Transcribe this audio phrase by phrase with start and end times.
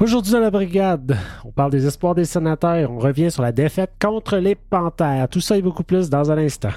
[0.00, 3.92] Aujourd'hui dans la brigade, on parle des espoirs des sénateurs, on revient sur la défaite
[4.00, 5.28] contre les Panthères.
[5.28, 6.70] Tout ça et beaucoup plus dans un instant.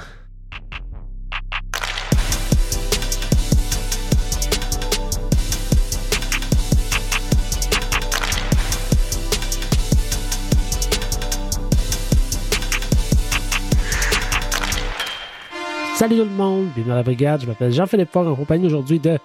[16.03, 17.41] Salut tout le monde, bienvenue dans la brigade.
[17.43, 19.17] Je m'appelle Jean-Philippe Fort, en compagnie aujourd'hui de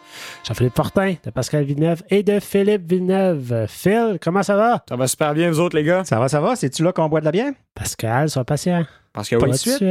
[0.46, 3.66] Jean-Philippe Fortin, de Pascal Villeneuve et de Philippe Villeneuve.
[3.68, 4.84] Phil, comment ça va?
[4.88, 6.04] Ça va super bien, vous autres, les gars?
[6.04, 6.54] Ça va, ça va?
[6.54, 7.52] C'est-tu là qu'on boit de la bière?
[7.74, 8.86] Pascal, sois patient.
[9.12, 9.50] Parce que Pas oui.
[9.50, 9.82] de suite.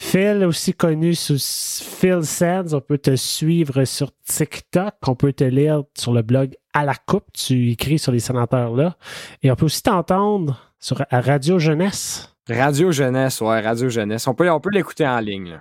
[0.00, 5.44] Phil, aussi connu sous Phil Sands, on peut te suivre sur TikTok, on peut te
[5.44, 8.96] lire sur le blog À la Coupe, tu écris sur les sénateurs là,
[9.42, 12.34] et on peut aussi t'entendre sur à Radio Jeunesse?
[12.48, 14.26] Radio Jeunesse, ouais, Radio Jeunesse.
[14.26, 15.60] On peut, on peut l'écouter en ligne.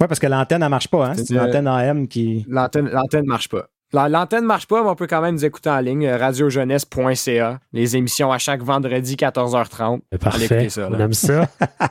[0.00, 1.08] Oui, parce que l'antenne, elle marche pas.
[1.08, 1.14] Hein?
[1.16, 2.44] C'est une Euh, antenne AM qui.
[2.48, 3.66] L'antenne l'antenne marche pas.
[3.92, 6.06] La- L'antenne marche pas, mais on peut quand même nous écouter en ligne.
[6.06, 7.60] euh, Radiojeunesse.ca.
[7.72, 10.00] Les émissions à chaque vendredi, 14h30.
[10.10, 11.48] Allez Parfait, ça, on aime ça.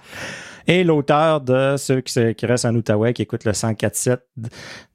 [0.67, 4.17] Et l'auteur de ceux qui, se- qui restent en Outaouais, qui écoutent le 104.7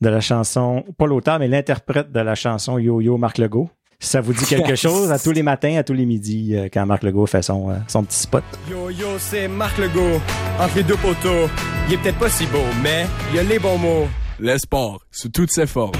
[0.01, 3.71] de la chanson, pas l'auteur, mais l'interprète de la chanson Yo Yo Marc Legault.
[4.03, 6.87] Ça vous dit quelque chose à tous les matins, à tous les midis, euh, quand
[6.87, 8.43] Marc Legault fait son, euh, son petit spot?
[8.71, 10.19] Yo yo, c'est Marc Legault.
[10.59, 11.49] Entre les deux poteaux,
[11.87, 14.09] il est peut-être pas si beau, mais il a les bons mots.
[14.39, 15.93] L'espoir, sous toutes ses formes.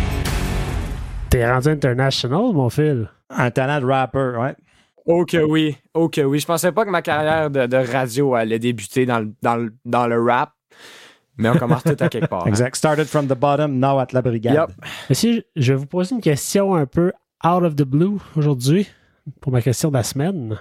[1.29, 3.11] T'es rendu international, mon Phil.
[3.29, 4.55] Un talent de rapper, ouais.
[5.05, 6.39] Oh que oui, oh que oui.
[6.41, 9.75] Je pensais pas que ma carrière de, de radio allait débuter dans le, dans le,
[9.85, 10.53] dans le rap,
[11.37, 12.45] mais on commence tout à quelque part.
[12.47, 12.49] hein.
[12.49, 12.77] Exact.
[12.77, 14.55] Started from the bottom, now at la brigade.
[14.55, 14.71] Yup.
[15.11, 17.13] Monsieur, je vais vous poser une question un peu
[17.45, 18.87] out of the blue aujourd'hui
[19.41, 20.59] pour ma question de la semaine.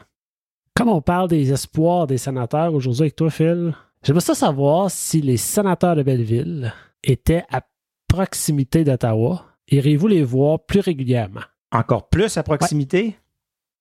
[0.75, 5.21] Comme on parle des espoirs des sénateurs aujourd'hui avec toi, Phil, j'aimerais ça savoir si
[5.21, 7.61] les sénateurs de Belleville étaient à
[8.07, 9.45] proximité d'Ottawa.
[9.69, 11.41] Iriez-vous les voir plus régulièrement?
[11.71, 13.15] Encore plus à proximité?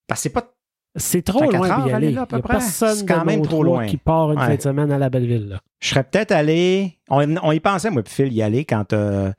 [0.06, 0.52] Parce que c'est pas
[0.96, 2.10] C'est trop loin d'y aller aller.
[2.12, 2.55] là, à peu Il y a près.
[2.58, 3.86] personne quand de même trop loin.
[3.86, 4.46] qui part une Ouais.
[4.46, 5.48] fin de semaine à la Belleville.
[5.48, 5.60] là.
[5.80, 6.98] Je serais peut-être allé.
[7.08, 8.92] On, on y pensait, moi, puis Phil, y aller quand.
[8.92, 9.33] euh,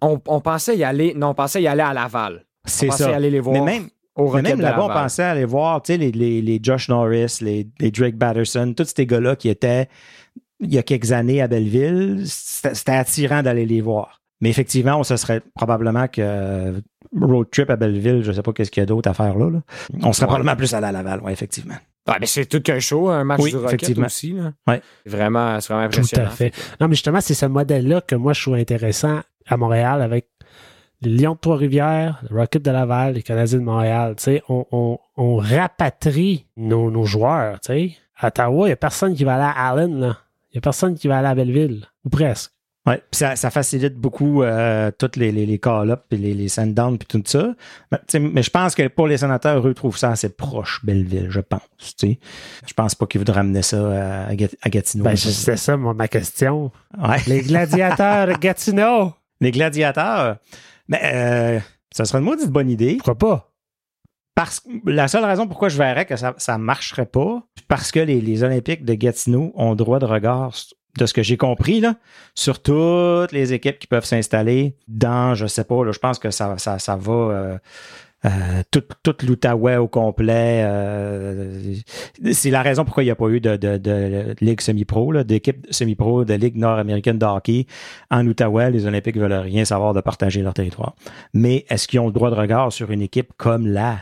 [0.00, 2.44] On, on pensait y aller, non, on pensait y aller à Laval.
[2.64, 3.14] C'est on pensait ça.
[3.16, 5.98] aller les voir Mais même, au mais même là-bas, on pensait aller voir tu sais,
[5.98, 9.88] les, les, les Josh Norris, les, les Drake Batterson, tous ces gars-là qui étaient
[10.60, 12.22] il y a quelques années à Belleville.
[12.26, 14.22] C'était attirant d'aller les voir.
[14.40, 16.80] Mais effectivement, on se serait probablement que euh,
[17.20, 19.50] road trip à Belleville, je sais pas qu'est-ce qu'il y a d'autre à faire là.
[19.50, 19.60] là.
[20.02, 20.28] On serait Ouais.
[20.28, 21.74] probablement plus allé à Laval, oui, effectivement.
[22.06, 24.06] Ah, mais c'est tout qu'un show, un match Oui, du Rocket effectivement.
[24.06, 24.32] aussi.
[24.32, 24.52] Là.
[24.68, 24.82] Ouais.
[25.04, 26.26] C'est Vraiment, c'est vraiment Tout impressionnant.
[26.26, 26.52] à fait.
[26.80, 30.28] Non, mais justement, c'est ce modèle-là que moi, je trouve intéressant à Montréal avec
[31.04, 34.14] les Lions de Trois-Rivières, le Rocket de Laval, les Canadiens de Montréal.
[34.16, 37.60] Tu sais, on, on, on rapatrie nos, nos joueurs.
[37.60, 37.92] Tu sais.
[38.18, 39.98] À Ottawa, il n'y a personne qui va aller à Allen.
[40.00, 40.16] là.
[40.52, 41.84] Il n'y a personne qui va aller à Belleville.
[42.04, 42.52] Ou presque.
[42.86, 46.98] Puis ça, ça facilite beaucoup euh, toutes les, les, les call-ups et les, les send-downs
[46.98, 47.54] puis tout ça.
[47.90, 51.40] Mais, mais je pense que pour les sénateurs, eux trouvent ça assez proche, Belleville, je
[51.40, 51.62] pense.
[51.78, 52.18] tu sais.
[52.66, 55.04] Je pense pas qu'ils voudraient amener ça à, à Gat- à Gatineau.
[55.04, 56.70] Ben, c'était ça, moi, ma question.
[57.02, 57.16] Ouais.
[57.26, 59.14] Les gladiateurs Gatineau.
[59.40, 60.36] Les gladiateurs,
[60.88, 61.60] ben, euh,
[61.92, 62.96] ça serait une maudite bonne idée.
[62.96, 63.50] Pourquoi pas?
[64.34, 68.00] Parce que la seule raison pourquoi je verrais que ça ça marcherait pas, parce que
[68.00, 70.52] les, les Olympiques de Gatineau ont droit de regard,
[70.98, 71.96] de ce que j'ai compris, là,
[72.34, 76.30] sur toutes les équipes qui peuvent s'installer dans, je sais pas, là, je pense que
[76.30, 77.58] ça, ça, ça va euh,
[78.24, 78.82] euh, tout,
[79.22, 80.62] l'Outaouais au complet.
[80.64, 81.74] euh,
[82.32, 86.24] c'est la raison pourquoi il n'y a pas eu de, de, ligue semi-pro, d'équipe semi-pro
[86.24, 87.66] de ligue nord-américaine de hockey
[88.10, 88.70] en Outaouais.
[88.70, 90.94] Les Olympiques veulent rien savoir de partager leur territoire.
[91.34, 93.98] Mais est-ce qu'ils ont le droit de regard sur une équipe comme la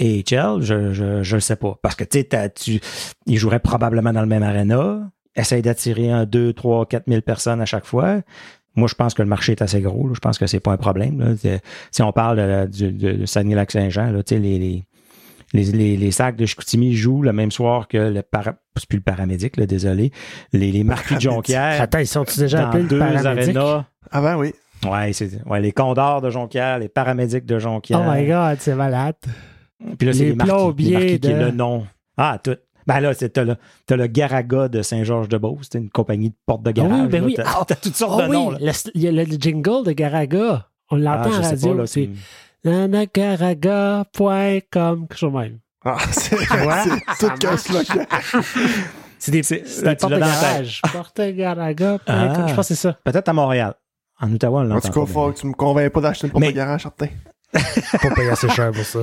[0.00, 0.60] AHL?
[0.60, 1.78] Je, je, je sais pas.
[1.82, 2.80] Parce que, tu,
[3.26, 5.10] ils joueraient probablement dans le même aréna.
[5.34, 8.20] Essaye d'attirer un 2, 3, 4 000 personnes à chaque fois.
[8.74, 10.08] Moi, je pense que le marché est assez gros.
[10.08, 10.14] là.
[10.14, 11.20] Je pense que c'est pas un problème.
[11.20, 11.58] là.
[11.90, 14.84] Si on parle de, du- de, de Saguenay-Lac-Saint-Jean, là, tu sais, les, les,
[15.52, 18.96] les, les, les sacs de Chicoutimi jouent le même soir que le para, c'est plus
[18.96, 20.10] le paramédic, là, désolé.
[20.54, 21.82] Les, les marquis de Jonquière.
[21.82, 23.56] Attends, ils sont-ils déjà appelés deux paramédic?
[23.56, 23.84] arénas.
[24.10, 24.54] Avant, oui.
[24.90, 28.02] Ouais, c'est ouais, les condors de Jonquière, les paramédics de Jonquière.
[28.04, 29.14] Oh my God, c'est malade.
[29.98, 30.52] Puis là, c'est Les les, marquis,
[30.84, 31.86] les marquis qui est le nom.
[32.16, 32.56] Ah, tout.
[32.86, 33.56] Ben là, c'est- t'as le,
[34.06, 35.68] Garaga de Saint-Georges-de-Beauce.
[35.70, 37.00] C'est une compagnie de porte de Ah garage.
[37.02, 37.26] oui, ben là.
[37.26, 37.34] oui.
[37.36, 38.50] T'as, Ah, toutes sortes Oh de oui, noms.
[38.50, 38.58] là.
[38.60, 40.68] le, il y a le jingle de Garaga.
[40.90, 41.86] On l'entend Ah, à je la sais radio.
[41.86, 42.10] c'est
[42.64, 45.58] nanagaraga.com, quelque chose même.
[45.84, 46.36] Ah, c'est
[47.18, 48.06] tout qu'un slogan.
[49.18, 49.58] C'est des, des
[49.96, 50.42] portes de dans la tête.
[50.42, 50.80] garage.
[50.92, 51.98] Porte-garaga.com.
[52.06, 52.46] Ah.
[52.48, 52.96] Je pense que c'est ça.
[53.04, 53.74] Peut-être à Montréal.
[54.20, 56.32] En Ottawa, on En l'entend tout cas, faut que tu me convaincs pas d'acheter une
[56.32, 57.08] porte Mais- de garage, certain.
[57.52, 59.00] Pas payer assez cher pour ça.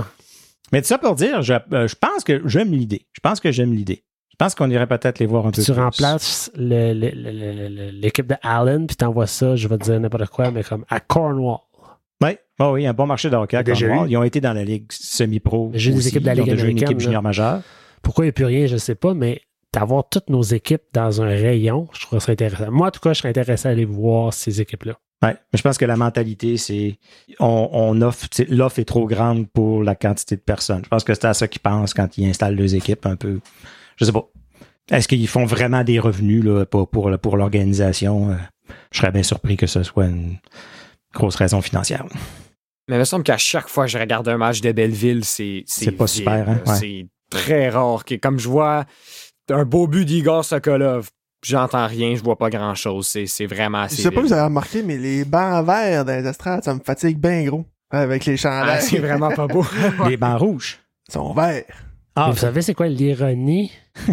[0.71, 3.07] Mais tout ça pour dire, je, euh, je pense que j'aime l'idée.
[3.13, 4.03] Je pense que j'aime l'idée.
[4.29, 5.81] Je pense qu'on irait peut-être les voir un Puis peu tu plus.
[5.81, 10.85] remplaces l'équipe de Allen, puis t'envoies ça, je vais te dire n'importe quoi, mais comme
[10.89, 11.57] à Cornwall.
[12.21, 14.09] Oui, oh oui, un bon marché de hockey à Cornwall.
[14.09, 15.71] Ils ont été dans la Ligue semi-pro.
[15.73, 16.99] J'ai des équipes de la Ils ont Ligue déjà une là.
[16.99, 17.61] junior majeure.
[18.01, 19.41] Pourquoi il n'y a plus rien, je ne sais pas, mais
[19.73, 22.71] d'avoir toutes nos équipes dans un rayon, je trouve ça intéressant.
[22.71, 24.97] Moi, en tout cas, je serais intéressé à aller voir ces équipes-là.
[25.21, 26.97] Ouais, mais je pense que la mentalité, c'est
[27.39, 30.81] on, on offre, l'offre est trop grande pour la quantité de personnes.
[30.85, 33.39] Je pense que c'est à ça qu'ils pensent quand ils installent deux équipes un peu.
[33.97, 34.25] Je sais pas.
[34.91, 38.31] Est-ce qu'ils font vraiment des revenus là, pour, pour, pour l'organisation?
[38.31, 38.35] Euh,
[38.91, 40.37] Je serais bien surpris que ce soit une
[41.13, 42.05] grosse raison financière.
[42.87, 45.63] Mais il me semble qu'à chaque fois que je regarde un match de Belleville, c'est.
[45.67, 46.59] C'est pas vide, super, hein?
[46.65, 46.75] Ouais.
[46.75, 48.05] C'est très rare.
[48.05, 48.85] que- comme je vois
[49.51, 51.09] un beau but d'Igor Sokolov,
[51.43, 53.07] j'entends rien, je vois pas grand chose.
[53.07, 54.01] C'est c'est vraiment Je assez.
[54.03, 56.79] sais pas si vous avez remarqué, mais les bancs verts dans les estrades, ça me
[56.79, 57.65] fatigue bien gros.
[57.91, 58.81] Avec les Ah, chandails.
[58.83, 59.65] c'est vraiment pas beau.
[60.07, 60.77] Les bancs rouges.
[61.07, 61.63] Ils sont verts.
[62.15, 63.71] Ah, Mais vous savez, c'est quoi l'ironie?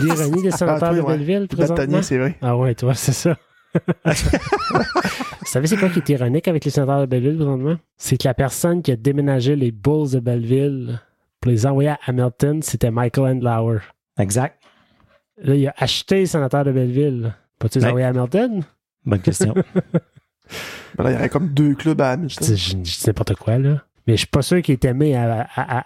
[0.00, 1.02] l'ironie des sénateurs Ah, de.
[1.02, 2.02] Belleville, présentement?
[2.02, 2.36] C'est vrai.
[2.42, 3.36] Ah ouais, toi, c'est ça.
[4.04, 7.76] Vous savez, c'est quoi qui est ironique avec les sénateurs de Belleville présentement?
[7.96, 11.00] C'est que la personne qui a déménagé les Bulls de Belleville
[11.40, 13.78] pour les envoyer à Hamilton, c'était Michael Andlauer.
[14.18, 14.60] exact.
[15.38, 17.34] Là, il a acheté les sénateurs de Belleville.
[17.58, 17.90] Peux-tu les Ouais.
[17.90, 18.62] envoyer à Hamilton?
[19.04, 19.54] Bonne question.
[20.96, 22.46] Ben là, il y aurait comme deux clubs à Je Hamilton.
[22.48, 23.82] dis, je, je dis n'importe quoi, là.
[24.06, 25.84] Mais je suis pas sûr qu'il est aimé à, à, à,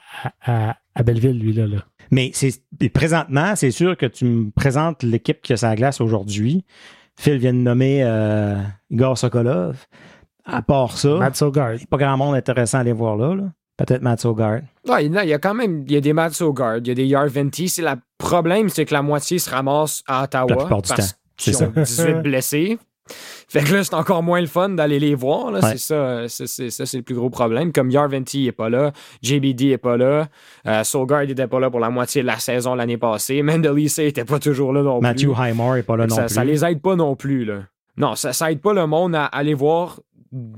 [0.70, 1.66] à, à Belleville, lui, là.
[1.66, 1.78] là.
[2.10, 2.60] Mais c'est
[2.92, 6.64] présentement, c'est sûr que tu me présentes l'équipe qui a sa glace aujourd'hui.
[7.18, 8.56] Phil vient de nommer euh,
[8.90, 9.86] Igor Sokolov.
[10.44, 11.74] À part ça, Matt Sogard.
[11.74, 13.34] il n'y a pas grand monde intéressant à aller voir là.
[13.34, 13.44] là.
[13.76, 14.60] Peut-être Matt Sogard.
[14.88, 16.78] Ouais, il y a- il y a quand même il y a des Matt Sogard,
[16.78, 17.68] il y a des Yarventi.
[17.68, 20.46] C'est le problème, c'est que la moitié se ramasse à Ottawa.
[20.50, 22.78] La plupart du parce temps, qu'ils c'est ont 18 blessés.
[23.48, 25.50] Fait que là, c'est encore moins le fun d'aller les voir.
[25.50, 25.60] là.
[25.60, 25.70] Ouais.
[25.72, 27.72] C'est ça, c'est, c'est- ça, c'est le plus gros problème.
[27.72, 28.92] Comme Yarventi n'est pas là,
[29.22, 30.28] JBD n'est pas là,
[30.66, 34.26] euh, Sogard n'était pas là pour la moitié de la saison l'année passée, Mendelise n'était
[34.26, 35.40] pas toujours là non Matthew plus.
[35.42, 36.34] Highmore n'est pas là non ça, plus.
[36.34, 37.46] ça les aide pas non plus.
[37.46, 37.60] Là.
[37.96, 40.00] Non, ça, ça aide pas le monde à aller voir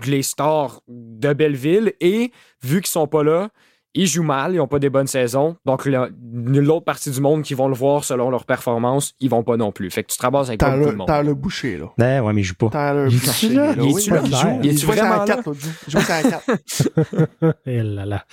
[0.05, 2.33] les stars de Belleville et
[2.65, 3.51] vu qu'ils sont pas là,
[3.95, 5.57] ils jouent mal, ils ont pas des bonnes saisons.
[5.67, 9.43] Donc la- l'autre partie du monde qui vont le voir selon leur performance, ils vont
[9.43, 9.91] pas non plus.
[9.91, 11.09] Fait que tu te ramasses avec beaucoup Tyler, de monde.
[11.09, 11.87] Tyler Boucher, là.
[11.99, 12.69] Ben, ouais, mais il joue pas.
[12.71, 13.49] Tyler Il Boucher.
[13.51, 13.75] là?
[13.77, 14.21] Il est-tu là?
[14.25, 14.37] il joue.
[14.37, 14.61] joue?
[14.69, 15.25] Est-tu vraiment la là?
[15.25, 15.73] 4 l'autre jour.
[15.87, 17.57] Il sur la 4.
[17.67, 18.25] Et là là.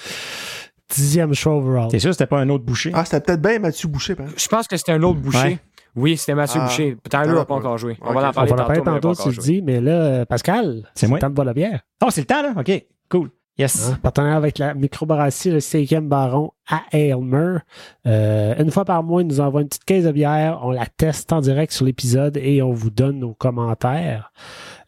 [0.90, 1.88] Dixième choix overall.
[1.92, 2.92] C'est sûr, c'était pas un autre boucher.
[2.94, 4.42] Ah, c'était peut-être bien Mathieu Boucher, par exemple.
[4.42, 5.38] Je pense que c'était un autre boucher.
[5.40, 5.60] Ouais.
[5.98, 6.66] Oui, c'était Mathieu Ah.
[6.68, 6.96] Boucher.
[7.10, 7.98] Tyler n'a pas encore joué.
[8.02, 10.26] On va en On parler va en parler tantôt, tantôt, tu le dis, mais là,
[10.26, 11.82] Pascal, C'est le temps de boire la bière.
[12.06, 12.54] Oh, c'est le temps, là?
[12.58, 13.30] OK, cool.
[13.58, 13.90] Yes.
[13.90, 17.58] Hein, partenaire avec la microbrasserie, le 5e baron à Aylmer.
[18.06, 20.60] Euh, une fois par mois, il nous envoie une petite caisse de bière.
[20.62, 24.32] On la teste en direct sur l'épisode et on vous donne nos commentaires.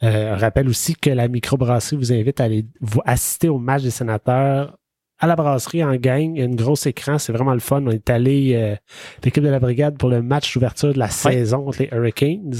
[0.03, 3.91] Euh, rappelle aussi que la microbrasserie vous invite à aller vous assister au match des
[3.91, 4.79] sénateurs
[5.19, 6.35] à la brasserie en gang.
[6.35, 7.83] Il y a une grosse écran, c'est vraiment le fun.
[7.85, 8.75] On est allé, euh,
[9.23, 12.55] l'équipe de la brigade, pour le match d'ouverture de la saison contre les Hurricanes.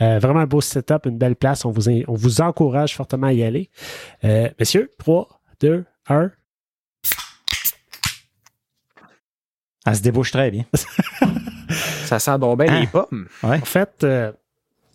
[0.00, 1.64] Euh, vraiment un beau setup, une belle place.
[1.64, 3.70] On vous, on vous encourage fortement à y aller.
[4.24, 6.30] Euh, messieurs, 3, 2, 1.
[9.86, 10.64] Elle se débouche très bien.
[12.04, 12.80] Ça sent donc bien Ah.
[12.80, 13.28] les pommes.
[13.42, 14.32] En fait, euh,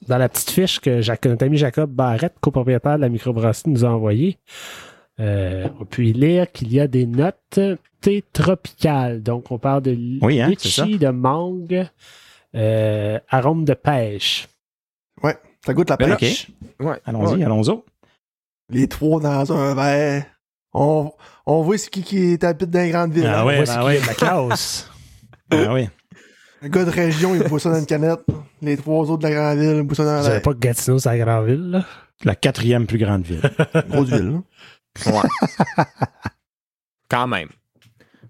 [0.07, 3.85] dans la petite fiche que Jacques- notre ami Jacob Barrette, copropriétaire de la microbrasserie, nous
[3.85, 4.37] a envoyée,
[5.19, 7.59] euh, on peut y lire qu'il y a des notes
[8.01, 9.21] thé tropicales.
[9.21, 11.87] Donc, on parle de Oui, hein, litchi, de mangue,
[12.55, 14.47] euh, arôme de pêche.
[15.23, 16.47] Ouais, ça goûte la là- pêche.
[16.79, 16.99] Ouais.
[17.05, 17.43] Allons-y, Ouais.
[17.45, 17.79] allons-y.
[18.69, 20.25] Les trois dans un verre.
[20.73, 21.12] On,
[21.45, 23.25] on voit c'est qui qui habite dans les grandes villes.
[23.27, 23.45] Ah hein?
[23.45, 24.00] ouais, Voici ben qui ouais.
[24.07, 24.89] la classe.
[25.51, 25.89] Ah oui.
[26.63, 28.22] Un gars de région, il boit ça dans une canette.
[28.62, 30.53] Les trois autres de la grande ville, ils boivent ça dans Vous savez la pas
[30.53, 31.86] que Gatineau, c'est la grande ville, là?
[32.24, 33.41] La quatrième plus grande ville.
[33.89, 34.41] grosse ville.
[35.07, 35.12] hein.
[35.12, 35.84] Ouais.
[37.10, 37.50] Quand même.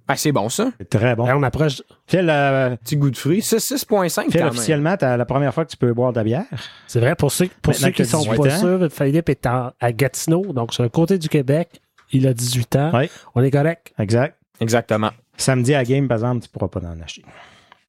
[0.07, 0.71] Ah, c'est bon, ça.
[0.79, 1.25] C'est très bon.
[1.25, 1.81] Là, on approche.
[2.07, 3.41] Phil, euh, Petit goût de fruits.
[3.41, 6.23] C'est 6,5 Phil quand officiellement, t'as la première fois que tu peux boire de la
[6.23, 6.45] bière.
[6.87, 8.59] C'est vrai, pour ceux, pour Maintenant ceux qui t'as sont 18 pas ans.
[8.59, 11.81] sûrs, Philippe est en- à Gatineau, donc sur le côté du Québec.
[12.13, 12.91] Il a 18 ans.
[12.93, 13.09] Ouais.
[13.35, 13.93] On est correct.
[13.99, 14.37] Exact.
[14.59, 15.11] Exactement.
[15.37, 17.23] Samedi à game, par exemple, tu pourras pas en acheter.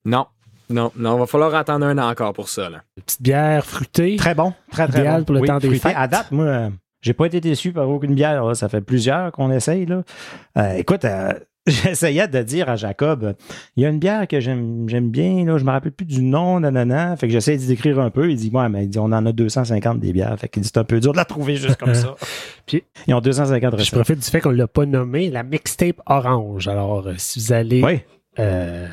[0.05, 0.27] Non.
[0.71, 2.71] Non, non, va falloir attendre un an encore pour ça.
[2.71, 2.83] Là.
[2.97, 4.17] Une petite bière fruitée.
[4.17, 4.55] Très bon.
[4.71, 5.25] Très, très Idéal bon.
[5.27, 5.95] pour le Oui, temps des fêtes.
[5.97, 6.71] À date, moi, euh,
[7.03, 8.43] j'ai pas été déçu par aucune bière.
[8.45, 8.55] là.
[8.55, 9.85] Ça fait plusieurs qu'on essaye.
[9.85, 10.03] Là.
[10.57, 11.33] Euh, écoute, euh,
[11.67, 13.35] j'essayais de dire à Jacob,
[13.77, 16.21] il y a une bière que j'aime j'aime bien, là, je me rappelle plus du
[16.23, 17.17] nom, nanana.
[17.17, 18.31] Fait que j'essaie d'y décrire un peu.
[18.31, 20.37] Il dit, ouais, mais il dit, on en a 250 des bières.
[20.39, 22.15] Fait qu'il dit, c'est un peu dur de la trouver juste comme ça.
[22.67, 23.95] Puis- Ils ont 250 Je recettes.
[23.95, 26.67] profite du fait qu'on ne l'a pas nommé, la mixtape orange.
[26.69, 28.01] Alors, euh, si vous allez Oui.
[28.41, 28.89] euh,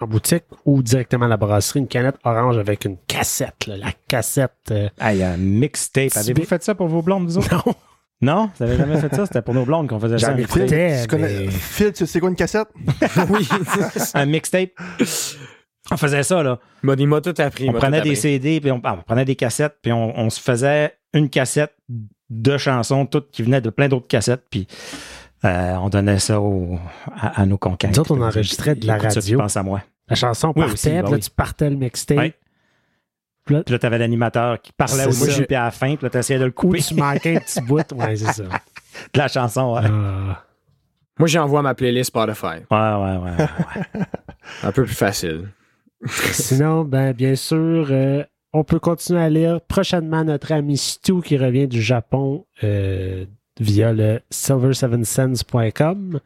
[0.00, 3.92] en boutique ou directement à la brasserie, une canette orange avec une cassette, là, la
[4.08, 4.50] cassette.
[4.70, 6.08] euh, Hey, un mixtape.
[6.08, 6.48] Petit Avez-vous bit.
[6.48, 7.50] fait ça pour vos blondes, vous autres?
[7.66, 7.74] non,
[8.20, 8.50] Non?
[8.56, 9.26] Vous avez jamais fait ça?
[9.26, 10.38] C'était pour nos blondes qu'on faisait ça.
[10.38, 11.40] Écoutais, Tu connais...
[11.44, 12.68] mais- Phil, tu sais quoi une cassette?
[13.30, 13.46] oui.
[14.14, 14.70] Un mixtape.
[15.90, 16.58] On faisait ça, là.
[16.82, 17.68] M'a tout appris.
[17.68, 18.16] On prenait des appris.
[18.16, 21.74] CD, puis on, ah, on prenait des cassettes, puis on, on se faisait une cassette
[22.30, 24.66] de chansons, toutes qui venaient de plein d'autres cassettes, puis
[25.44, 26.78] euh, on donnait ça au-
[27.14, 27.90] à, à nos conquêtes.
[27.90, 29.38] Nous autres, on enregistrait de la radio.
[29.38, 29.82] pense à moi.
[30.08, 31.20] La chanson Oui, partait, aussi, bah là, oui.
[31.20, 32.18] tu partais le mixtape.
[32.18, 32.34] Ouais.
[33.44, 35.26] Puis là, t'avais l'animateur qui parlait au ça.
[35.26, 37.40] début, puis à la fin, puis là, t'essayais de le Ou couper tu manquais un
[37.40, 37.92] petit bout.
[37.92, 38.42] Ouais, c'est ça.
[38.44, 39.74] de la chanson.
[39.74, 40.42] Ouais, Ah.
[41.18, 42.46] Moi, j'envoie ma playlist Spotify.
[42.70, 43.16] ouais, ouais.
[43.18, 44.00] ouais, ouais.
[44.64, 45.48] Un peu plus facile.
[46.06, 51.36] Sinon, ben, bien sûr, euh, on peut continuer à lire prochainement notre ami Stu qui
[51.38, 53.26] revient du Japon euh,
[53.60, 56.20] via le silver7cents.com.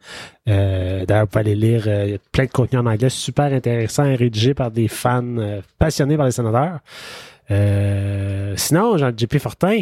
[0.47, 3.09] Euh, D'ailleurs, vous pouvez aller lire euh, il y a plein de contenu en anglais
[3.09, 6.79] super intéressant et rédigé par des fans euh, passionnés par les sénateurs.
[7.51, 9.81] Euh, sinon, Jean-JP Fortin,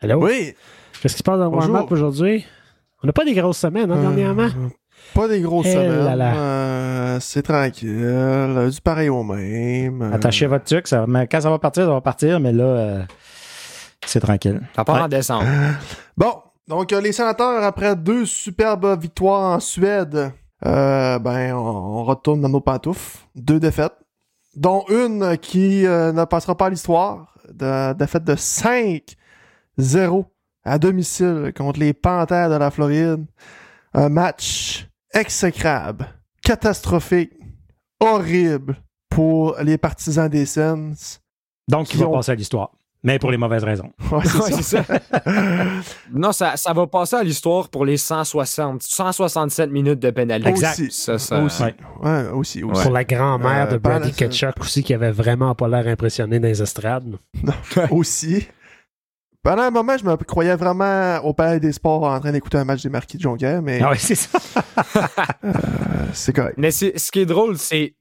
[0.00, 0.24] allô?
[0.24, 0.54] Oui.
[1.00, 1.72] Qu'est-ce qui se passe dans le Bonjour.
[1.72, 2.44] warm-up aujourd'hui?
[3.02, 4.42] On n'a pas des grosses semaines, hein, dernièrement?
[4.44, 4.68] Euh,
[5.14, 6.04] pas des grosses Eh semaines.
[6.04, 6.34] là là.
[6.36, 8.68] Euh, c'est tranquille.
[8.72, 10.02] du pareil au même.
[10.12, 13.02] Attachez votre truc, ça, mais quand ça va partir, ça va partir, mais là, euh,
[14.04, 14.60] c'est tranquille.
[14.74, 15.02] Ça part Ouais.
[15.02, 15.44] en décembre.
[16.16, 16.32] Bon,
[16.68, 20.32] donc euh, les sénateurs, après deux superbes victoires en Suède,
[20.66, 23.18] euh, ben, on, retourne dans nos pantoufles.
[23.34, 23.96] Deux défaites,
[24.54, 27.34] dont une qui euh, ne passera pas à l'histoire.
[27.52, 30.24] De, défaite de 5-0
[30.64, 33.24] à domicile contre les Panthères de la Floride.
[33.94, 36.06] Un match exécrable,
[36.42, 37.32] catastrophique,
[38.00, 38.76] horrible
[39.08, 41.22] pour les partisans des Sens.
[41.68, 42.72] Donc, Qui il va ont- passer à l'histoire.
[43.04, 43.92] Mais pour les mauvaises raisons.
[44.10, 44.84] Ouais, c'est Ouais, ça.
[46.12, 50.50] non, ça, ça va passer à l'histoire pour les 160, 167 minutes de pénalité.
[50.50, 50.90] Exact.
[50.90, 51.62] Ça, ça- Aussi.
[51.62, 51.74] Ouais.
[52.02, 52.82] Ouais, aussi, aussi.
[52.82, 56.48] Pour la grand-mère Euh, de Brady Ketchuk aussi, qui avait vraiment pas l'air impressionné dans
[56.48, 57.16] les estrades.
[57.90, 58.48] aussi.
[59.42, 62.64] Pendant un moment, je me croyais vraiment au Palais des Sports en train d'écouter un
[62.64, 64.38] match des Marquis de Jonquière, mais Ah oui, c'est ça.
[65.44, 65.52] euh,
[66.12, 66.54] c'est correct.
[66.58, 67.94] Mais c'est- ce qui est drôle, c'est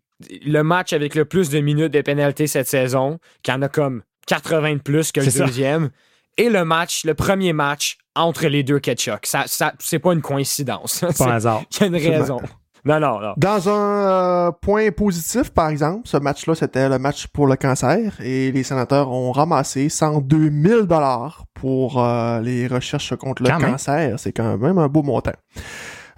[0.45, 4.01] le match avec le plus de minutes de pénalité cette saison, qui en a comme
[4.27, 5.45] 80 de plus que le ça.
[5.45, 5.89] deuxième,
[6.37, 9.25] et le match, le premier match entre les deux Ketchuk.
[9.25, 11.03] Ça, ça, c'est pas une coïncidence.
[11.09, 11.63] C'est pas un hasard.
[11.71, 12.39] Il y a une raison.
[12.85, 13.33] Non, non, non.
[13.35, 18.13] Dans un euh, point positif, par exemple, ce match-là, c'était le match pour le cancer
[18.21, 23.59] et les sénateurs ont ramassé 102 000 dollars pour euh, les recherches contre le Quand
[23.59, 24.17] cancer.
[24.17, 25.33] C'est quand même un beau montant.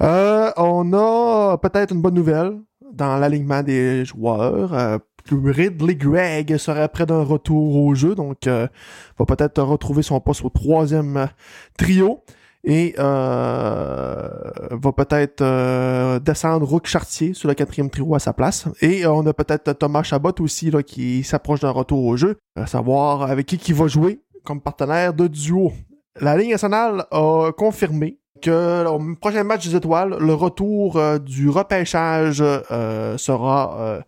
[0.01, 2.59] Euh, on a peut-être une bonne nouvelle
[2.93, 4.99] dans l'alignement des joueurs.
[5.35, 8.67] Ridley Gregg serait près d'un retour au jeu, donc euh,
[9.17, 11.25] va peut-être retrouver son poste au troisième euh,
[11.77, 12.23] trio
[12.63, 14.27] et euh,
[14.71, 18.67] va peut-être descendre Rook Chartier sur le quatrième trio à sa place.
[18.81, 22.67] Et on a peut-être Thomas Chabot aussi là, qui s'approche d'un retour au jeu, à
[22.67, 25.71] savoir avec qui il va jouer comme partenaire de duo.
[26.19, 32.39] La Ligue nationale a confirmé que au prochain match des étoiles, le retour du repêchage
[33.17, 34.01] sera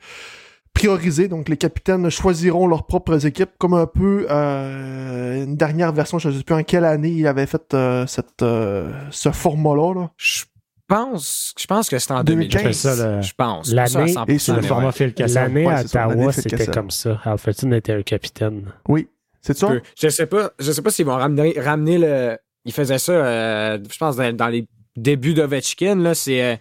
[0.75, 1.27] euh, priorisé.
[1.27, 6.29] Donc les capitaines choisiront leurs propres équipes, comme un peu euh, une dernière version, je
[6.29, 9.93] ne sais plus en quelle année il avait fait euh, cette, euh, ce format-là.
[10.01, 10.11] là.
[10.17, 10.43] Je
[10.87, 12.61] pense, je pense que c'était en 2015.
[12.63, 12.75] 2015.
[12.75, 13.71] C'est ça, le- Je pense.
[13.71, 14.91] L'année- Pas ça à 100%, et sur Le format.
[14.91, 15.35] Phil Kessel.
[15.35, 17.19] L'année à c'est Ottawa, c'était comme ça.
[17.23, 18.65] Alfredson était un capitaine.
[18.89, 19.07] Oui,
[19.41, 19.69] c'est ça?
[19.99, 22.37] Je sais pas, je sais pas s'ils vont ramener, ramener le.
[22.65, 26.43] Ils faisaient ça, euh, je pense, dans, dans les débuts d'Ovechkin, là, c'est.
[26.43, 26.55] euh,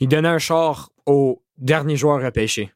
[0.00, 2.72] ils donnaient un char au dernier joueur repêché.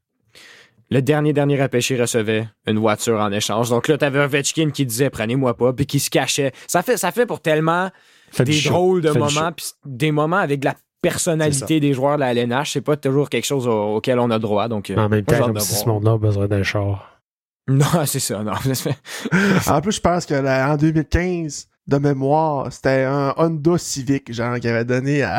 [0.93, 3.71] Le dernier, dernier repêché recevait une voiture en échange.
[3.71, 6.53] Donc là, t'avais Ovechkin qui disait prenez-moi pas, puis qui se cachait.
[6.67, 7.91] Ça fait, ça fait pour tellement
[8.33, 12.17] Fait des drôles de Fait moments, puis des moments avec de la personnalité des joueurs
[12.17, 12.73] de la LNH.
[12.73, 14.69] C'est pas toujours quelque chose au- auquel on a droit.
[14.69, 17.21] Donc, euh, En même temps, comme si ce monde-là a besoin d'un char.
[17.69, 18.53] Non, c'est ça, non.
[19.69, 24.59] En plus, je pense que là, en 2015, de mémoire, c'était un Honda Civic, genre,
[24.61, 25.39] qu'il avait donné à,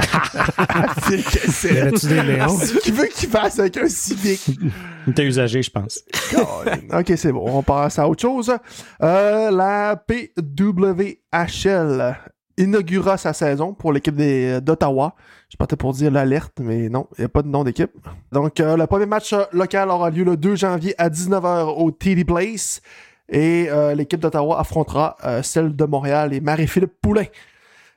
[0.57, 1.77] à Phil Y Kessel.
[1.87, 2.57] avait-tu des néons?
[2.83, 4.45] Qui veut qu'il fasse avec un Civic?
[5.07, 6.01] Il était usagé, je pense.
[6.93, 7.45] ok, c'est bon.
[7.47, 8.53] On passe à autre chose.
[9.01, 11.17] Euh, la PWHL
[12.57, 15.15] inaugura sa saison pour l'équipe des- d'Ottawa.
[15.49, 17.91] Je partais pour dire l'alerte, mais non, il n'y a pas de nom d'équipe.
[18.31, 21.91] Donc, euh, le premier match euh, local aura lieu le 2 janvier à 19h au
[21.91, 22.81] TD Place.
[23.29, 27.25] Et euh, l'équipe d'Ottawa affrontera euh, celle de Montréal et Marie-Philippe Poulain.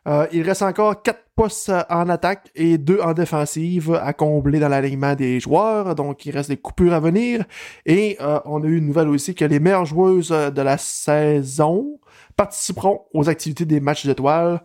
[0.07, 4.69] Euh, il reste encore 4 postes en attaque et 2 en défensive à combler dans
[4.69, 5.95] l'alignement des joueurs.
[5.95, 7.45] Donc, il reste des coupures à venir.
[7.87, 11.99] Et euh, on a eu une nouvelle aussi que les meilleures joueuses de la saison
[12.37, 14.61] participeront aux activités des matchs d'étoiles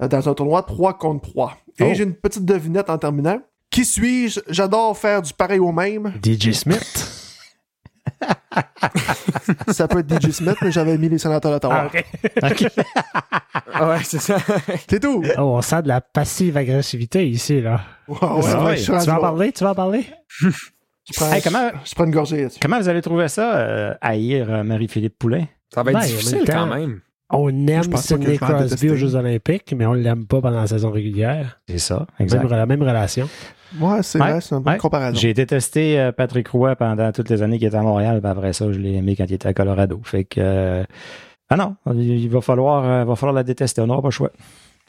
[0.00, 1.56] euh, dans un tournoi 3 contre 3.
[1.80, 1.90] Et Oh.
[1.92, 3.40] j'ai une petite devinette en terminant.
[3.70, 4.38] Qui suis-je?
[4.48, 6.12] J'adore faire du pareil au même.
[6.22, 7.33] DJ Smith?
[9.72, 11.90] Ça peut être DJ Smith, mais j'avais mis les sénateurs d'Ottawa.
[12.42, 12.60] Ah, ok.
[13.88, 14.36] ouais, c'est ça.
[14.88, 15.22] C'est tout.
[15.38, 17.80] Oh, on sent de la passive agressivité ici, là.
[18.08, 18.18] Ouais,
[18.64, 19.52] ouais, Tu vas en parler?
[19.52, 20.06] Tu vas en parler?
[20.40, 20.48] Je
[21.16, 22.58] prends, Hey, comment- je prends une gorgée là-dessus.
[22.60, 25.44] Comment vous allez trouver ça, euh, haïr euh, Marie-Philippe Poulain?
[25.74, 27.00] Ça va être Ben, difficile même temps- quand même.
[27.30, 31.60] On aime Sidney Crosby aux Jeux Olympiques, mais on l'aime pas pendant la saison régulière.
[31.68, 32.44] C'est ça, Même, exact.
[32.48, 33.28] la même relation.
[33.80, 34.78] Ouais, c'est Ouais, vrai, c'est une bonne ouais.
[34.78, 35.18] comparaison.
[35.18, 38.52] J'ai détesté euh, Patrick Roy pendant toutes les années qu'il était à Montréal, puis après
[38.52, 40.00] ça, je l'ai aimé quand il était à Colorado.
[40.04, 40.84] Fait que euh,
[41.50, 44.30] ah non, il va falloir, euh, va falloir la détester, on n'aura pas le choix.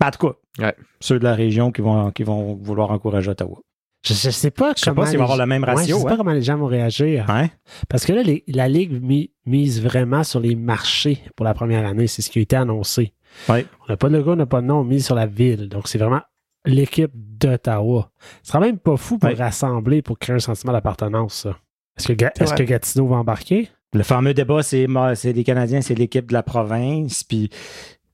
[0.03, 0.33] En tout cas,
[0.65, 0.75] Ouais.
[0.99, 3.57] ceux de la région qui vont, qui vont vouloir encourager Ottawa.
[4.05, 5.01] Je, je sais pas Je sais comment.
[5.01, 5.95] pas s'il va avoir le même Ouais, ratio.
[5.95, 6.09] je sais hein.
[6.11, 7.25] pas comment les gens vont réagir.
[7.29, 7.47] Hein?
[7.89, 11.87] Parce que là, les- la Ligue mi- mise vraiment sur les marchés pour la première
[11.87, 12.05] année.
[12.07, 13.13] C'est ce qui a été annoncé.
[13.49, 13.65] Ouais.
[13.87, 15.69] On n'a pas de logo, on n'a pas de nom, on mise sur la ville.
[15.69, 16.21] Donc, c'est vraiment
[16.65, 18.09] l'équipe d'Ottawa.
[18.43, 19.35] Ce sera même pas fou pour Ouais.
[19.35, 21.57] rassembler, pour créer un sentiment d'appartenance, ça.
[21.97, 23.69] Est-ce que, C'est Gatineau va embarquer?
[23.93, 27.49] Le fameux débat, c'est moi, c'est les Canadiens, c'est l'équipe de la province, puis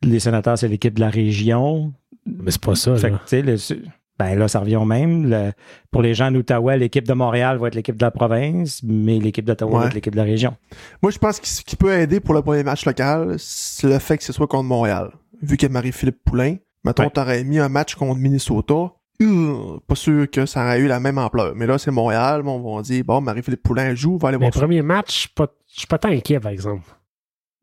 [0.03, 1.93] les sénateurs, c'est l'équipe de la région.
[2.25, 3.19] Mais c'est pas ça, Fait là.
[3.31, 3.57] le-
[4.19, 5.27] ben là, ça revient au même.
[5.27, 5.51] Le-
[5.89, 9.43] pour les gens d'Ottawa, l'équipe de Montréal va être l'équipe de la province, mais l'équipe
[9.45, 10.55] d'Ottawa va être l'équipe de la région.
[11.01, 13.97] Moi, je pense que ce qui peut aider pour le premier match local, c'est le
[13.97, 15.09] fait que ce soit contre Montréal.
[15.41, 17.09] Vu qu'il y a Marie-Philippe Poulain, mettons, Ouais.
[17.09, 21.17] t'aurais mis un match contre Minnesota, euh, pas sûr que ça aurait eu la même
[21.17, 21.53] ampleur.
[21.55, 24.45] Mais là, c'est Montréal, bon, on va dire, bon, Marie-Philippe Poulain joue, va aller Mais
[24.45, 24.59] voir ça.
[24.61, 26.83] premier match, pas- je suis pas tant inquiet, par exemple.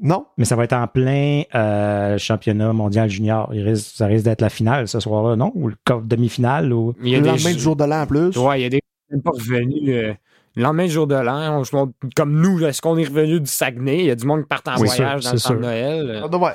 [0.00, 0.26] Non?
[0.36, 3.50] Mais ça va être en plein euh, championnat mondial junior.
[3.52, 5.50] Il risque- ça risque d'être la finale ce soir-là, non?
[5.56, 6.72] Ou le demi-finale?
[6.72, 6.94] Ou...
[7.02, 8.36] Il y a le des lendemain du jour de l'an en plus.
[8.36, 9.88] Ouais, il y a des même pas revenus.
[9.88, 10.14] euh,
[10.54, 13.40] le lendemain du jour de l'an, on se demande, comme nous, est-ce qu'on est revenu
[13.40, 13.98] du Saguenay?
[13.98, 15.58] Il y a du monde qui part en Oui, voyage sûr, dans le temps de.
[15.58, 16.10] Noël.
[16.10, 16.28] euh.
[16.32, 16.52] Ah, ouais.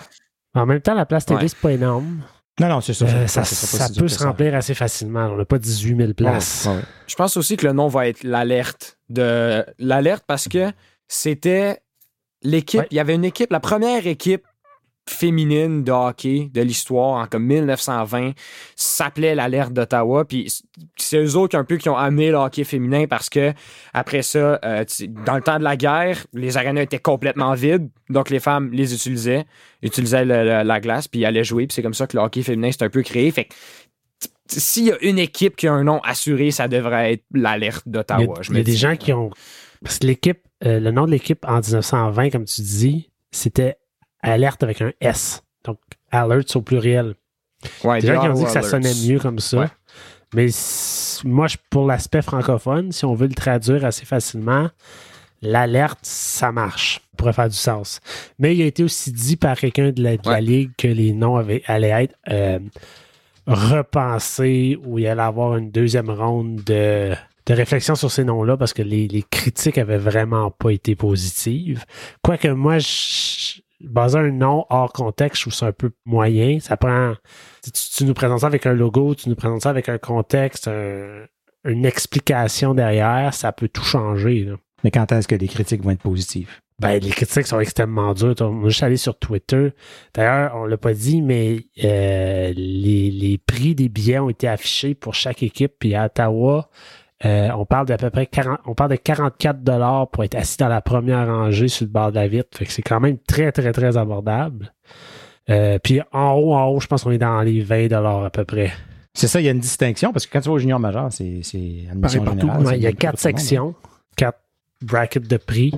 [0.55, 1.47] En même temps, la place TV, Ouais.
[1.49, 2.21] c'est pas énorme.
[2.59, 3.05] Non, non, c'est ça.
[3.05, 4.27] Euh, ça peut se ça.
[4.27, 5.25] remplir assez facilement.
[5.31, 6.65] On n'a pas 18 000 places.
[6.67, 6.81] Ouais, ouais.
[7.07, 8.99] Je pense aussi que le nom va être l'alerte.
[9.09, 10.71] De l'alerte parce que
[11.07, 11.79] c'était
[12.43, 12.81] l'équipe.
[12.81, 12.87] Ouais.
[12.91, 14.45] Il y avait une équipe, la première équipe
[15.09, 18.31] féminine de hockey de l'histoire en comme 1920
[18.75, 20.23] s'appelait l'alerte d'Ottawa.
[20.25, 20.51] Puis
[20.95, 23.53] c'est eux autres un peu qui ont amené le hockey féminin parce que
[23.93, 24.85] après ça euh,
[25.25, 27.89] dans le temps de la guerre les arénas étaient complètement vides.
[28.09, 29.45] Donc les femmes les utilisaient
[29.81, 31.67] utilisaient le- le- la glace puis allaient jouer.
[31.67, 33.29] Puis c'est comme ça que le hockey féminin s'est un peu créé.
[33.31, 33.53] Fait que
[34.47, 37.91] s'il y a une équipe qui a un nom assuré ça devrait être l'alerte Il
[37.93, 39.31] y a, d'Ottawa il y a des gens qui ont.
[39.83, 43.75] Parce que l'équipe, euh, le nom de l'équipe en 1920, comme tu dis, c'était
[44.23, 45.43] Alerte avec un S.
[45.65, 45.77] Donc,
[46.11, 47.13] Alerts au pluriel.
[47.83, 48.71] ouais, Des gens qui ont dit que ça Alerts.
[48.71, 49.59] sonnait mieux comme ça.
[49.59, 49.67] Ouais.
[50.33, 50.47] Mais
[51.25, 54.69] moi, je- pour l'aspect francophone, si on veut le traduire assez facilement,
[55.41, 56.95] l'alerte, ça marche.
[56.95, 57.99] Ça pourrait faire du sens.
[58.39, 60.41] Mais il a été aussi dit par quelqu'un de la, de la Ouais.
[60.41, 62.59] Ligue que les noms avaient, allaient être euh,
[63.45, 67.13] repensés ou il allait avoir une deuxième ronde de,
[67.45, 71.85] de réflexion sur ces noms-là parce que les, les critiques avaient vraiment pas été positives.
[72.21, 76.59] Quoique moi, je, baser un nom hors contexte, je trouve ça un peu moyen.
[76.59, 77.13] Ça prend.
[77.63, 80.67] Tu, tu nous présentes ça avec un logo, tu nous présentes ça avec un contexte,
[80.67, 81.25] un-
[81.65, 84.43] une explication derrière, ça peut tout changer.
[84.45, 84.55] là.
[84.83, 86.49] Mais quand est-ce que les critiques vont être positives?
[86.79, 88.33] Ben, les critiques sont extrêmement dures.
[88.41, 89.69] On est juste allé sur Twitter.
[90.13, 94.93] D'ailleurs, on l'a pas dit, mais euh, les, les prix des billets ont été affichés
[94.95, 95.73] pour chaque équipe.
[95.79, 96.69] Puis à Ottawa,
[97.25, 100.57] euh, on parle d'à peu près 40, on parle de 44 dollars pour être assis
[100.57, 102.57] dans la première rangée sur le bord de la vitre.
[102.57, 104.73] Fait que c'est quand même très, très, très abordable.
[105.49, 108.29] Euh, puis en haut, en haut, je pense qu'on est dans les 20 dollars à
[108.29, 108.71] peu près.
[109.13, 111.07] C'est ça, il y a une distinction, parce que quand tu vas au junior majeur,
[111.11, 112.41] c'est c'est admission partout.
[112.41, 112.61] générale.
[112.61, 113.17] Ouais, c'est il y a quatre hein.
[113.17, 113.75] sections,
[114.17, 114.39] quatre
[114.81, 115.71] brackets de prix.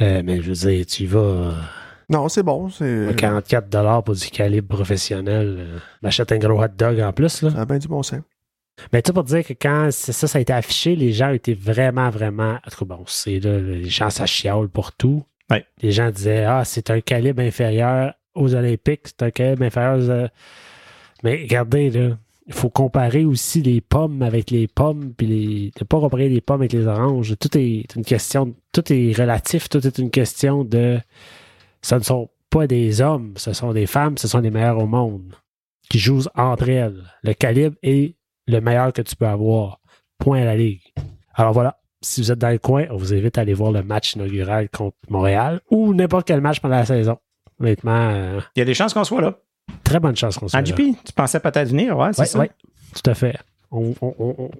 [0.00, 1.54] Euh, mais je veux dire, tu y vas.
[2.08, 2.70] Non, c'est bon.
[2.70, 5.66] C'est 44 dollars pour du calibre professionnel.
[6.02, 7.42] M'achète un gros hot dog en plus.
[7.42, 7.50] Là.
[7.50, 8.20] ça a bien du bon sens.
[8.92, 12.10] Mais tu pour dire que quand ça, ça a été affiché, les gens étaient vraiment,
[12.10, 12.58] vraiment.
[12.82, 15.24] Bon, c'est là, les gens, ça chiale pour tout.
[15.50, 15.64] Ouais.
[15.82, 20.28] Les gens disaient Ah, c'est un calibre inférieur aux Olympiques, c'est un calibre inférieur aux.
[21.22, 22.16] Mais regardez, là.
[22.46, 25.72] Il faut comparer aussi les pommes avec les pommes, puis les.
[25.80, 27.36] Ne pas comparer les pommes avec les oranges.
[27.38, 28.54] Tout est une question.
[28.72, 30.98] Tout est relatif, tout est une question de.
[31.82, 34.86] Ce ne sont pas des hommes, ce sont des femmes, ce sont les meilleurs au
[34.86, 35.34] monde
[35.88, 37.04] qui jouent entre elles.
[37.22, 38.14] Le calibre est
[38.50, 39.80] le meilleur que tu peux avoir.
[40.18, 40.82] Point à la ligue.
[41.34, 41.78] Alors voilà.
[42.02, 44.68] Si vous êtes dans le coin, on vous invite à aller voir le match inaugural
[44.70, 47.18] contre Montréal ou n'importe quel match pendant la saison.
[47.60, 49.34] Honnêtement, euh, Il y a des chances qu'on soit là.
[49.84, 50.72] très bonne chance qu'on soit Ah, là.
[50.76, 52.38] Tu pensais peut-être venir, ouais, c'est Ouais, ça?
[52.38, 52.50] ouais,
[52.94, 53.36] tout à fait.
[53.70, 54.50] On- on- on- on-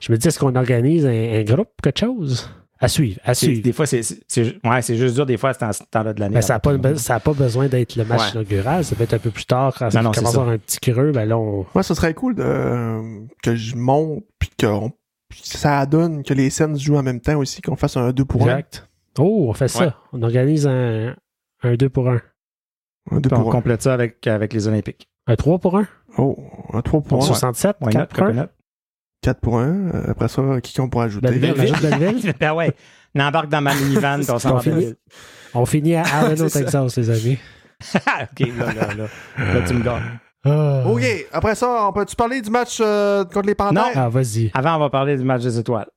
[0.00, 2.48] Je me dis, est-ce qu'on organise un, un groupe, quelque chose?
[2.80, 3.62] À suivre, à C'est- suivre.
[3.62, 4.00] Des fois, c'est
[4.64, 6.36] ouais, c'est juste dur, des fois, c'est en ce temps-là de l'année.
[6.36, 6.94] Mais ça n'a pas, avant.
[6.96, 8.40] ça a pas besoin d'être le match Ouais.
[8.42, 8.84] inaugural.
[8.84, 11.10] Ça peut être un peu plus tard quand ça commence à avoir un petit creux.
[11.10, 11.66] Ben là, on...
[11.74, 14.92] Moi, ce serait cool de, que je monte, puis que on-
[15.34, 18.24] ça donne que les scènes se jouent en même temps aussi, qu'on fasse un 2
[18.24, 18.44] pour 1.
[18.58, 18.88] Exact.
[19.18, 19.86] Oh, on fait ça.
[19.86, 19.92] Ouais.
[20.12, 21.16] On organise un,
[21.64, 22.20] un 2 pour 1.
[23.10, 23.52] Un 2 Puis on pour 1.
[23.52, 25.08] complète ça avec, avec les Olympiques.
[25.26, 25.86] Un 3 pour 1.
[26.16, 26.36] Oh,
[26.72, 27.26] un 3 pour 1.
[27.26, 28.48] 67, Why 4 not, pour 1.
[29.22, 29.34] Coconut?
[29.34, 29.90] 4 pour 1.
[30.10, 31.30] Après ça, qui qu'on pourrait ajouter?
[31.30, 32.72] Belleville, ben ouais,
[33.14, 34.74] on embarque dans ma minivan, on s'en On va finit.
[34.76, 34.96] Belleville.
[35.54, 36.82] On finit à Allen au c'est ça.
[36.82, 37.38] Texas, les amis.
[37.94, 39.54] OK, là, là, là.
[39.54, 40.18] Là, tu me gagnes.
[40.44, 40.84] Ah.
[40.86, 41.02] OK,
[41.32, 43.92] après ça, on peut-tu parler du match euh, contre les Panthères?
[43.94, 44.50] Ah, vas-y.
[44.54, 45.88] Avant, on va parler du match des étoiles.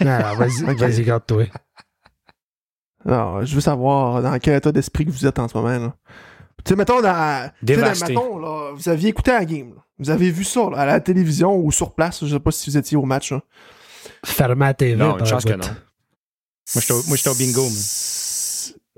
[0.00, 1.44] Non, non, vas-y, vas-y, garde-toi.
[3.04, 5.92] Non, je veux savoir dans quel état d'esprit que vous êtes en ce moment.
[6.64, 9.74] Tu sais, mettons, dans, mettons, là, vous aviez écouté la game.
[9.74, 9.82] là.
[10.00, 12.24] Vous avez vu ça là, à la télévision ou sur place.
[12.24, 13.30] Je sais pas si vous étiez au match.
[13.32, 13.40] là.
[14.24, 14.96] Fermez la TV.
[14.96, 15.66] Non, par une chance que non.
[16.74, 17.62] Moi, j'étais au- bingo,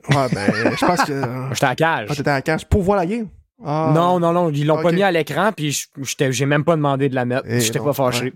[0.08, 1.12] Ouais, ben, je pense que.
[1.26, 2.06] Moi, J'étais à la cage.
[2.10, 3.28] Ah, t'étais à la cage pour voir la game?
[3.64, 3.92] Ah.
[3.94, 5.86] Non, non, non, ils l'ont pas mis à l'écran, puis
[6.30, 7.44] j'ai même pas demandé de la mettre.
[7.46, 8.32] Eh J'étais pas fâché.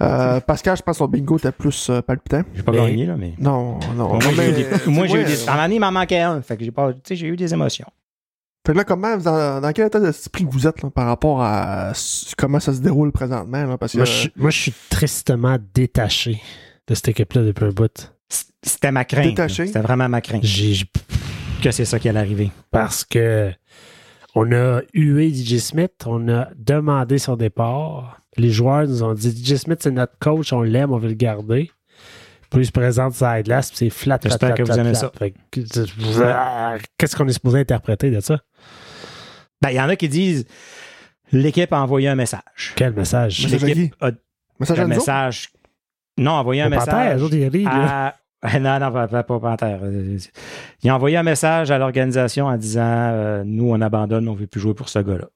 [0.00, 2.42] Euh, Pascal, je pense que son bingo était plus euh, palpitant.
[2.54, 3.34] J'ai pas Mais- gagné, là, mais.
[3.38, 4.14] Non, non.
[4.14, 5.48] Moi, j'ai eu des, moi, j'ai eu des.
[5.48, 6.42] En année, il m'en manquait un.
[6.42, 6.92] Fait que j'ai pas.
[6.92, 7.86] Tu sais, j'ai eu des émotions.
[8.66, 11.92] Fait que là, comment, dans, dans quel état d'esprit vous êtes là, par rapport à
[12.36, 13.64] comment ça se déroule présentement?
[13.64, 16.40] Là, parce que, Moi, je, suis- moi, je suis tristement détaché
[16.88, 18.12] de cette équipe-là depuis un bout.
[18.62, 19.26] C'était ma crainte.
[19.28, 19.66] Détaché?
[19.66, 20.84] C'était vraiment ma crainte j'ai-
[21.62, 22.50] que c'est ça qui allait arriver.
[22.72, 23.52] parce que
[24.34, 28.20] on a hué DJ Smith, on a demandé son départ.
[28.36, 31.14] Les joueurs nous ont dit DJ Smith, c'est notre coach, on l'aime, on veut le
[31.14, 31.70] garder.
[32.50, 34.78] Puis il se présente sur la glace, puis c'est flat, flat, J'espère flat, que vous
[34.78, 35.30] aimez flat.
[35.50, 35.60] Que,
[36.20, 38.38] euh, Qu'est-ce qu'on est supposé interpréter de ça?
[39.62, 40.46] Ben, il y en a qui disent
[41.32, 42.72] l'équipe a envoyé un message.
[42.76, 43.48] Quel message?
[43.48, 44.10] L'équipe a
[44.58, 45.50] Message un message.
[46.18, 47.20] Non, envoyé un message.
[47.32, 47.68] ils
[48.60, 49.80] Non, non, pas, pas, pas Panthère.
[49.82, 50.18] Euh,
[50.82, 54.38] Il a envoyé un message à l'organisation en disant euh, Nous, on abandonne, on ne
[54.38, 55.26] veut plus jouer pour ce gars-là.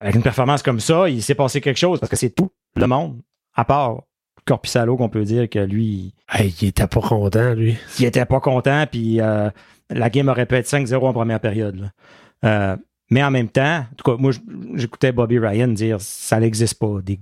[0.00, 2.86] Avec une performance comme ça, il s'est passé quelque chose parce que c'est tout le
[2.86, 3.20] monde,
[3.54, 4.02] à part
[4.46, 7.76] Corpissalo, qu'on peut dire que lui, Hey, il était pas content, lui.
[7.98, 9.50] il était pas content, puis euh,
[9.90, 11.76] la game aurait pu être 5-0 en première période.
[11.76, 11.90] là.
[12.44, 12.76] Euh,
[13.10, 14.32] mais en même temps, en tout cas, moi,
[14.74, 17.00] j'écoutais Bobby Ryan dire ça n'existe pas.
[17.02, 17.20] Des,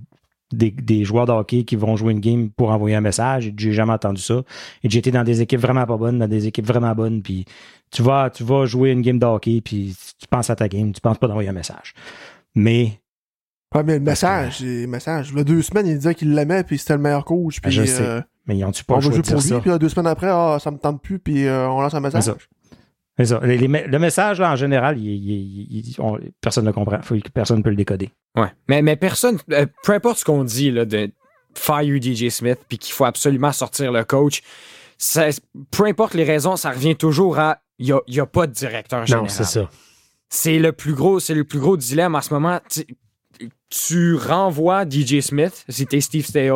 [0.51, 3.51] des, des joueurs de hockey qui vont jouer une game pour envoyer un message.
[3.57, 4.43] J'ai jamais entendu ça.
[4.83, 7.45] Et été dans des équipes vraiment pas bonnes, dans des équipes vraiment bonnes, puis
[7.91, 10.93] tu vas, tu vas jouer une game de hockey, puis tu penses à ta game,
[10.93, 11.93] tu penses pas d'envoyer un message.
[12.55, 12.99] Mais
[13.73, 15.29] Ouais, mais le message, le message.
[15.31, 17.59] Il y a deux semaines, il disait qu'il l'aimait, puis c'était le meilleur coach.
[17.61, 18.01] Puis, Ah, je sais.
[18.03, 19.59] euh, mais ils ont-tu pas on de pour dire lui, ça?
[19.59, 21.99] puis là, deux semaines après, ah, ça me tente plus, puis euh, on lance un
[21.99, 22.23] message.
[22.23, 22.37] C'est ça.
[23.17, 23.39] C'est ça.
[23.43, 26.73] Les- les me- le message, là, en général, il- il- il- on- personne ne le
[26.73, 26.99] comprend.
[27.03, 28.09] Faut que personne ne peut le décoder.
[28.35, 28.47] Ouais.
[28.67, 31.11] Mais, mais personne, euh, peu importe ce qu'on dit là, de
[31.53, 34.41] fire DJ Smith, puis qu'il faut absolument sortir le coach,
[34.97, 35.27] ça-
[35.69, 39.05] peu importe les raisons, ça revient toujours à il n'y a, a pas de directeur
[39.05, 39.25] général.
[39.25, 39.69] Non, c'est ça.
[40.29, 42.59] C'est le plus gros, c'est le plus gros dilemme en ce moment.
[43.73, 46.49] Tu, tu renvoies DJ Smith, si t'es Steve Stais,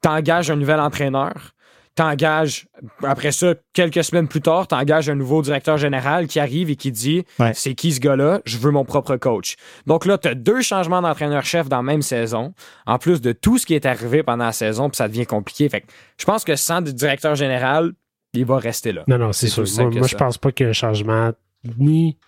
[0.00, 1.54] t'engages un nouvel entraîneur,
[1.94, 2.66] t'engages,
[3.02, 6.90] après ça, quelques semaines plus tard, t'engages un nouveau directeur général qui arrive et qui
[6.90, 7.52] dit Ouais.
[7.54, 9.56] c'est qui ce gars-là, je veux mon propre coach.
[9.86, 12.52] Donc là, t'as deux changements d'entraîneur-chef dans la même saison,
[12.86, 15.68] en plus de tout ce qui est arrivé pendant la saison, puis ça devient compliqué.
[15.68, 15.86] Fait que
[16.18, 17.92] je pense que sans directeur général,
[18.32, 19.04] il va rester là.
[19.06, 19.64] Non, non, c'est sûr.
[19.76, 21.30] Moi, moi, je pense pas qu'il y ait un changement
[21.78, 22.18] ni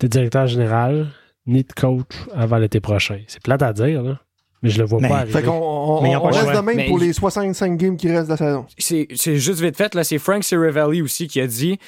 [0.00, 1.06] de directeur général,
[1.46, 3.20] ni de coach avant l'été prochain.
[3.26, 4.20] C'est plate à dire, là.
[4.62, 5.32] Mais je le vois Mais- pas arriver.
[5.32, 8.26] Fait qu'on on, Mais on reste de même Mais pour les 65 games qui restent
[8.26, 8.66] de la saison.
[8.78, 11.78] c'est juste vite fait, là, c'est Frank Ciravelli aussi qui a dit.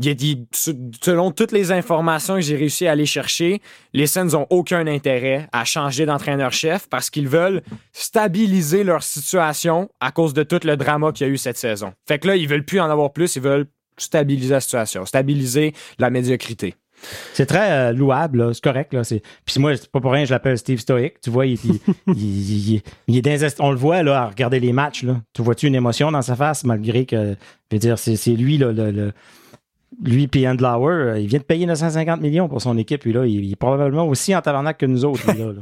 [0.00, 0.70] Il a dit, se-
[1.02, 3.62] selon toutes les informations que j'ai réussi à aller chercher,
[3.94, 10.10] les Sens n'ont aucun intérêt à changer d'entraîneur-chef parce qu'ils veulent stabiliser leur situation à
[10.12, 11.92] cause de tout le drama qu'il y a eu cette saison.
[12.06, 15.72] Fait que là, ils veulent plus en avoir plus, ils veulent stabiliser la situation, stabiliser
[15.98, 16.74] la médiocrité.
[17.32, 18.92] C'est très euh, louable, c'est correct.
[18.92, 19.02] Là.
[19.44, 21.20] Puis moi, c'est pas pour rien, je l'appelle Steve Stoic.
[21.22, 21.80] Tu vois, il, il-
[22.74, 25.04] il- il- est dans on le voit là, à regarder les matchs.
[25.04, 25.20] Là.
[25.32, 27.34] Tu vois-tu une émotion dans sa face, malgré que,
[27.70, 29.12] je veux dire, c'est, lui, là, le, le-
[30.04, 33.00] lui puis Andlauer, euh, il vient de payer 950 millions pour son équipe.
[33.00, 35.30] Puis là, il, est probablement aussi en tabarnak que nous autres.
[35.32, 35.60] lui, là, là.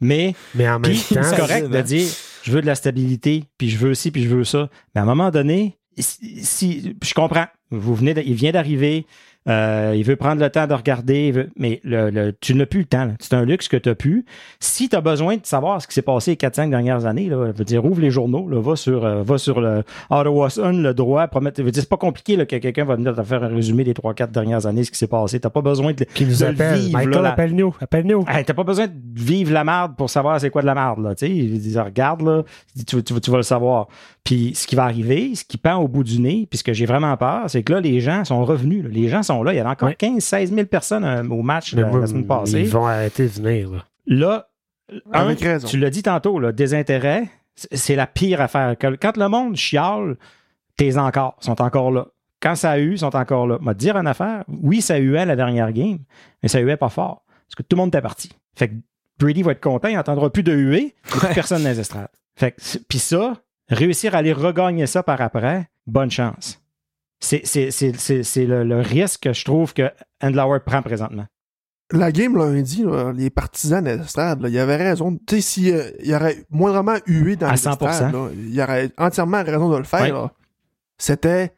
[0.00, 2.06] Mais Mais en même Puis, temps, c'est correct de dire
[2.42, 4.68] je veux de la stabilité, puis je veux ci, puis je veux ça.
[4.94, 7.46] Mais à un moment donné, si, si- je comprends.
[7.70, 9.06] Vous venez de- il vient d'arriver.
[9.48, 12.80] Euh, il veut prendre le temps de regarder, veut- mais le, le- tu n'as plus
[12.80, 13.08] le temps.
[13.20, 14.26] C'est un luxe que tu n'as plus.
[14.60, 17.46] Si tu as besoin de savoir ce qui s'est passé les 4-5 dernières années, là,
[17.52, 20.82] je veux dire, ouvre les journaux, là, va sur, euh, va sur le Ottawa Sun,
[20.82, 21.62] le droit, promettre.
[21.72, 24.66] C'est pas compliqué là, que quelqu'un va venir te faire un résumé des 3-4 dernières
[24.66, 25.40] années, ce qui s'est passé.
[25.40, 26.78] Tu n'as pas besoin de, qui nous de appelle.
[26.78, 27.74] vivre, Michael, la- appelle-nous.
[27.80, 28.24] Appelle-nous.
[28.28, 31.00] Hey, t'as pas besoin de vivre la merde pour savoir c'est quoi de la merde,
[31.02, 31.14] là.
[31.14, 32.42] Tu sais, il dit, regarde, là,
[32.86, 33.88] tu, tu- tu vas le savoir.
[34.24, 36.72] Puis ce qui va arriver, ce qui pend au bout du nez, puis ce que
[36.72, 38.84] j'ai vraiment peur, c'est que là, les gens sont revenus.
[38.84, 38.90] là.
[38.90, 39.52] Les gens sont là.
[39.52, 39.96] Il y avait encore Ouais.
[39.98, 42.60] 15-16 000 personnes euh, au match la, moi, la semaine passée.
[42.60, 43.86] Ils vont arrêter de venir.
[44.06, 44.46] Là.
[45.12, 48.74] Un, tu l'as dit tantôt, là, désintérêt, c'est- la pire affaire.
[48.78, 50.16] Quand le monde chiale,
[50.76, 52.06] t'es encore, sont encore là.
[52.40, 53.58] Quand ça a eu, ils sont encore là.
[53.60, 55.98] M'a dire une affaire, oui, ça huait la dernière game,
[56.42, 57.22] mais ça huait pas fort.
[57.46, 58.30] Parce que tout le monde était parti.
[58.56, 58.74] Fait que
[59.18, 62.08] Brady va être content, il n'entendra plus de huée, et plus personne dans les estrades.
[62.36, 63.34] Fait que, puis ça,
[63.70, 66.60] réussir à aller regagner ça par après, bonne chance.
[67.22, 69.90] c'est c'est- c'est- c'est- c'est le, le risque que je trouve que
[70.22, 71.26] Andlauer prend présentement.
[71.92, 75.18] La game lundi, là, les partisans de stade, là, il avait raison.
[75.26, 77.92] Tu sais, s'il euh, il aurait moindrement hué dans À le 100%.
[77.92, 80.30] stade, il aurait entièrement raison de le faire.
[80.98, 81.52] C'était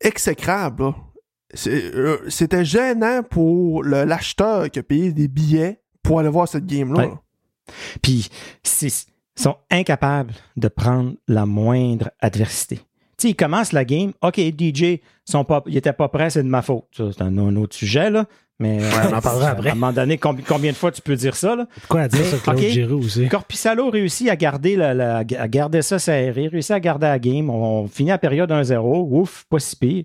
[0.00, 0.92] exécrable.
[1.66, 6.66] euh, C'était gênant pour le- l'acheteur qui a payé des billets pour aller voir cette
[6.66, 7.20] game-là.
[8.02, 8.28] Puis,
[8.62, 12.80] c'est- sont incapables de prendre la moindre adversité.
[13.18, 14.12] Tu ils commencent la game.
[14.22, 16.84] OK, DJ, ils sont pas, ils étaient pas prêts, c'est de ma faute.
[16.96, 18.26] C'est un, un autre sujet, là.
[18.60, 18.78] Mais
[19.10, 19.70] on en parlera à après.
[19.70, 21.66] un moment donné, combi- combien de fois tu peux dire ça, là?
[21.88, 22.58] Quoi à dire sur Claude.
[22.58, 23.28] Giroux aussi?
[23.28, 27.50] Corpissalo réussit à garder, la, la- à garder ça serré, réussit à garder la game.
[27.50, 28.78] On, on finit la période 1-0.
[29.10, 30.04] Ouf, pas si pire.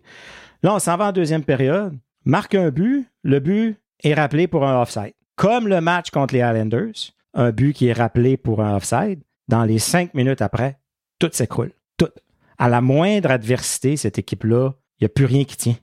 [0.63, 1.95] Là, on s'en va en deuxième période.
[2.25, 3.05] Marque un but.
[3.23, 5.13] Le but est rappelé pour un offside.
[5.35, 9.21] Comme le match contre les Highlanders, un but qui est rappelé pour un offside.
[9.47, 10.79] Dans les cinq minutes après,
[11.19, 11.71] tout s'écroule.
[11.97, 12.09] Tout.
[12.57, 15.75] À la moindre adversité, cette équipe-là, il n'y a plus rien qui tient.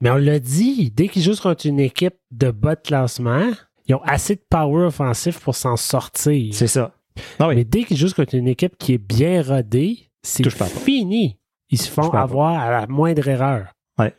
[0.00, 3.52] Mais on l'a dit, dès qu'ils jouent contre une équipe de bas de classement,
[3.86, 6.52] ils ont assez de power offensif pour s'en sortir.
[6.54, 6.94] C'est ça.
[7.38, 7.56] Ah oui.
[7.56, 11.38] Mais dès qu'ils jouent contre une équipe qui est bien rodée, c'est fini.
[11.70, 12.22] Ils se font pas.
[12.22, 13.72] avoir à la moindre erreur.
[13.98, 14.14] Ouais.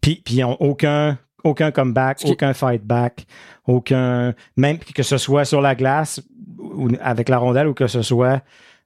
[0.00, 3.26] Puis, puis ils n'ont aucun, aucun comeback, qui- aucun fight back,
[3.66, 4.34] aucun.
[4.56, 6.20] Même que ce soit sur la glace
[6.58, 8.42] ou avec la rondelle ou que ce soit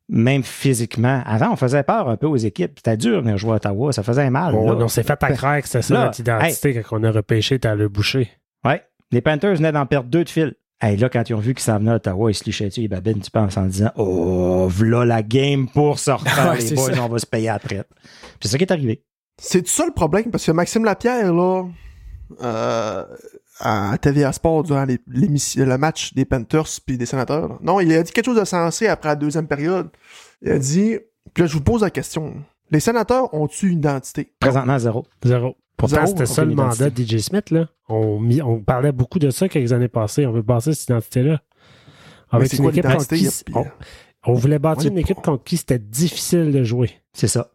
[0.09, 1.23] même physiquement.
[1.27, 2.73] Avant, on faisait peur un peu aux équipes.
[2.77, 3.93] C'était dur de venir jouer à Ottawa.
[3.93, 4.55] Ça faisait mal.
[4.55, 7.89] On, s'est fait à croire que c'était ça notre identité quand on a repêché le
[7.89, 8.31] boucher.
[8.65, 8.83] Ouais.
[9.11, 10.55] Les Panthers venaient d'en perdre deux de fil.
[10.81, 12.83] Hey, là, quand ils ont vu qu'ils s'en venaient à Ottawa, ils se lichaient dessus,
[12.83, 16.95] les babines, tu penses, en disant Oh, voilà la game pour sortir, Ouais, les boys,
[16.95, 17.03] ça.
[17.05, 17.83] on va se payer après.
[18.41, 19.03] C'est ça qui est arrivé.
[19.41, 21.65] C'est ça le problème, parce que Maxime Lapierre, là,
[22.43, 23.05] euh,
[23.61, 27.59] à TVA Sport durant les- le match des Panthers puis des Sénateurs, là.
[27.63, 29.89] non, il a dit quelque chose de sensé après la deuxième période.
[30.43, 30.99] Il a dit,
[31.35, 32.35] puis là, je vous pose la question.
[32.71, 34.33] Les Sénateurs ont-tu une identité?
[34.39, 35.07] Présentement, zéro.
[35.25, 35.57] Zéro.
[35.77, 37.51] Pourtant, c'était ça le mandat de DJ Smith.
[37.51, 37.69] Là.
[37.89, 40.27] On, mis- on parlait beaucoup de ça quelques années passées.
[40.27, 41.41] On veut passer cette identité-là.
[42.33, 43.25] Mais Avec c'est une quoi équipe contre qui...
[43.25, 43.65] Y a- On,
[44.27, 46.91] on voulait bâtir une équipe pour- contre qui c'était difficile de jouer.
[47.13, 47.53] C'est ça.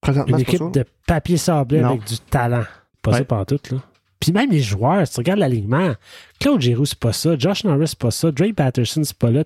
[0.00, 0.68] Présentement, Une équipe ça.
[0.70, 1.88] de papier sablé Non.
[1.90, 2.64] avec du talent.
[3.02, 3.18] Pas Ouais.
[3.18, 3.78] ça par tout, là.
[4.20, 5.94] Puis même les joueurs, si tu regardes l'alignement,
[6.38, 7.36] Claude Giroux, c'est pas ça.
[7.36, 8.30] Josh Norris, c'est pas ça.
[8.30, 9.42] Drake Patterson, c'est pas là.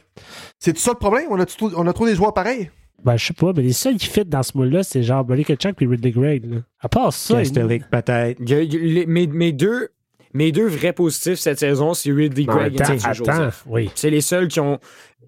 [0.58, 1.24] C'est ça le problème?
[1.30, 2.70] On a, trop- on a trop des joueurs pareils?
[3.02, 5.44] Ben, je sais pas, mais les seuls qui fit dans ce moule-là, c'est genre Buddy
[5.44, 6.40] Kachuk et Ridley Gray.
[6.40, 6.56] Là.
[6.80, 8.38] À part ça, Castellic, peut-être.
[8.46, 9.88] Il mes, mes deux,
[10.34, 13.22] mes deux vrais positifs cette saison, c'est Ridley Mais en Gregg même temps, et Matthew
[13.22, 13.64] attends, Joseph.
[13.66, 13.90] oui.
[13.94, 14.78] C'est les seuls qui ont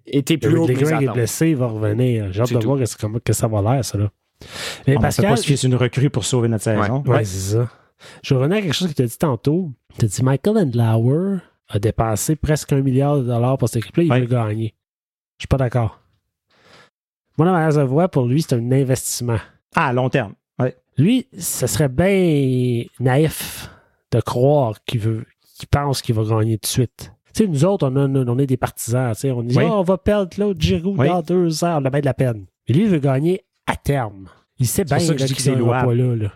[0.06, 2.32] été plus haut que Ridley Gray est blessé, il va revenir.
[2.32, 2.66] J'ai hâte C'est de tout.
[2.66, 3.96] voir que, c'est- comment- que ça va l'air, ça.
[3.96, 4.10] Là.
[4.86, 7.02] Mais On Pascal, pas se fier sur une recrue pour sauver notre saison.
[7.06, 7.68] Ouais, c'est ça.
[8.22, 9.70] Je revenais à quelque chose que tu as dit tantôt.
[9.98, 14.02] Tu as dit Michael Andlauer a dépensé presque un milliard de dollars pour cette équipe-là,
[14.04, 14.74] il veut gagner.
[15.38, 16.00] Je suis pas d'accord.
[17.36, 19.38] Moi, la manière de voir, pour lui, c'est un investissement.
[19.76, 20.34] Ah, à long terme.
[20.58, 20.76] Ouais.
[20.96, 23.70] Lui, ce serait bien naïf
[24.10, 25.24] de croire qu'il veut,
[25.56, 27.12] qu'il pense qu'il va gagner tout de suite.
[27.34, 29.12] Tu sais, nous autres, on, a, on est des partisans.
[29.14, 29.64] tu sais, On dit, Oui.
[29.66, 31.06] Ah, on va perdre Claude Giroux Oui.
[31.06, 32.46] dans deux heures, on a bien de la peine.
[32.68, 34.28] Mais lui, il veut gagner à terme.
[34.58, 35.86] Il sait bien qu'il c'est gagnera louable.
[35.86, 36.32] pas là, là.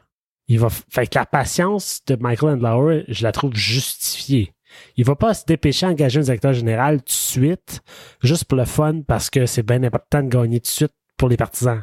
[0.48, 4.54] Il va, fait que la patience de Michael Andlauer, je la trouve justifiée.
[4.96, 7.80] Il va pas se dépêcher à engager un directeur général tout de suite,
[8.22, 11.28] juste pour le fun, parce que c'est bien important de gagner tout de suite pour
[11.28, 11.82] les partisans.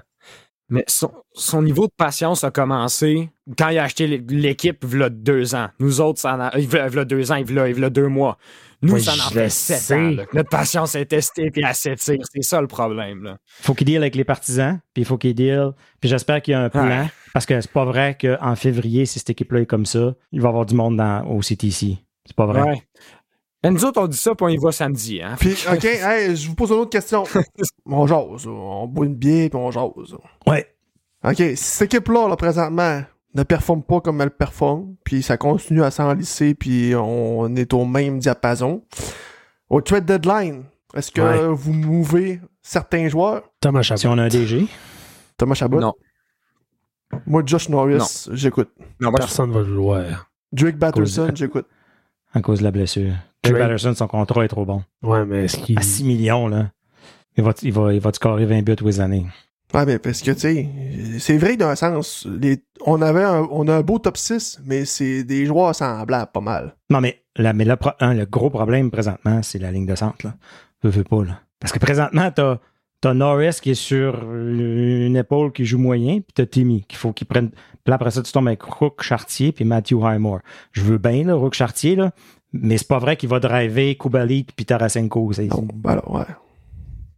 [0.69, 5.01] Mais son, son niveau de patience a commencé quand il a acheté l'é- l'équipe il
[5.01, 5.69] a deux ans.
[5.79, 8.37] Nous autres, ça en a, il a deux ans, il a, deux mois.
[8.81, 9.95] Nous, Oui, ça en fait sept sais.
[9.95, 10.11] ans.
[10.11, 10.23] là.
[10.33, 12.19] Notre patience est testée puis elle s'étire.
[12.31, 13.23] C'est ça le problème.
[13.23, 13.37] Là.
[13.61, 15.71] faut qu'il deal avec les partisans, puis il faut qu'il deal.
[15.99, 17.07] Puis j'espère qu'il y a un plan, Ouais.
[17.33, 20.47] parce que c'est pas vrai qu'en février, si cette équipe-là est comme ça, il va
[20.47, 21.97] y avoir du monde dans, au CTC.
[22.25, 22.61] C'est pas vrai.
[22.61, 22.83] Ouais.
[23.63, 25.21] Et nous autres, on dit ça, puis on y va samedi.
[25.21, 25.35] Hein?
[25.39, 27.23] Puis, OK, hey, je vous pose une autre question.
[27.85, 30.15] on jase, on boit une bière, puis on jase.
[30.47, 30.65] Ouais.
[31.25, 33.03] OK, si cette équipe-là, là, présentement,
[33.35, 37.83] ne performe pas comme elle performe, puis ça continue à s'enlisser, puis on est au
[37.85, 38.83] même diapason,
[39.69, 40.63] au trade deadline,
[40.95, 41.53] est-ce que Ouais.
[41.53, 43.43] vous mouvez certains joueurs?
[43.59, 43.99] Thomas Chabot.
[43.99, 44.67] Si on a un DG,
[45.37, 45.79] Thomas Chabot?
[45.81, 45.93] Non.
[47.27, 48.69] Moi, Josh Norris, j'écoute.
[49.01, 50.29] Non, Personne ne va le voir.
[50.53, 51.67] Drake Batterson, j'écoute.
[52.33, 53.13] à cause de la blessure.
[53.43, 54.83] Drake Drake- Patterson, son contrat est trop bon.
[55.03, 55.77] Ouais, mais est-ce qu'il.
[55.77, 56.71] À 6 millions, là,
[57.37, 59.25] il va, il va, il va te scorer 20 buts tous les années.
[59.73, 60.67] Ouais, mais parce que, tu sais,
[61.19, 62.27] c'est vrai d'un sens.
[62.41, 66.31] Les, on avait un, on a un beau top 6, mais c'est des joueurs semblables,
[66.31, 66.75] pas mal.
[66.89, 70.25] Non, mais, la, mais le, le gros problème présentement, c'est la ligne de centre.
[70.25, 70.33] Là.
[70.83, 71.39] Je veux pas, là.
[71.59, 72.57] Parce que présentement, t'as
[73.05, 77.13] as Norris qui est sur une épaule qui joue moyen, puis t'as Timmy qu'il faut
[77.13, 77.49] qu'il prenne.
[77.51, 77.57] Puis
[77.91, 80.39] là, après ça, tu tombes avec Rook Chartier puis Matthew Highmore.
[80.71, 82.11] Je veux bien, là, Rook Chartier, là,
[82.53, 85.33] mais c'est pas vrai qu'il va driver Kubalik puis Tarasenko.
[85.33, 86.25] c'est- Donc, alors, ouais.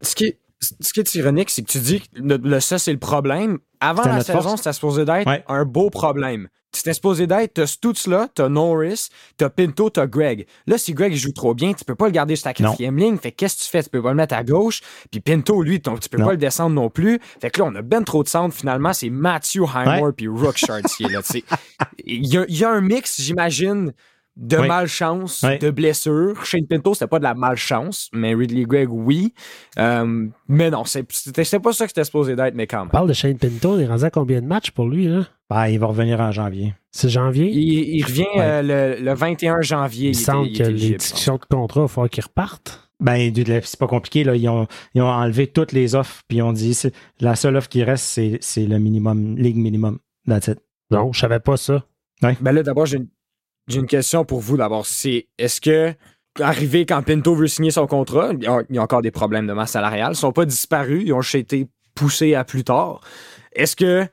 [0.01, 2.91] ce qui, ce qui est ironique, c'est que tu dis que le, le- ça, c'est
[2.93, 3.59] le problème.
[3.79, 4.57] Avant la saison, force.
[4.57, 5.43] c'était supposé d'être Ouais.
[5.47, 6.47] un beau problème.
[6.73, 10.45] C'était supposé d'être, t'as Stutz là, t'as Norris, t'as Pinto, t'as Greg.
[10.67, 12.69] Là, si Greg joue trop bien, tu peux pas le garder sur ta Non.
[12.69, 13.17] quatrième ligne.
[13.17, 13.83] Fait que qu'est-ce que tu fais?
[13.83, 14.79] Tu peux pas le mettre à gauche.
[15.11, 16.27] Puis Pinto, lui, ton- tu peux Non.
[16.27, 17.19] pas le descendre non plus.
[17.41, 18.55] Fait que là, on a ben trop de centre.
[18.55, 20.11] Finalement, c'est Matthew Highmore Ouais.
[20.15, 21.09] puis Rook Chartier.
[21.09, 21.43] là, tu sais.
[22.05, 23.91] Il y, a, il y a un mix, j'imagine,
[24.37, 24.67] de Oui.
[24.67, 25.59] malchance, Oui.
[25.59, 26.45] de blessure.
[26.45, 29.33] Shane Pinto, c'était pas de la malchance, mais Ridley Gregg, oui.
[29.77, 32.87] Euh, mais non, c'est- c'était pas ça que c'était supposé d'être, mais quand même.
[32.87, 35.25] On parle de Shane Pinto, il est rendu à combien de matchs pour lui, là?
[35.49, 36.73] Ben, il va revenir en janvier.
[36.91, 37.49] C'est janvier?
[37.51, 38.41] Il, il revient Ouais.
[38.41, 40.09] euh, le, le 21 janvier.
[40.09, 42.89] il semble il que était les discussions de contrat, il va falloir qu'ils repartent.
[43.01, 44.35] Ben, c'est pas compliqué, là.
[44.35, 46.77] Ils ont, ils ont enlevé toutes les offres, puis ils ont dit,
[47.19, 49.97] la seule offre qui reste, c'est, c'est le minimum, ligue minimum.
[50.27, 50.59] That's it.
[50.91, 51.83] Non, je savais pas ça.
[52.21, 53.07] Ben là, d'abord, j'ai une,
[53.71, 54.57] j'ai une question pour vous.
[54.57, 55.93] D'abord, c'est est-ce que,
[56.39, 59.71] arrivé quand Pinto veut signer son contrat, il y a, encore des problèmes de masse
[59.71, 63.01] salariale, ils sont pas disparus, ils ont juste été poussés à plus tard.
[63.53, 64.05] Est-ce que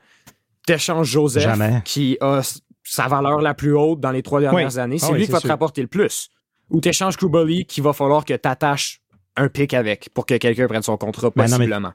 [0.67, 1.81] tu échanges Joseph, Jamais.
[1.85, 2.41] qui a
[2.83, 4.79] sa valeur la plus haute dans les trois dernières Oui.
[4.79, 5.47] années, c'est Ah oui, lui c'est qui va sûr.
[5.47, 6.29] te rapporter le plus?
[6.69, 9.01] Ou tu échanges Kubali, qui va falloir que tu attaches
[9.35, 11.93] un pic avec pour que quelqu'un prenne son contrat, Ben non, mais- possiblement?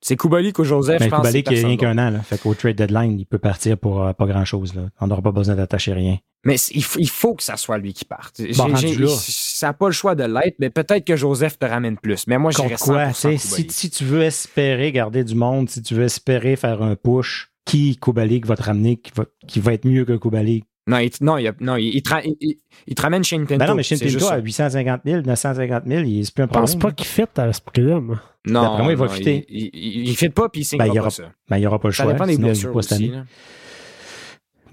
[0.00, 2.20] C'est Kubali qu'au Joseph, Mais je pense que c'est qui a rien qu'un an, là.
[2.20, 4.82] Fait qu'au trade deadline, il peut partir pour euh, pas grand chose, là.
[5.00, 6.18] On n'aura pas besoin d'attacher rien.
[6.44, 8.40] Mais il faut, il faut que ça soit lui qui parte.
[8.56, 12.26] Bon, ça n'a pas le choix de l'être, mais peut-être que Joseph te ramène plus.
[12.26, 13.06] Mais moi, Contre quoi?
[13.06, 13.38] 100% tu sais, Koulibaly.
[13.40, 17.50] si, si tu veux espérer garder du monde, si tu veux espérer faire un push,
[17.64, 20.64] qui Kubalik va te ramener, qui va, qui va être mieux que Kubalik?
[20.86, 22.02] Non, il, non, il, non, il, il
[22.86, 23.58] il- te ramène Shane Pinto.
[23.60, 24.34] Ben non, mais Shane Pinto ça.
[24.34, 26.78] à 850 000, 950 000, il- c'est plus un Je pense problème.
[26.80, 28.20] pas qu'il fit à ce prix-là, moi.
[28.46, 29.46] Non, moi, il va non, fitter.
[29.48, 31.22] Il, il, il fit pas, puis il signera Ben, pas aura- ça.
[31.48, 32.12] Ben, il n'y aura pas le Ça choix.
[32.12, 32.92] dépend des blessures pas aussi.
[32.94, 33.12] année.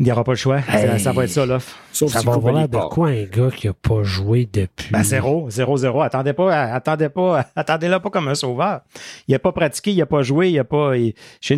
[0.02, 0.62] Il n'y aura pas le choix.
[0.64, 1.00] Ça- Hey.
[1.00, 1.78] Ça, va être ça, l'offre.
[1.94, 4.90] Sauf Ça si va avoir l'air de quoi un gars qui a pas joué depuis?
[4.92, 6.02] Ben, zéro, zéro, zéro.
[6.02, 8.82] Attendez pas, attendez pas, attendez-le pas comme un sauveur.
[9.28, 10.98] Il n'a pas pratiqué, il n'a pas joué, il n'a pas.
[10.98, 11.14] il-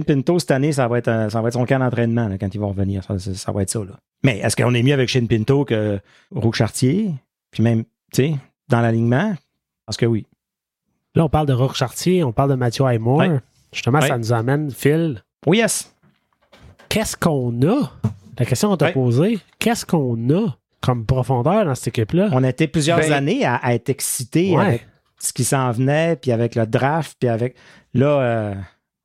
[0.06, 2.53] Pinto, cette année, ça va être, un- ça va être son camp d'entraînement, là, quand
[2.53, 3.01] ils vont revenir.
[3.06, 3.97] Ça, ça- ça va être ça, là.
[4.23, 5.99] Mais est-ce qu'on est mieux avec Shane Pinto que
[6.36, 7.12] Roux Chartier?
[7.51, 8.36] Puis même, tu sais,
[8.67, 9.36] dans l'alignement?
[9.86, 10.25] Parce que oui.
[11.15, 13.19] Là, on parle de Rock Chartier, on parle de Mathieu Aymore.
[13.19, 13.39] Ouais.
[13.71, 15.23] Justement, ça nous amène, Phil.
[15.45, 15.93] Oui, yes.
[16.89, 17.91] Qu'est-ce qu'on a?
[18.39, 18.93] La question qu'on t'a Ouais.
[18.93, 22.30] posée, qu'est-ce qu'on a comme profondeur dans cette équipe-là?
[22.32, 24.65] On a été plusieurs Ben- années à, à être excités Ouais.
[24.65, 24.88] avec
[25.19, 27.56] ce qui s'en venait, puis avec le draft, puis avec.
[27.93, 28.54] Là, euh,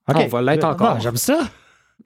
[0.08, 0.16] OK.
[0.16, 1.00] Ah, on va l'être Ah, encore.
[1.00, 1.38] J'aime ça.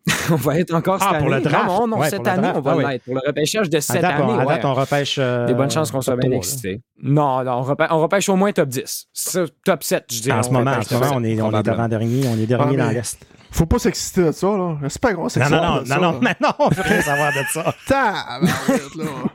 [0.33, 1.37] on va être encore cette Ah, pour année.
[1.45, 1.67] le draft.
[1.69, 2.57] Non, non, non, Ouais, cette année, draft.
[2.59, 3.05] on va Ah l'être.
[3.05, 4.55] Pour le repêchage de cette date, on, année, à ouais.
[4.57, 5.17] date, on repêche.
[5.21, 6.81] euh, Des bonnes chances qu'on soit bien excités.
[7.01, 9.07] Non, non, on repêche, on repêche au moins top 10.
[9.13, 10.39] Ça, top 7, je dirais.
[10.39, 12.47] En ce on moment, en ce moment, 7, on est, on est avant-dernier, on est
[12.47, 13.25] dernier Ah, mais- dans l'Est.
[13.53, 14.55] Faut pas s'exciter de ça, là.
[14.55, 15.97] Qu'on va Non, s'exciter non, non, ça.
[15.99, 17.75] non, non, mais non, on veut rien savoir de ça.
[17.91, 19.05] Là.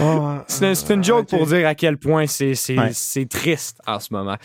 [0.00, 1.28] Ah, C'est c'est une joke ok.
[1.38, 2.90] pour dire à quel point c'est c'est- Ouais.
[2.92, 4.36] c'est triste en ce moment.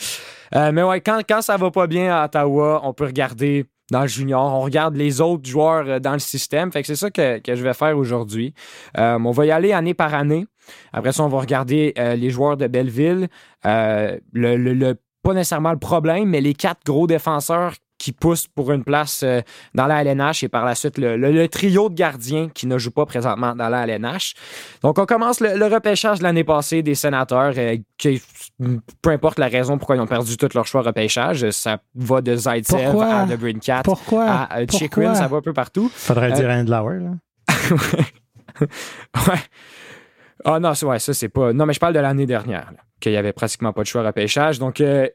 [0.55, 4.01] Euh, mais ouais, quand, quand ça va pas bien à Ottawa, on peut regarder dans
[4.01, 6.71] le junior, on regarde les autres joueurs euh, dans le système.
[6.71, 8.53] Fait que c'est ça que, que je vais faire aujourd'hui.
[8.97, 10.45] Euh, on va y aller année par année.
[10.93, 13.27] Après ça, on va regarder euh, les joueurs de Belleville.
[13.65, 18.47] Euh, le, le- le- pas nécessairement le problème, mais les quatre gros défenseurs qui poussent
[18.47, 19.41] pour une place euh,
[19.73, 22.77] dans la LNH et par la suite le, le- le trio de gardiens qui ne
[22.77, 24.33] joue pas présentement dans la LNH.
[24.81, 28.21] Donc, on commence le, le repêchage de l'année passée des sénateurs, euh, qui,
[29.01, 32.35] peu importe la raison pourquoi ils ont perdu tous leurs choix repêchage, ça va de
[32.35, 33.05] Zaitsev Pourquoi?
[33.15, 34.25] à The Green Cat Pourquoi?
[34.25, 34.65] à euh,
[35.15, 35.89] ça va un peu partout.
[35.93, 37.11] Faudrait Euh, dire à Endlauer, là.
[39.27, 39.39] ouais.
[40.43, 41.53] Ah non, c'est- ouais, ça, c'est pas.
[41.53, 44.03] Non, mais je parle de l'année dernière, là, qu'il y avait pratiquement pas de choix
[44.03, 44.59] repêchage.
[44.59, 45.07] Donc, euh,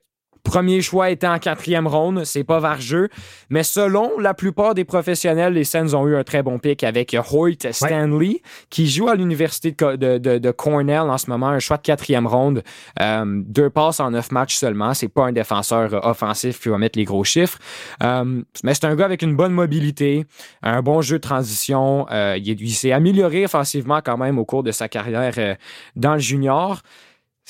[0.43, 3.09] premier choix était en quatrième ronde, c'est pas vargeux.
[3.51, 7.17] Mais selon la plupart des professionnels, les Sens ont eu un très bon pic avec
[7.31, 11.49] Hoyt Stanley, qui joue à l'université de, Co- de- de- de Cornell en ce moment,
[11.49, 12.63] un choix de quatrième ronde.
[13.01, 14.95] Euh, deux passes en neuf matchs seulement.
[14.95, 17.59] C'est pas un défenseur offensif qui va mettre les gros chiffres.
[18.03, 20.27] Euh, mais c'est un gars avec une bonne mobilité,
[20.63, 22.07] un bon jeu de transition.
[22.11, 25.57] Euh, il il s'est amélioré offensivement quand même au cours de sa carrière
[25.97, 26.81] dans le junior.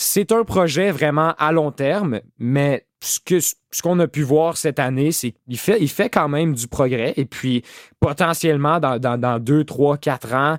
[0.02, 5.12] C'est un projet vraiment à long terme, mais ce qu'on a pu voir cette année,
[5.12, 7.12] c'est qu'il fait, il fait quand même du progrès.
[7.18, 7.62] Et puis,
[8.00, 10.56] potentiellement, dans, dans, dans deux, trois, quatre ans,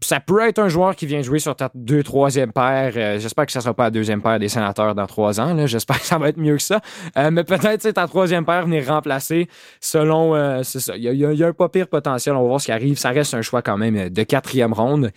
[0.00, 2.92] ça peut être un joueur qui vient jouer sur ta deux, troisième paire.
[2.96, 5.66] Euh, J'espère que ça ne sera pas la deuxième paire des sénateurs dans trois ans.
[5.66, 6.80] J'espère que ça va être mieux que ça.
[7.16, 9.48] Euh, mais peut-être c'est ta troisième paire venir remplacer
[9.80, 10.34] selon.
[10.36, 10.96] euh, c'est ça.
[10.96, 12.34] Il y, a, y y un pas pire potentiel.
[12.36, 12.96] On va voir ce qui arrive.
[12.98, 15.10] Ça reste un choix quand même de quatrième ronde.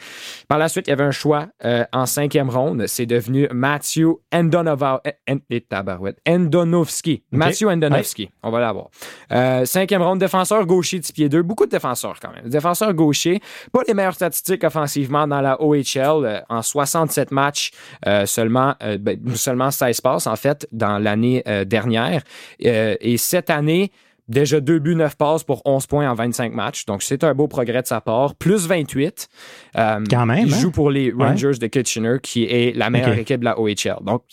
[0.48, 1.48] Par la suite, il y avait un choix
[1.94, 2.86] en cinquième ronde.
[2.88, 5.38] C'est devenu Matthew Endonova, En-
[6.28, 7.24] Endonovski.
[7.32, 8.30] Matthew Endonovski.
[8.44, 8.90] On va l'avoir.
[9.66, 11.42] Cinquième ronde, défenseur gaucher de pied 2.
[11.42, 12.50] Beaucoup de défenseurs quand même.
[12.50, 13.40] Défenseur gaucher.
[13.72, 16.44] Pas les meilleures statistiques offensivement dans la OHL.
[16.50, 17.72] en 67 matchs,
[18.26, 22.22] seulement, ben, seulement 16 passes, en fait, dans l'année dernière.
[22.60, 23.92] et cette année,
[24.32, 26.86] déjà deux buts, 9 passes pour 11 points en 25 matchs.
[26.86, 28.36] Donc, c'est un beau progrès de sa part.
[28.36, 29.28] Plus 28.
[29.76, 30.48] Quand même.
[30.48, 30.60] Il hein?
[30.60, 34.04] joue pour les Rangers de Kitchener, qui est la meilleure équipe de la OHL.
[34.04, 34.24] Donc,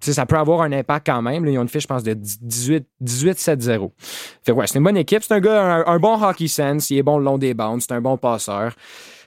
[0.00, 1.44] ça peut avoir un impact quand même.
[1.44, 3.90] Là, ils ont une fiche, je pense, de 18 18-7-0.
[4.42, 5.22] Fait que ouais, c'est une bonne équipe.
[5.22, 6.90] C'est un gars, un, un, bon hockey sense.
[6.90, 7.82] Il est bon le long des bandes.
[7.82, 8.72] C'est un bon passeur.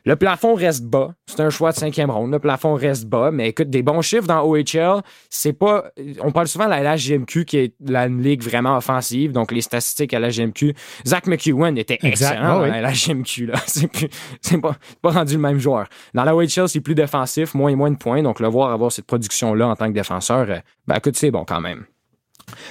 [0.06, 1.14] Le plafond reste bas.
[1.28, 2.32] C'est un choix de cinquième ronde.
[2.32, 3.32] Le plafond reste bas.
[3.32, 5.86] Mais écoute, des bons chiffres dans OHL, c'est pas.
[6.22, 9.32] On parle souvent de la LHGMQ qui est la ligue vraiment offensive.
[9.32, 10.74] Donc, les statistiques à la GMQ.
[11.08, 12.70] Zach McEwen était excellent Oh, oui.
[12.70, 13.46] à la GMQ.
[13.48, 13.54] Là.
[13.66, 14.10] C'est, plus,
[14.42, 15.88] c'est pas, pas rendu le même joueur.
[16.14, 18.22] Dans la OHL, c'est plus défensif, moins et moins de points.
[18.22, 21.46] Donc, le voir avoir cette production-là en tant que défenseur, euh, ben écoute, c'est bon
[21.46, 21.86] quand même.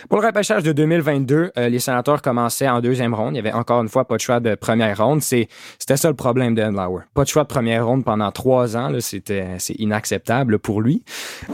[0.08, 3.34] Pour le repêchage de 2022, euh, les sénateurs commençaient en deuxième ronde.
[3.34, 5.22] Il y avait encore une fois pas de choix de première ronde.
[5.22, 6.62] C'est, c'était ça le problème de.
[7.14, 8.88] Pas de choix de première ronde pendant trois ans.
[8.88, 11.02] Là, c'était, c'est inacceptable pour lui.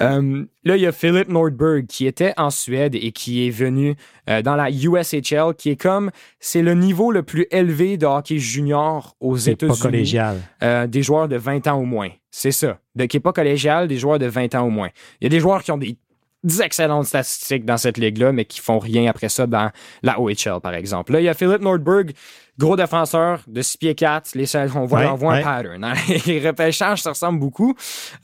[0.01, 3.97] Euh, là, il y a Philip Nordberg qui était en Suède et qui est venu
[4.29, 6.11] euh, dans la USHL, qui est comme
[6.41, 9.81] c'est le niveau le plus élevé de hockey junior aux C'est pas États-Unis.
[9.83, 10.37] collégial.
[10.63, 12.11] Euh, des joueurs de 20 ans au moins.
[12.31, 12.79] C'est ça.
[12.95, 14.89] De, qui n'est pas collégial, des joueurs de 20 ans au moins.
[15.21, 15.97] Il y a des joueurs qui ont des,
[16.45, 19.71] des excellentes statistiques dans cette ligue-là, mais qui font rien après ça dans
[20.03, 21.13] la OHL, par exemple.
[21.13, 22.13] Là, il y a Philip Nordberg,
[22.59, 24.35] gros défenseur de 6 pieds 4.
[24.37, 25.41] Les, on voit, Ouais, on voit ouais.
[25.41, 25.85] un pattern.
[25.85, 25.95] hein.
[26.27, 27.75] Les repêchages, ça ressemble beaucoup.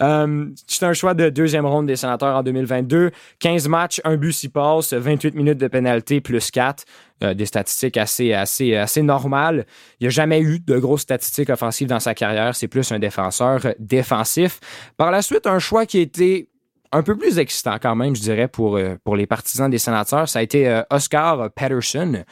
[0.01, 3.11] Euh, c'est un choix de deuxième ronde des sénateurs en 2022.
[3.41, 6.85] 15 matchs, un but, 6 passes, 28 minutes de pénalité plus 4.
[7.23, 9.67] Euh, des statistiques assez, assez, assez normales.
[10.01, 12.55] Il n'y a jamais eu de grosses statistiques offensives dans sa carrière.
[12.55, 14.61] C'est plus un défenseur défensif.
[14.97, 16.49] Par la suite, un choix qui a été
[16.97, 20.29] un peu plus excitant quand même, je dirais, pour, euh, pour les partisans des sénateurs.
[20.29, 22.25] Ça a été euh, Oscar Patterson.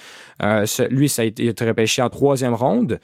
[0.43, 3.01] Euh, lui, ça a été, il a été repêché en troisième ronde.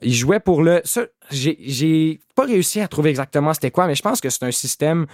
[0.00, 0.82] Il jouait pour le...
[1.30, 5.06] J'ai pas réussi à trouver exactement c'était quoi, mais je pense que c'est un système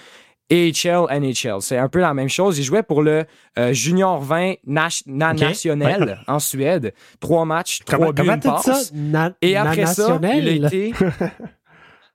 [0.51, 1.61] AHL, NHL.
[1.61, 2.59] C'est un peu la même chose.
[2.59, 3.25] Il jouait pour le
[3.59, 5.41] euh, Junior 20 nat- na- Ok.
[5.41, 6.95] national en Suède.
[7.21, 8.81] Trois matchs, trois buts, une ça?
[8.95, 10.93] Na- Et après ça, il a été...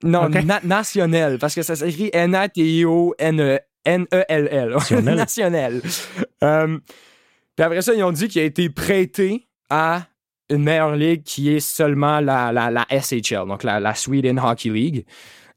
[0.06, 2.10] Non, na- national, parce que ça s'écrit
[3.86, 4.74] N-A-T-I-O-N-E-N-E-L-L.
[5.04, 5.16] National.
[5.16, 5.82] national.
[6.44, 6.78] Euh,
[7.56, 10.04] puis après ça, ils ont dit qu'il a été prêté à
[10.50, 14.70] une meilleure ligue qui est seulement la, la, la SHL, donc la, la Sweden Hockey
[14.70, 15.06] League.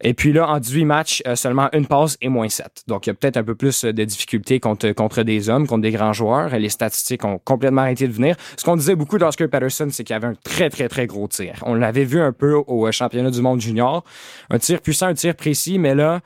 [0.03, 2.85] Et puis là, en 18 matchs, euh, seulement une passe et moins 7.
[2.87, 5.67] Donc, il y a peut-être un peu plus euh, de difficultés contre, contre des hommes,
[5.67, 6.51] contre des grands joueurs.
[6.59, 8.37] Les statistiques ont complètement arrêté de venir.
[8.59, 11.63] Ce qu'on disait beaucoup d'Oscar Patterson, c'est qu'il avait un très, très, très gros tir.
[11.65, 14.05] On l'avait vu un peu au championnat du monde junior.
[14.51, 16.21] Un tir puissant, un tir précis, mais là,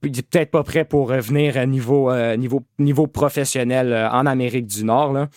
[0.00, 4.84] peut-être pas prêt pour revenir à niveau, euh, niveau, niveau professionnel euh, en Amérique du
[4.84, 5.12] Nord.
[5.12, 5.28] Là.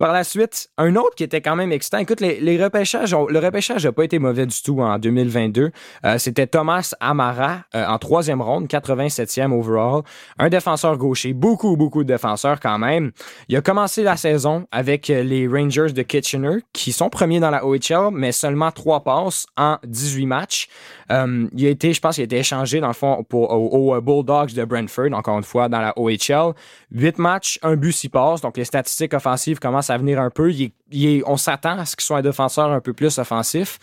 [0.00, 1.98] Par la suite, un autre qui était quand même excitant.
[1.98, 5.72] Écoute, les, repêchages, le repêchage n'a pas été mauvais du tout en 2022.
[6.06, 10.00] Euh, C'était Thomas Amara euh, en troisième ronde, 87e overall.
[10.38, 13.12] Un défenseur gaucher, beaucoup, beaucoup de défenseurs quand même.
[13.50, 17.50] Il a commencé la saison avec euh, les Rangers de Kitchener, qui sont premiers dans
[17.50, 20.68] la OHL, mais seulement trois passes en 18 matchs.
[21.10, 24.54] Il a été, je pense, qu'il a été échangé dans le fond pour, aux, Bulldogs
[24.54, 26.54] de Brentford, encore une fois, dans la OHL.
[26.92, 28.40] Huit matchs, un but, six passes.
[28.40, 30.50] Donc, les statistiques offensives commencent à venir un peu.
[30.52, 33.18] Il est- il est- on s'attend à ce qu'il soit un défenseur un peu plus
[33.18, 33.78] offensif.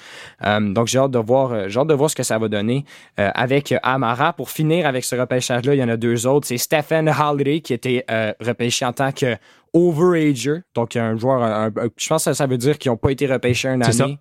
[0.45, 2.47] Euh, donc, j'ai hâte de voir, euh, j'ai hâte de voir ce que ça va
[2.47, 2.85] donner
[3.19, 4.33] euh, avec Amara.
[4.33, 6.47] Pour finir avec ce repêchage-là, il y en a deux autres.
[6.47, 9.35] C'est Stephen Halliday qui était euh, repêché en tant que
[9.73, 10.61] overager.
[10.75, 13.27] Donc, un joueur, un- un- je pense que ça veut dire qu'ils n'ont pas été
[13.27, 14.03] repêchés un C'est ça.
[14.05, 14.19] année.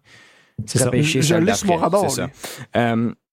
[0.65, 0.91] C'est ça.
[0.93, 2.29] Je celle l'ai sur mon radar, C'est ça.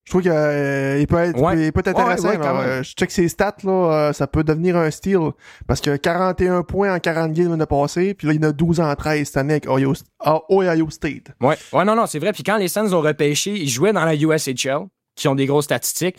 [0.04, 1.66] Euh, Je trouve qu'il peut être, Ouais.
[1.68, 2.30] il peut être intéressant.
[2.30, 2.60] Ouais, ouais, là.
[2.62, 3.72] Euh, Je check ses stats, là,
[4.10, 5.32] euh, ça peut devenir un steal.
[5.68, 8.80] Parce que 41 points en 40 games l'année passée, puis là, il en a 12
[8.82, 11.32] en 13 cette année avec Ohio, ah, Ohio State.
[11.42, 12.34] Ouais, ouais, non, non, c'est vrai.
[12.34, 14.80] Puis quand les Suns ont repêché, ils jouaient dans la USHL,
[15.16, 16.18] qui ont des grosses statistiques.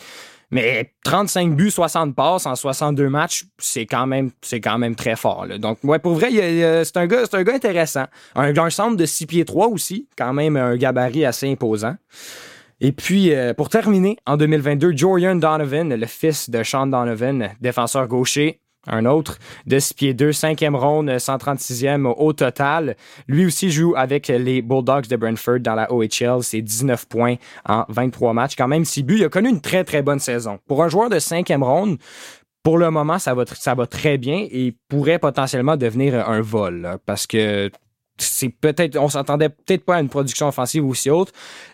[0.51, 5.15] Mais 35 buts, 60 passes en 62 matchs, c'est quand même, c'est quand même très
[5.15, 5.47] fort.
[5.47, 5.57] là.
[5.57, 6.29] Donc, ouais, pour vrai,
[6.83, 8.05] c'est un gars, c'est un gars intéressant.
[8.35, 11.95] Un, un centre de 6 pieds 3 aussi, quand même un gabarit assez imposant.
[12.81, 18.07] Et puis, euh, pour terminer, en 2022, Jorian Donovan, le fils de Sean Donovan, défenseur
[18.07, 22.95] gaucher, un autre, de 6 pieds 2, 5e ronde, 136e au total.
[23.27, 26.43] Lui aussi joue avec les Bulldogs de Brentford dans la OHL.
[26.43, 27.35] C'est 19 points
[27.67, 28.55] en 23 matchs.
[28.55, 29.17] Quand même, 6 buts.
[29.17, 30.59] Il a connu une très, très bonne saison.
[30.67, 31.97] Pour un joueur de 5e ronde,
[32.61, 33.45] pour le moment, ça va,
[33.87, 36.97] très bien et pourrait potentiellement devenir un vol.
[37.05, 37.71] parce que
[38.17, 41.33] c'est peut-être, on s'attendait peut-être pas à une production offensive aussi haute.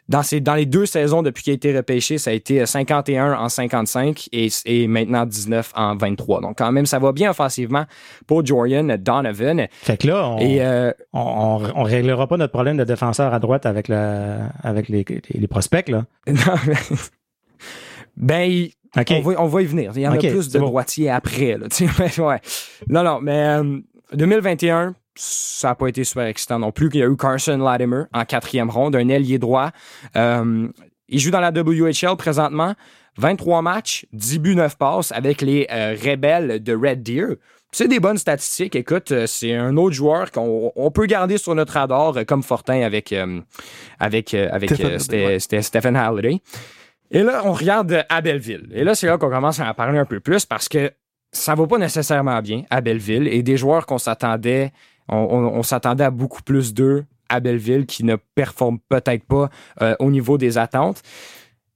[0.10, 3.34] Dans, ces, dans les deux saisons depuis qu'il a été repêché, ça a été 51
[3.34, 6.42] en 55 et, et maintenant 19 en 23.
[6.42, 7.86] Donc quand même, ça va bien offensivement
[8.28, 9.68] pour Jordan Donovan.
[9.72, 13.34] Fait que là, on, Et euh, on, on, on réglera pas notre problème de défenseur
[13.34, 16.06] à droite avec, le, avec les, les prospects, là.
[16.28, 16.36] non,
[16.68, 16.76] mais-
[18.18, 19.94] ben, on, va, on va y venir.
[19.96, 20.66] Il y en a plus de bon.
[20.68, 21.58] droitiers après.
[21.58, 22.42] Là, tu sais, mais ouais.
[22.90, 23.80] Non, non, mais euh,
[24.14, 26.90] 2021, ça n'a pas été super excitant non plus.
[26.94, 29.72] Il y a eu Carson Latimer en quatrième ronde, un ailier droit.
[30.16, 30.68] Euh,
[31.10, 32.74] il joue dans la WHL présentement.
[33.18, 37.36] 23 matchs, 10 buts, 9 passes avec les euh, rebelles de Red Deer.
[37.74, 38.76] C'est des bonnes statistiques.
[38.76, 42.42] Écoute, euh, c'est un autre joueur qu'on on peut garder sur notre radar euh, comme
[42.42, 43.42] Fortin avec, euh,
[44.00, 45.40] avec, avec Stephen Halliday, c'était- ouais.
[45.40, 46.42] c'était Stephen Halliday.
[47.12, 48.70] Et là, on regarde à Belleville.
[48.74, 50.92] Et là, c'est là qu'on commence à en parler un peu plus parce que
[51.34, 53.28] ça va pas nécessairement bien à Belleville.
[53.28, 54.72] Et des joueurs qu'on s'attendait,
[55.10, 59.50] on, on- on s'attendait à beaucoup plus d'eux à Belleville qui ne performent peut-être pas
[59.82, 61.02] euh, au niveau des attentes.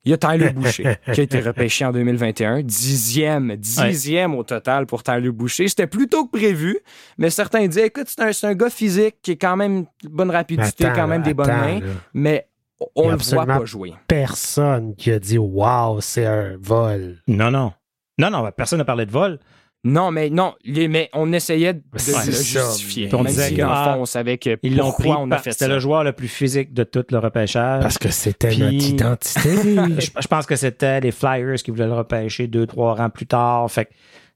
[0.04, 2.62] Il y a Tyler Boucher qui a été repêché en 2021.
[2.62, 5.68] Dixième, dixième au total pour Tyler Boucher.
[5.68, 6.78] C'était plus tôt que prévu,
[7.18, 10.96] mais certains disaient, écoute, c'est un, gars physique qui est quand même bonne rapidité, Attends,
[10.96, 11.86] quand même des bonnes attends, mains, là.
[12.14, 12.48] mais
[12.96, 13.94] on a le voit pas jouer.
[14.08, 17.22] Personne qui a dit Wow, c'est un vol.
[17.28, 17.72] Non, non.
[18.20, 19.40] Non, non, personne n'a parlé de vol.
[19.88, 23.06] Non, mais non, les- mais on essayait de le justifier.
[23.06, 24.92] Puis on Même disait si, que, dans le ah, fond, on savait que Ils l'ont
[24.92, 25.10] pris.
[25.10, 25.72] on a fait C'était ça.
[25.74, 27.84] le joueur le plus physique de tout le repêchage.
[27.84, 29.50] Parce que c'était Puis- notre identité.
[30.00, 33.28] je, je pense que c'était les Flyers qui voulaient le repêcher deux, trois rangs plus
[33.28, 33.70] tard.
[33.72, 33.92] Fait que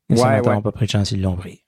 [0.10, 1.64] les Ouais, n'ont pas pris de chance, ils l'ont pris.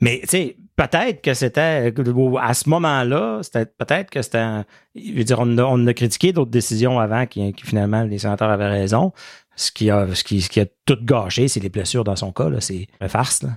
[0.00, 1.92] Mais, tu sais, peut-être que c'était,
[2.40, 4.64] à ce moment-là, c'était peut-être que c'était, un-
[4.96, 8.18] je veux dire, on a, on a critiqué d'autres décisions avant qui, qui finalement, les
[8.18, 9.12] sénateurs avaient raison.
[9.56, 12.32] Ce qui a, ce qui, ce qui a tout gâché, c'est les blessures dans son
[12.32, 12.48] cas.
[12.60, 13.50] C'est une farce, là.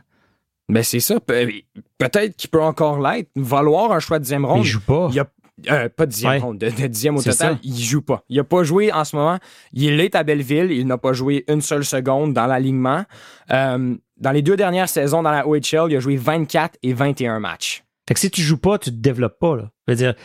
[0.68, 1.20] Mais c'est ça.
[1.20, 1.64] Pe-
[1.98, 3.30] Peut-être qu'il peut encore l'être.
[3.36, 4.64] Valoir un choix de dixième Il ronde.
[4.64, 5.10] joue pas.
[5.12, 5.28] Il a
[5.72, 6.40] euh, pas de dixième Ouais.
[6.40, 7.60] ronde, de, de dixième au total, ça.
[7.64, 8.24] il joue pas.
[8.30, 9.38] Il a pas joué en ce moment.
[9.74, 13.06] Il est à Belleville, il n'a pas joué une seule seconde dans l'alignement.
[13.52, 17.40] Euh, dans les deux dernières saisons dans la OHL, il a joué 24 et 21
[17.40, 17.84] matchs.
[18.08, 19.72] Fait que si tu joues pas, tu te développes pas, là.
[19.88, 20.16] Je veux dire,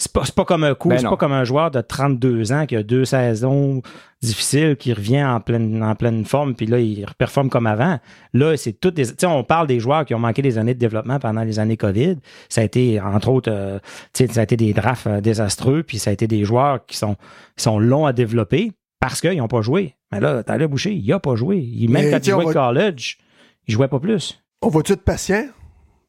[0.00, 2.52] c'est pas, c'est pas comme un coup, Ben c'est pas comme un joueur de 32
[2.52, 3.82] ans qui a deux saisons
[4.22, 7.98] difficiles, qui revient en pleine, en pleine forme, puis là, il performe comme avant.
[8.32, 10.74] Là, c'est toutes des, tu sais, on parle des joueurs qui ont manqué des années
[10.74, 12.16] de développement pendant les années COVID.
[12.48, 13.78] Ça a été, entre autres, euh,
[14.14, 16.84] tu sais, ça a été des drafts euh, désastreux, puis ça a été des joueurs
[16.86, 17.16] qui sont,
[17.56, 19.94] qui sont longs à développer parce qu'ils n'ont pas joué.
[20.12, 21.58] Mais là, Tyler Boucher, il a pas joué.
[21.58, 23.18] Il, même Mais, quand il jouait au va- college,
[23.66, 24.42] il jouait pas plus.
[24.62, 25.44] On va-tu être patient?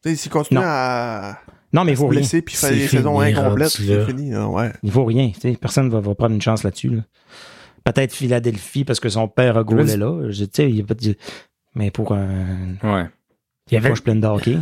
[0.03, 0.65] Tu sais, S'il continue Non.
[0.65, 1.37] à
[1.73, 2.19] Non, mais il se faut rien.
[2.21, 4.05] blesser puis faire C'est fini, incomplètes, rendu c'est là.
[4.05, 4.31] fini.
[4.31, 4.71] là, ouais.
[4.83, 5.31] Il vaut rien.
[5.61, 6.89] Personne va, va prendre une chance là-dessus.
[6.89, 7.01] là.
[7.83, 10.29] Peut-être Philadelphie parce que son père a goalé là.
[10.29, 11.15] Je- tu sais, il y a pas de-
[11.75, 13.05] Mais pour un Ouais.
[13.69, 14.57] Il y avait poche pleine de hockey.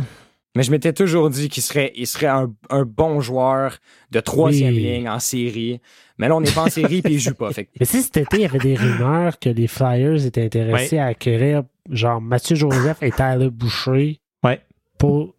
[0.56, 3.78] Mais je m'étais toujours dit qu'il serait, il serait un, un bon joueur
[4.10, 4.80] de troisième Oui.
[4.82, 5.80] ligne en série.
[6.18, 7.52] Mais là, on n'est pas en série puis il joue pas.
[7.52, 10.98] Fait Mais si cet été, il y avait des rumeurs que les Flyers étaient intéressés
[10.98, 14.60] à acquérir genre Mathieu Joseph et Tyler Boucher Ouais.
[14.98, 15.34] pour.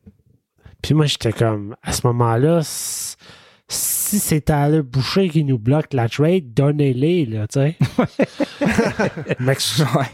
[0.82, 6.08] Puis moi, j'étais comme, à ce moment-là, si c'est Tyler Boucher qui nous bloque la
[6.10, 7.78] trade, donnez-les, là, tu sais.
[9.40, 9.60] Mec,
[9.96, 10.06] Ouais.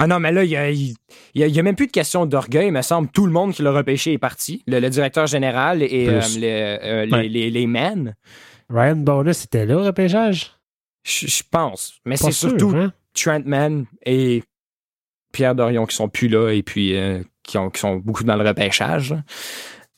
[0.00, 0.94] Ah non, mais là, il y a, y
[1.42, 3.08] a- il y a même plus de question d'orgueil, il me semble.
[3.08, 4.62] Tout le monde qui l'a repêché est parti.
[4.68, 7.28] Le, le directeur général et euh, le- euh, les, Ouais.
[7.28, 8.14] les, les men,
[8.70, 10.52] Ryan Bonus était là au repêchage?
[11.04, 11.94] je pense.
[12.04, 12.92] Mais c'est sûr, surtout hein?
[13.14, 14.42] Trent Mann et
[15.32, 18.36] Pierre Dorion qui sont plus là et puis euh, qui, ont, qui sont beaucoup dans
[18.36, 19.14] le repêchage.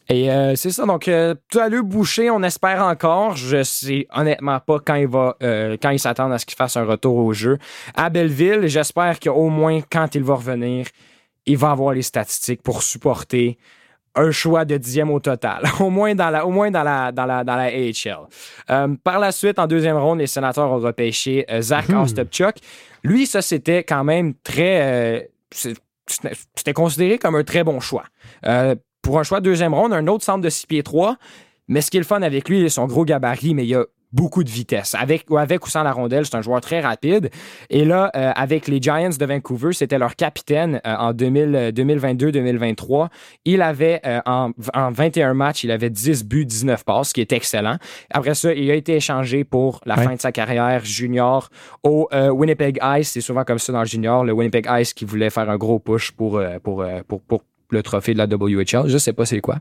[0.09, 3.37] Et euh, c'est ça, donc euh, Tyler Boucher, on espère encore.
[3.37, 6.77] Je sais honnêtement pas quand il va euh, quand il s'attend à ce qu'il fasse
[6.77, 7.59] un retour au jeu.
[7.95, 10.87] À Belleville, j'espère qu'au moins quand il va revenir,
[11.47, 13.57] il va avoir les statistiques pour supporter
[14.17, 17.27] un choix de dixième au total, au moins dans la, au moins dans la, dans
[17.27, 18.19] la, dans la AHL.
[18.71, 22.01] Euh, par la suite, en deuxième ronde, les sénateurs ont repêché euh, Zach Mhm.
[22.01, 22.57] Ostapchuk.
[23.05, 24.81] Lui, ça, c'était quand même très.
[24.83, 25.73] euh,
[26.55, 28.05] c'était considéré comme un très bon choix.
[28.47, 31.17] Euh, pour un choix de deuxième ronde, un autre centre de 6 pieds 3.
[31.69, 34.43] Mais ce qui est le fun avec lui, son gros gabarit, mais il a beaucoup
[34.45, 34.95] de vitesse.
[34.99, 37.31] Avec ou, avec ou sans la rondelle, c'est un joueur très rapide.
[37.71, 41.71] Et là, euh, avec les Giants de Vancouver, c'était leur capitaine euh, en 2000, euh,
[41.73, 43.09] 2022-2023.
[43.45, 47.21] Il avait, euh, en, en 21 matchs, il avait 10 buts, 19 passes, ce qui
[47.21, 47.77] est excellent.
[48.11, 50.05] Après ça, il a été échangé pour la Ouais.
[50.05, 51.49] fin de sa carrière junior
[51.83, 53.11] au euh, Winnipeg Ice.
[53.11, 54.25] C'est souvent comme ça dans le junior.
[54.25, 57.43] Le Winnipeg Ice qui voulait faire un gros push pour, pour, pour, pour
[57.73, 58.89] le trophée de la WHL.
[58.89, 59.57] Je sais pas c'est quoi.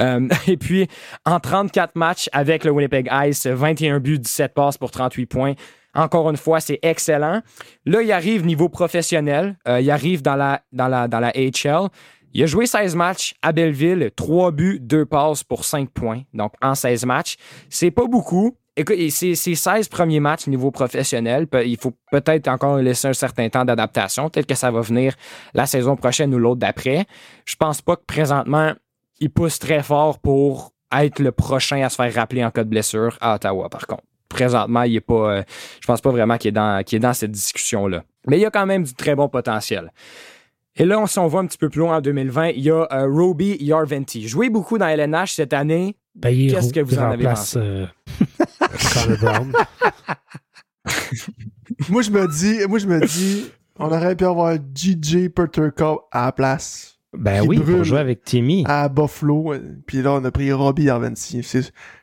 [0.00, 0.88] Euh, et puis,
[1.24, 5.54] en 34 matchs avec le Winnipeg Ice, 21 buts, 17 passes pour 38 points.
[5.94, 7.40] Encore une fois, c'est excellent.
[7.86, 9.56] Là, il arrive niveau professionnel.
[9.68, 11.88] Euh, il arrive dans la, dans la, dans la AHL.
[12.32, 16.22] Il a joué 16 matchs à Belleville, 3 buts, 2 passes pour 5 points.
[16.34, 17.36] Donc, en 16 matchs,
[17.70, 18.56] c'est pas beaucoup.
[18.76, 21.46] Écoute, c'est 16 premiers matchs niveau professionnel.
[21.64, 24.28] Il faut peut-être encore laisser un certain temps d'adaptation.
[24.28, 25.14] Peut-être que ça va venir
[25.54, 27.06] la saison prochaine ou l'autre d'après.
[27.44, 28.72] Je pense pas que présentement,
[29.20, 32.68] il pousse très fort pour être le prochain à se faire rappeler en cas de
[32.68, 34.02] blessure à Ottawa, par contre.
[34.28, 35.36] Présentement, il est pas.
[35.36, 35.42] Euh,
[35.80, 38.02] je pense pas vraiment qu'il est dans, est dans cette discussion-là.
[38.26, 39.92] Mais il y a quand même du très bon potentiel.
[40.76, 43.06] Et là, on voit un petit peu plus loin en 2020, il y a euh,
[43.08, 44.26] Roby Yarventi.
[44.26, 45.94] Joué beaucoup dans LNH cette année.
[46.14, 47.58] Ben, Qu'est-ce que vous en avez pensé?
[47.58, 47.86] Euh,
[49.20, 49.52] Brown.
[51.88, 56.26] moi, je me dis, moi, je me dis, on aurait pu avoir DJ Perturco à
[56.26, 56.98] la place.
[57.16, 58.64] Ben oui, pour jouer avec Timmy.
[58.66, 59.54] À Buffalo.
[59.86, 61.46] Puis là, on a pris Robbie Yarventi.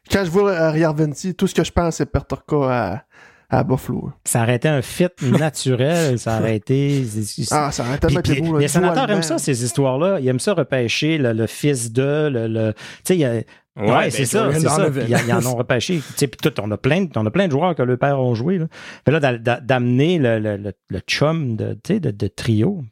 [0.10, 3.04] Quand je vois Yarventi, tout ce que je pense, c'est Perturco à,
[3.50, 4.12] à Buffalo.
[4.24, 7.06] Ça aurait été un fit naturel, ça aurait été.
[7.52, 8.58] Ah, ça aurait été beau.
[8.58, 10.20] Les sénateurs aiment ça, ces histoires-là.
[10.22, 12.74] Ils aiment ça repêcher le, fils de, le.
[13.04, 13.46] Tu sais,
[13.78, 13.84] il.
[13.84, 14.90] Ouais, c'est ça, c'est ça.
[15.08, 16.02] Ils en ont repêché.
[16.18, 18.58] Puis tout, on a plein, on a plein de joueurs que le père ont joué.
[18.58, 18.68] Là,
[19.08, 22.84] Mais là d'amener le, le, le, chum de, de, de trio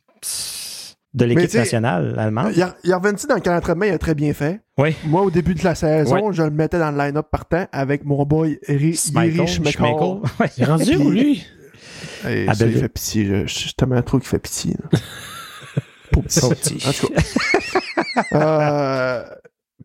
[1.13, 2.53] de l'équipe nationale allemande.
[2.83, 4.61] Yarventi, dans le camp d'entraînement, il a très bien fait.
[4.77, 4.95] Oui.
[5.05, 8.23] Moi, au début de la saison, je le mettais dans le line-up partant avec mon
[8.25, 9.47] boy Erich Schmeichel.
[10.57, 11.45] Il est rendu où, lui?
[12.21, 13.25] Ça, il fait pitié.
[13.25, 14.75] Je, je suis tellement trop qu'il fait pitié.
[16.11, 16.83] Pour petit.
[16.87, 17.21] En tout cas.
[18.33, 19.23] euh,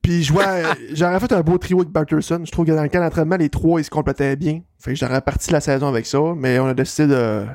[0.04, 0.22] puis
[0.92, 2.42] j'aurais fait un beau trio avec Barterson.
[2.44, 4.60] Je trouve que dans le camp d'entraînement, les trois, ils se complétaient bien.
[4.78, 7.46] Fait que j'aurais parti la saison avec ça, mais on a décidé de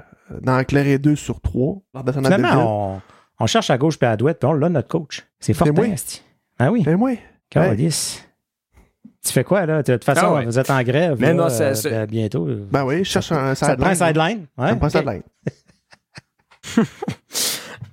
[0.41, 1.77] d'en éclairer deux sur trois.
[2.13, 3.01] Finalement, on,
[3.39, 5.25] on cherche à gauche et à droite, puis on l'a notre coach.
[5.39, 5.67] C'est fort.
[6.57, 6.81] Ah oui.
[6.83, 7.11] C'est moi.
[7.49, 8.25] Calice.
[9.25, 9.83] Tu fais quoi, là?
[9.83, 11.17] De toute façon, ah vous êtes en grève.
[11.19, 12.47] Mais non, c'est, euh, bientôt.
[12.71, 13.55] Ben oui, je cherche un sideline.
[13.55, 14.45] Ça te prend un sideline?
[14.57, 14.69] Ouais.
[14.69, 15.23] Ça prend un sideline.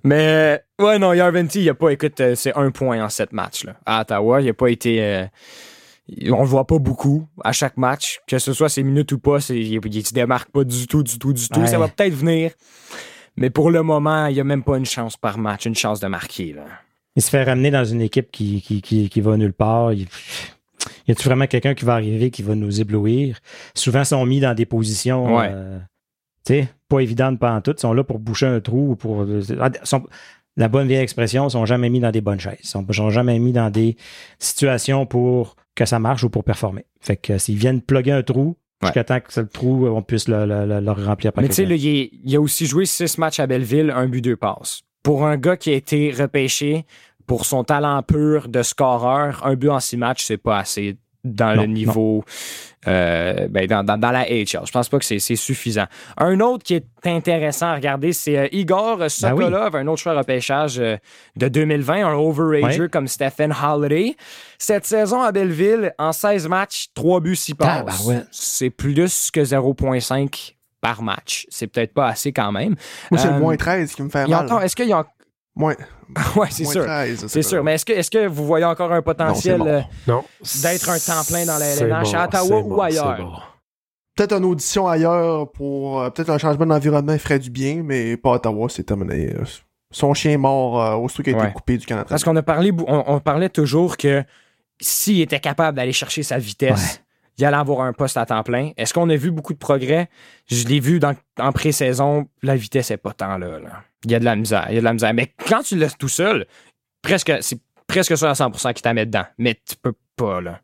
[0.07, 3.65] Mais, ouais, non, Yarventi, il a pas, écoute, euh, c'est un point en sept matchs,
[3.65, 3.75] là.
[3.85, 5.03] À Ottawa, il a pas été.
[5.03, 5.27] Euh,
[6.31, 9.39] on le voit pas beaucoup à chaque match, que ce soit ses minutes ou pas,
[9.51, 11.67] il, il se démarque pas du tout, du tout, du tout.
[11.67, 12.53] Ça va peut-être venir.
[13.37, 15.99] Mais pour le moment, il n'y a même pas une chance par match, une chance
[15.99, 16.53] de marquer.
[16.53, 16.63] Là.
[17.17, 19.93] Il se fait ramener dans une équipe qui, qui, qui, qui va nulle part.
[19.93, 20.07] Il...
[21.09, 23.39] Y a-tu vraiment quelqu'un qui va arriver qui va nous éblouir?
[23.75, 25.79] Souvent, ils sont mis dans des positions euh,
[26.89, 27.73] pas évidentes pas en tout.
[27.73, 29.27] Ils sont là pour boucher un trou ou pour.
[29.61, 29.71] Ah,
[30.59, 32.59] la bonne vieille expression, ils sont jamais mis dans des bonnes chaises.
[32.63, 33.97] Ils sont, sont jamais mis dans des
[34.39, 36.87] situations pour que ça marche ou pour performer.
[37.01, 40.45] Fait que s'ils viennent plugger un trou, Jusqu'à temps que le trou, on puisse le,
[40.45, 44.07] le, remplir par Mais tu sais, il, a aussi joué six matchs à Belleville, un
[44.07, 44.83] but, deux passes.
[45.03, 46.85] Pour un gars qui a été repêché
[47.27, 50.99] pour son talent pur de scoreur, un but en six matchs, c'est pas assez
[51.35, 52.25] dans le niveau,
[52.87, 54.67] euh, ben dans, dans, la HL.
[54.67, 55.87] Je pense pas que c'est suffisant.
[56.17, 60.17] Un autre qui est intéressant à regarder, c'est euh, Igor ben Sokolov, un autre joueur
[60.17, 60.97] repêchage euh,
[61.37, 64.17] de 2020, un overager comme Stephen Holiday.
[64.59, 68.09] Cette saison à Belleville, en 16 matchs, 3 buts, 6 passes.
[68.31, 68.95] C'est plus
[69.31, 71.47] que 0,5 par match.
[71.51, 72.77] C'est peut-être pas assez quand même.
[73.11, 74.49] Moi, c'est le moins 13 qui me fait mal.
[74.63, 75.05] Est-ce qu'il y a
[75.57, 75.75] Moins.
[76.37, 76.87] ouais, c'est sûr.
[77.29, 77.65] C'est sûr.
[77.65, 79.81] Mais est-ce que, est que vous voyez encore un potentiel euh,
[80.63, 83.59] d'être un temps plein dans la LNH à Ottawa ou ailleurs?
[84.15, 86.01] Peut-être une audition ailleurs pour.
[86.01, 89.35] Euh, peut-être un changement d'environnement ferait du bien, mais pas à Ottawa, c'est terminé.
[89.91, 92.07] Son chien est mort euh, au qui a été coupé du Canada.
[92.09, 94.23] Parce qu'on a parlé, on, parlait toujours que
[94.79, 97.03] s'il était capable d'aller chercher sa vitesse,
[97.39, 98.71] il allait avoir un poste à temps plein.
[98.77, 100.09] Est-ce qu'on a vu beaucoup de progrès?
[100.47, 103.59] Je l'ai vu dans, en pré-saison, la vitesse n'est pas tant là,
[104.05, 105.13] Il y a de la misère, il y a de la misère.
[105.13, 106.47] Mais quand tu le laisses tout seul,
[107.03, 109.25] presque, c'est presque sûr à 100% qu'il t'a met dedans.
[109.39, 110.61] Mais tu peux pas, là.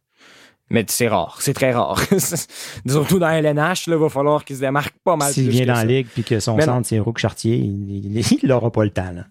[0.70, 2.00] Mais c'est rare, c'est très rare.
[2.86, 5.30] Surtout dans LNH, il va falloir qu'il se démarque pas mal.
[5.30, 8.84] S'il vient dans la ligue puis que son centre, c'est Rook Chartier, il n'aura pas
[8.84, 9.12] le temps.
[9.12, 9.26] Là,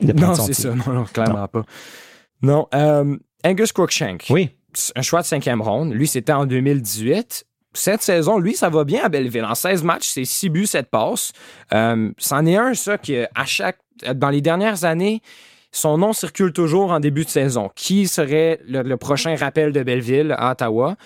[0.00, 0.74] non, c'est ça.
[0.74, 1.62] Non, non, clairement pas.
[2.42, 2.66] Non.
[2.74, 4.26] Euh, Angus Crookshank.
[4.30, 4.50] Oui
[4.94, 5.92] un choix de cinquième ronde.
[5.92, 7.46] Lui, c'était en 2018.
[7.72, 9.44] Cette saison, lui, ça va bien à Belleville.
[9.44, 11.32] En 16 matchs, c'est 6 buts, 7 passes.
[11.72, 13.78] Euh, c'en est un, ça, que à chaque,
[14.14, 15.22] dans les dernières années,
[15.70, 17.70] son nom circule toujours en début de saison.
[17.76, 20.96] Qui serait le, prochain rappel de Belleville à Ottawa?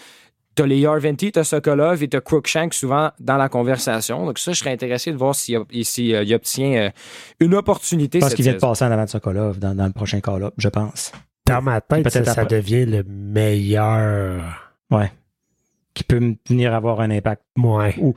[0.55, 4.25] T'as les Yarventi, t'as Sokolov et t'as Crookshank souvent dans la conversation.
[4.25, 6.91] Donc ça, je serais intéressé de voir s'il euh, obtient euh,
[7.41, 8.21] une opportunité.
[8.21, 10.55] Je pense qu'il vient de passer en avant de Sokolov dans, dans le prochain call-up,
[10.57, 11.13] je pense
[11.47, 14.73] dans ma tête, ça, ça, devient le meilleur.
[14.91, 15.13] Ouais.
[15.93, 17.43] Qui peut venir avoir un impact.
[17.57, 17.95] Ouais.
[18.01, 18.15] Ou,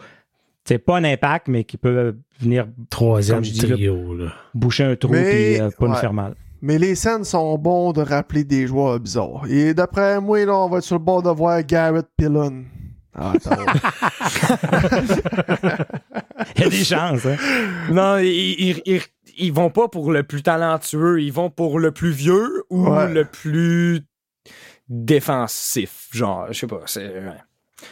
[0.65, 2.67] c'est pas un impact, mais qui peut venir.
[2.89, 6.35] Troisième trio, là, Boucher un trou et euh, pas nous faire mal.
[6.61, 9.45] Mais les scènes sont bons de rappeler des joueurs bizarres.
[9.49, 12.65] Et d'après moi, là, on va être sur le bord de voir Garrett Pillon.
[13.19, 13.33] Ah,
[16.55, 17.35] il y a des chances, hein?
[17.91, 19.01] Non, il,
[19.37, 23.11] ils vont pas pour le plus talentueux, ils vont pour le plus vieux ou Ouais.
[23.11, 24.01] le plus
[24.89, 26.07] défensif.
[26.11, 26.81] Genre, je sais pas.
[26.85, 27.33] C'est ouais.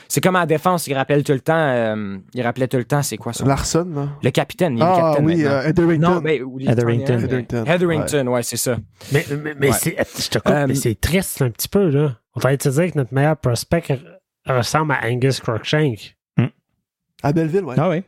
[0.08, 1.54] C'est comme en défense, il rappelle tout le temps.
[1.56, 3.46] euh, il rappelait tout le temps, c'est quoi ça?
[3.46, 4.10] Larson, là.
[4.24, 4.74] Le capitaine.
[4.78, 6.10] Il est le Ah capitaine oui, euh, Etherington.
[6.16, 7.20] non, mais Etherington.
[7.20, 7.64] Etherington.
[7.66, 8.78] Etherington, ouais, c'est ça.
[9.12, 9.74] Mais, mais, mais Ouais.
[9.80, 12.18] c'est, je te coupe, Euh, mais c'est triste un petit peu, là.
[12.34, 13.84] On va te dire que notre meilleur prospect
[14.48, 16.16] ressemble à Angus Crookshank.
[17.24, 17.76] À Belleville, ouais.
[17.78, 18.04] Ah oui.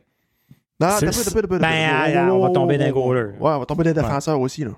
[0.80, 1.12] Non, t'as t'as
[1.42, 1.58] t'as.
[1.58, 3.30] Ben, on va tomber d'un goaler.
[3.40, 4.70] Ouais, on va tomber d'un défenseur aussi, là.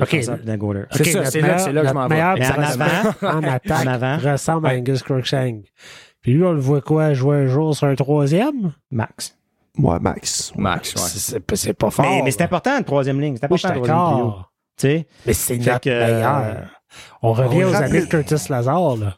[0.00, 0.16] Ok.
[0.44, 0.82] d'un goaler.
[0.92, 2.22] C'est ça, c'est là- que je m'en vais.
[2.22, 4.18] en prospect avant- en attaque en avant.
[4.18, 5.64] ressemble à Angus Crookshank.
[6.20, 8.72] Puis lui, on le voit quoi, jouer un jour sur un troisième?
[8.90, 9.36] Max.
[9.78, 10.52] Ouais, Max.
[10.56, 11.00] Max, ouais.
[11.06, 11.18] C'est,
[11.48, 12.04] c'est- c'est pas fort.
[12.04, 13.36] mais mais c'est important, une troisième ligne.
[13.36, 14.52] C'est important, d'accord.
[14.78, 16.70] Tu sais, Mais c'est notre que, euh, meilleur.
[17.22, 19.16] On revient on aux années de Curtis Lazare, là.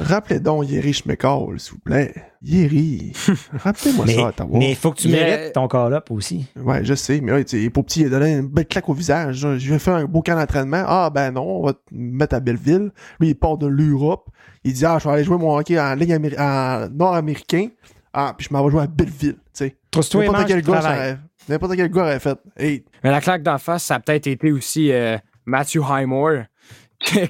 [0.00, 2.14] Rappelez donc Yeri Schmeckall, s'il vous plaît.
[2.42, 3.12] Yeri.
[3.52, 4.58] Rappelez-moi ça, à Ottawa.
[4.58, 6.46] mais il faut que tu Mais- mérites ton call-up aussi.
[6.56, 8.88] Ouais, je sais, mais là, tu sais, pour petit, il a donné une belle claque
[8.88, 9.36] au visage.
[9.58, 10.84] Je vais faire un beau camp d'entraînement.
[10.86, 12.90] Ah, ben non, on va te mettre à Belleville.
[13.18, 14.28] Lui, il part de l'Europe.
[14.64, 17.68] Il dit, ah, je vais aller jouer mon hockey en ligne améri- en nord-américain.
[18.12, 19.76] Ah, puis je m'en vais jouer à Belleville, tu sais.
[19.94, 21.18] N'importe quel gars, ça aurait-
[21.48, 22.38] n'importe quel gars aurait fait.
[22.56, 26.44] Hey, Mais la claque d'en face, ça a peut-être été aussi euh, Matthew Highmore.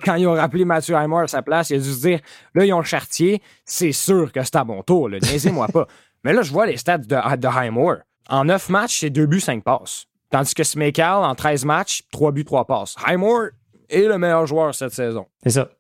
[0.05, 2.21] Quand ils ont rappelé Matthew Highmore à sa place, il a dû se dire
[2.55, 5.11] là, ils ont le chartier, c'est sûr que c'est à mon tour.
[5.11, 5.87] Niaisez-moi pas.
[6.25, 7.99] Mais là, je vois les stats de, de Highmore.
[8.29, 10.07] En 9 matchs, c'est 2 buts, 5 passes.
[10.31, 12.97] Tandis que Smekal, en 13 matchs, 3 buts, 3 passes.
[13.05, 13.49] Highmore
[13.89, 15.27] est le meilleur joueur cette saison.
[15.43, 15.71] C'est ça.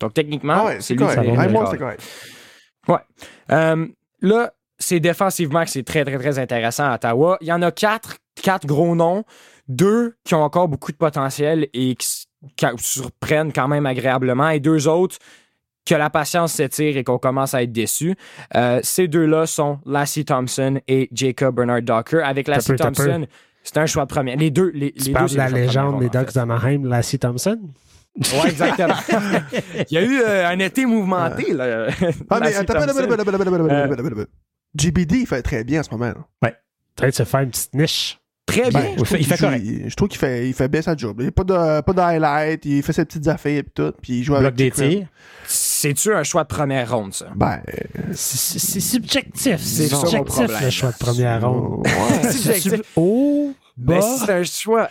[0.00, 1.20] Donc, techniquement, ah ouais, c'est lui correct.
[1.20, 2.02] qui c'est correct.
[3.50, 3.86] Euh,
[4.20, 7.36] là, c'est défensivement que c'est très, très, très intéressant à Ottawa.
[7.40, 9.24] Il y en a quatre, quatre gros noms,
[9.66, 12.27] deux qui ont encore beaucoup de potentiel et qui
[12.78, 15.18] surprennent quand même agréablement, et deux autres
[15.86, 18.14] que la patience s'étire et qu'on commence à être déçu.
[18.54, 22.24] Euh, ces deux-là sont Lassie Thompson et Jacob Bernard Docker.
[22.26, 22.76] Avec Lassie peu.
[22.76, 23.26] Thompson,
[23.62, 24.36] c'est un choix de premier.
[24.36, 27.18] Les deux, les, Tu les parles deux, de la légende des en Ducks d'Anaheim, Lassie
[27.18, 27.58] Thompson?
[28.18, 28.94] Ouais, exactement.
[29.90, 31.52] Il y a eu euh, un été mouvementé.
[31.52, 31.88] Là,
[32.28, 32.74] Ah, mais attends.
[34.74, 36.12] GBD, il fait très bien en ce moment.
[36.42, 36.50] là.
[36.96, 38.18] Peut-être se faire une petite niche.
[38.48, 38.80] Très bien.
[38.80, 39.64] Ben, je il trouve fait- il qu'il fait correct.
[39.88, 41.16] Je trouve qu'il fait, il fait bien sa job.
[41.20, 43.92] Il n'y a pas de, pas de highlight, il fait ses petites affaires et tout,
[44.02, 45.06] puis il joue Bloc avec des tirs.
[45.46, 47.26] C'est-tu un choix de première ronde, ça?
[47.36, 47.60] Ben,
[48.12, 49.56] C'est c'est subjectif.
[49.60, 50.58] C'est subjectif, problème.
[50.64, 51.86] le choix de première ronde.
[51.86, 51.92] ouais.
[52.32, 54.02] C'est C'est haut, Mais bas.
[54.24, 54.88] c'est un choix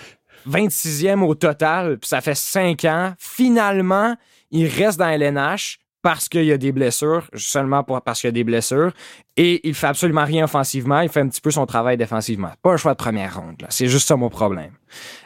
[0.50, 3.14] 26e au total, puis ça fait 5 ans.
[3.18, 4.16] Finalement,
[4.52, 8.30] il reste dans LNH parce qu'il y a des blessures, seulement pour- parce qu'il y
[8.30, 8.92] a des blessures,
[9.36, 12.52] et il fait absolument rien offensivement, il fait un petit peu son travail défensivement.
[12.62, 13.68] Pas un choix de première ronde, là.
[13.70, 14.72] C'est juste ça mon problème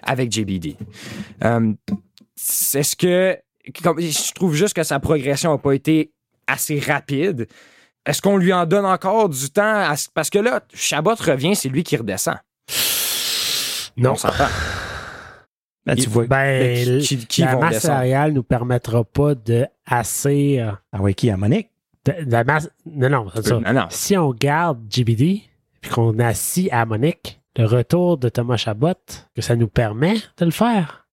[0.04, 0.78] avec JBD.
[1.44, 1.74] Euh,
[2.36, 3.38] c'est ce que...
[3.84, 6.12] comme- je trouve juste que sa progression n'a pas été
[6.48, 7.48] assez rapide.
[8.06, 9.62] Est-ce qu'on lui en donne encore du temps?
[9.64, 12.38] à- parce que là, Chabot revient, c'est lui qui redescend.
[13.98, 14.14] Non.
[14.14, 14.48] On s'entend.
[15.86, 16.26] Ben, tu vois.
[16.28, 17.94] Ben, qui, qui la vont masse descendre?
[17.96, 20.60] salariale nous permettra pas de assez.
[20.60, 21.70] euh, Ah ouais, qui à Monique?
[22.06, 22.70] de, de la masse.
[22.86, 23.60] Non, non, c'est ça.
[23.60, 23.86] Non, non.
[23.90, 25.42] Si on garde GBD,
[25.82, 28.94] puis qu'on assis à Monique, le retour de Thomas Chabot,
[29.36, 31.08] que ça nous permet de le faire.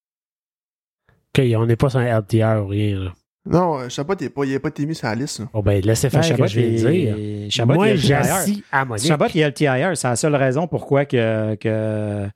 [1.34, 2.98] qu'on n'est pas sur un LTR ou rien.
[3.00, 3.12] Là.
[3.46, 5.38] Non, euh, Chabot, il n'a pas, il a pas été mis sur la liste.
[5.40, 5.46] là.
[5.52, 7.50] Bon, ben, laissez faire Ben, ce que je viens de dire.
[7.50, 8.32] Chabot, Moi, il est j'ai LTIR.
[8.34, 9.06] assis à Monique.
[9.06, 9.96] Chabot, il est LTIR.
[9.96, 12.28] C'est la seule raison pourquoi que, que,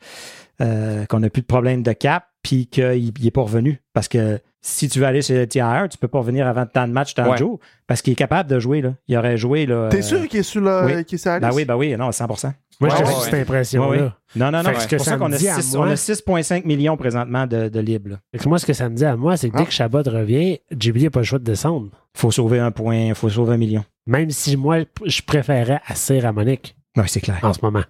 [0.63, 3.81] euh, qu'on n'a plus de problème de cap puis qu'il n'est pas revenu.
[3.93, 6.93] Parce que si tu veux aller sur LTIR, tu peux pas revenir avant tant de
[6.93, 7.33] matchs, tant Ouais.
[7.33, 7.59] de jours.
[7.87, 8.81] Parce qu'il est capable de jouer.
[8.81, 8.95] Là.
[9.09, 9.67] Il aurait joué.
[9.67, 11.05] Là, T'es euh, sûr qu'il est sur, le, oui.
[11.05, 12.37] qu'il est sur la Ben oui, ben oui, non, 100 Moi,
[12.81, 13.15] Ouais, j'ai ouais, ouais.
[13.25, 13.89] cette impression-là.
[13.89, 14.09] Ouais, ouais.
[14.37, 14.71] Non, non, non.
[14.79, 17.47] C'est pour ça ça qu'on a, dit à six- moi- on a 6,5 millions présentement
[17.47, 18.11] de, de libres.
[18.11, 18.41] là.
[18.47, 19.61] Moi, ce que ça me dit à moi, c'est que Ah.
[19.61, 21.91] dès que Chabot revient, JBD n'a pas le choix de descendre.
[22.15, 23.85] faut sauver un point, faut sauver un million.
[24.07, 27.39] Même si moi, je préférais assis à Monique Oui, c'est clair.
[27.43, 27.83] en ce moment.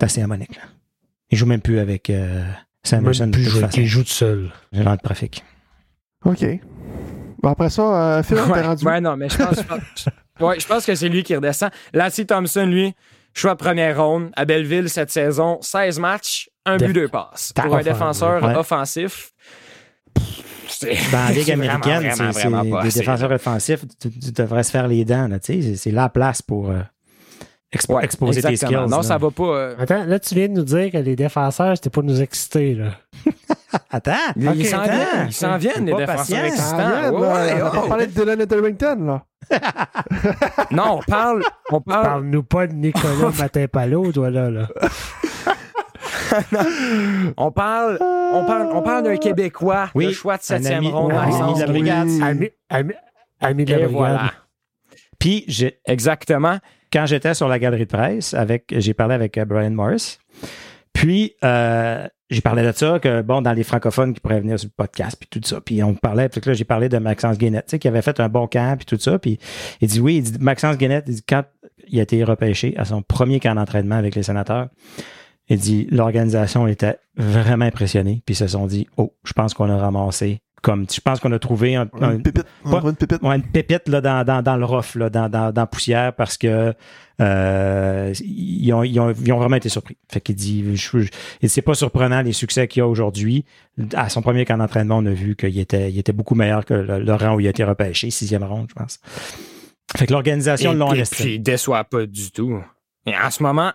[0.00, 0.56] C'est assez à Monique.
[0.56, 0.62] Là.
[1.30, 2.44] Il joue même plus avec euh,
[2.92, 3.72] Même de plus toute jouer, façon.
[3.74, 4.50] qu'il joue tout seul.
[4.72, 5.44] J'ai l'air de trafic.
[6.24, 6.44] OK.
[7.42, 8.84] Bon, après ça, euh, Phil, Ouais, rendu.
[8.84, 10.08] ouais, non, mais je pense, je pense-
[10.40, 11.70] ouais, je pense que c'est lui qui redescend.
[11.92, 12.94] Lassie Thompson, lui,
[13.34, 17.52] choix de première ronde à Belleville cette saison, 16 matchs, un but, deux passes.
[17.54, 18.54] Pour un défenseur ouais.
[18.56, 19.32] offensif.
[20.68, 22.50] c'est- Dans la Ligue américaine, c'est
[22.82, 25.28] des défenseurs offensifs, tu, tu devrais se faire les dents.
[25.28, 26.80] là, tu sais, C'est c'est la place pour euh,
[27.74, 28.74] expo- Ouais, exposer tes skills.
[28.74, 29.02] Non, là.
[29.02, 29.44] ça va pas.
[29.44, 32.74] euh, Attends, là, tu viens de nous dire que les défenseurs, c'était pour nous exciter.
[32.74, 32.90] Là.
[33.90, 36.38] Attends, Ils s'en viennent, ils s'en viennent, les défenseurs.
[36.42, 37.10] Ah, excitants.
[37.20, 39.22] Ouais, on va parler de Dylan Etherington, là.
[40.72, 44.50] Non, on parle, on parle, Parle-nous pas de Nicolas Matin-Palo, toi, là.
[44.50, 44.68] là.
[47.36, 50.90] on parle, on parle, on parle d'un Québécois, Oui, le choix de un septième ami-
[50.90, 51.12] ronde.
[51.12, 52.08] un ami de la brigade.
[52.22, 52.92] Ami, ami,
[53.40, 53.92] ami de la brigade.
[53.92, 54.32] voilà.
[55.18, 56.58] Puis, j'ai- Exactement.
[56.92, 60.18] Quand j'étais sur la galerie de presse, avec, j'ai parlé avec euh, Brian Morris.
[60.92, 64.68] Puis, euh, j'ai parlé de ça, que bon, dans les francophones qui pourraient venir sur
[64.68, 65.60] le podcast, puis tout ça.
[65.60, 68.46] Puis on parlait, puis là, j'ai parlé de Maxence Guénette, qui avait fait un bon
[68.46, 69.18] camp, puis tout ça.
[69.18, 69.38] Puis
[69.80, 71.44] il dit oui, il dit Maxence Guénette, il dit quand
[71.88, 74.68] il a été repêché à son premier camp d'entraînement avec les sénateurs,
[75.48, 79.70] il dit l'organisation était vraiment impressionnée, puis ils se sont dit Oh, je pense qu'on
[79.70, 82.44] a ramassé comme je pense qu'on a trouvé un, un- Une pépite.
[82.64, 83.22] On pas- voit une pépite.
[83.22, 86.12] Ouais, une pépite là, dans, dans, dans le rough, là, dans, dans, dans la poussière,
[86.12, 86.74] parce que
[87.20, 89.96] euh, ils, ont, ils, ont, ils ont vraiment été surpris.
[90.10, 91.08] Fait qu'il dit, je, je-
[91.40, 93.44] et c'est pas surprenant les succès qu'il a aujourd'hui.
[93.94, 96.74] À son premier camp d'entraînement, on a vu qu'il était, il était beaucoup meilleur que
[96.74, 98.98] le, le rang où il a été repêché, sixième ronde, je pense.
[99.96, 101.14] Fait que l'organisation l'ont et laissé.
[101.14, 102.60] puis, il déçoit pas du tout.
[103.06, 103.72] Et en ce moment,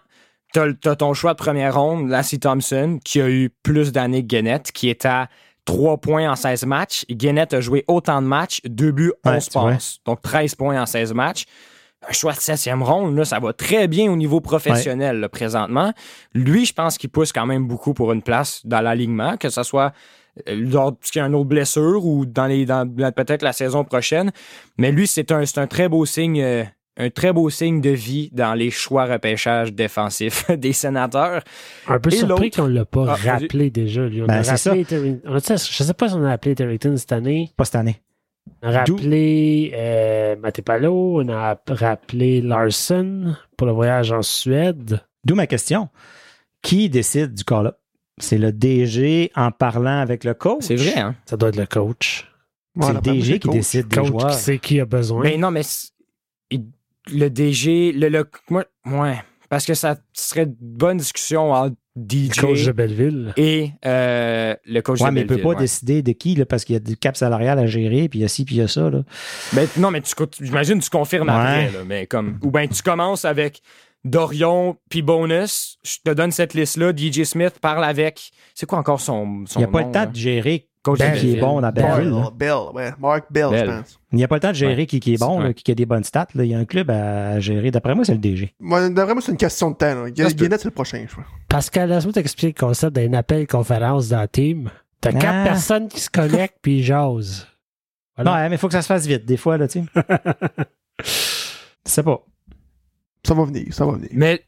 [0.54, 4.28] t'as as ton choix de première ronde, Lassie Thompson, qui a eu plus d'années que
[4.28, 5.30] Gannett, qui est à
[5.66, 7.06] 3 points en 16 matchs.
[7.10, 9.72] Gannett a joué autant de matchs, 2 buts, Ouais, 11 tu vois.
[9.72, 9.98] passes.
[10.06, 11.46] Donc 13 points en 16 matchs.
[12.10, 15.94] Un choix de 7e ronde, là, ça va très bien au niveau professionnel là, présentement.
[16.34, 19.62] Lui, je pense qu'il pousse quand même beaucoup pour une place dans l'alignement, que ce
[19.62, 19.94] soit
[20.50, 23.84] euh, lors qu'il y a une autre blessure ou dans les dans, peut-être la saison
[23.84, 24.32] prochaine.
[24.80, 26.42] Mais lui, c'est un, c'est un très beau signe.
[26.98, 31.42] Un très beau signe de vie dans les choix repêchage défensifs des sénateurs.
[31.88, 34.06] Un peu Et surpris qu'on l'a pas Ah, rappelé déjà.
[34.08, 34.22] Lui.
[34.22, 36.96] On Ben, a rappelé Terry- on a- je sais pas si on a appelé Terrington
[36.98, 37.52] cette année.
[37.58, 38.02] Pas cette année.
[38.64, 45.00] On a rappelé euh, Matepalo, on a rappelé Larson pour le voyage en Suède.
[45.24, 45.90] D'où ma question.
[46.62, 47.78] Qui décide du call-up?
[48.18, 50.64] C'est le DG en parlant avec le coach?
[50.66, 51.16] C'est vrai, hein?
[51.26, 52.28] Ça doit être le coach.
[52.80, 53.54] C'est Ouais, le DG qui coach.
[53.56, 54.28] décide des coach joueurs.
[54.32, 55.24] qui sait qui a besoin.
[55.24, 55.62] Mais non, mais
[57.12, 59.16] le DG, le, le- moi, ouais,
[59.50, 63.34] parce que ça serait une bonne discussion entre le coach de DJ Belleville.
[63.36, 65.56] et euh, le coach Ouais, de mais il peut Belleville, pas ouais.
[65.64, 68.22] décider de qui, là, parce qu'il y a du cap salarial à gérer, puis il
[68.22, 68.90] y a ci, puis il y a ça.
[68.90, 69.04] Là.
[69.54, 71.34] Ben, non, mais tu, j'imagine que tu confirmes Ouais.
[71.36, 73.62] après, là, mais comme, ou bien tu commences avec
[74.06, 79.00] Dorion puis Bonus, je te donne cette liste-là, DJ Smith parle avec, c'est quoi encore
[79.02, 80.06] son, son Il n'y a pas nom, le temps là?
[80.08, 81.72] de gérer Coach de qui est bon dans.
[81.72, 82.92] Bell, Bell, ouais.
[83.00, 83.66] Mark Bell, Bell.
[83.70, 84.00] je pense.
[84.12, 84.86] Il n'y a pas le temps de gérer Ouais.
[84.88, 86.28] qui, qui est bon, là, qui a des bonnes stats.
[86.34, 86.44] là.
[86.44, 87.70] Il y a un club à gérer.
[87.70, 88.54] D'après moi, c'est le DG.
[88.60, 90.04] Moi, d'après moi, c'est une question de temps.
[90.04, 90.10] là.
[90.10, 91.26] Guinness, c'est le prochain, je crois.
[91.50, 94.70] Pascal, laisse-moi t'expliquer le concept d'un appel conférence dans le team.
[95.02, 95.20] T'as Ah.
[95.20, 97.48] quatre personnes qui se connectent puis ils jasent.
[98.16, 98.44] Voilà.
[98.44, 99.86] Non, mais il faut que ça se fasse vite, des fois, là, tu sais.
[101.86, 102.24] Je sais pas.
[103.26, 104.10] Ça va venir, ça va venir.
[104.14, 104.44] Mais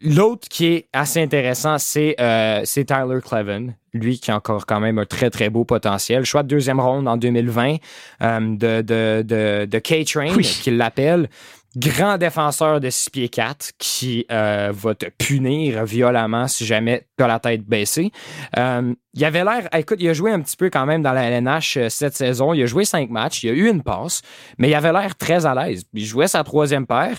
[0.00, 3.74] l'autre qui est assez intéressant, c'est euh, c'est Tyler Cleven.
[3.92, 6.24] Lui qui a encore quand même un très, très beau potentiel.
[6.24, 7.76] Choix de deuxième ronde en 2020
[8.22, 10.44] euh, de, de, de, de K-Train, Oui.
[10.62, 11.28] qu'il l'appelle.
[11.76, 17.22] Grand défenseur de 6 pieds 4 qui euh, va te punir violemment si jamais tu
[17.24, 18.12] as la tête baissée.
[18.56, 21.24] Euh, il avait l'air, écoute, il a joué un petit peu quand même dans la
[21.24, 22.54] LNH euh, cette saison.
[22.54, 24.22] Il a joué cinq matchs, il a eu une passe,
[24.56, 25.84] mais il avait l'air très à l'aise.
[25.92, 27.18] Il jouait sa troisième paire.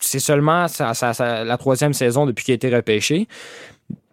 [0.00, 0.66] C'est seulement
[1.18, 3.26] la troisième saison depuis qu'il a été repêché.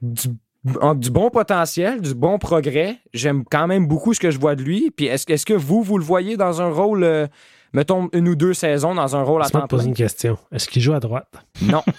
[0.02, 0.30] Du,
[0.64, 2.96] bon potentiel, du bon progrès.
[3.14, 4.90] J'aime quand même beaucoup ce que je vois de lui.
[4.90, 7.28] Puis est-ce, que vous, vous le voyez dans un rôle,
[7.74, 9.90] mettons, une ou deux saisons dans un rôle à temps te poser plein?
[9.90, 10.38] une question.
[10.52, 11.28] Est-ce qu'il joue à droite?
[11.62, 11.84] Non.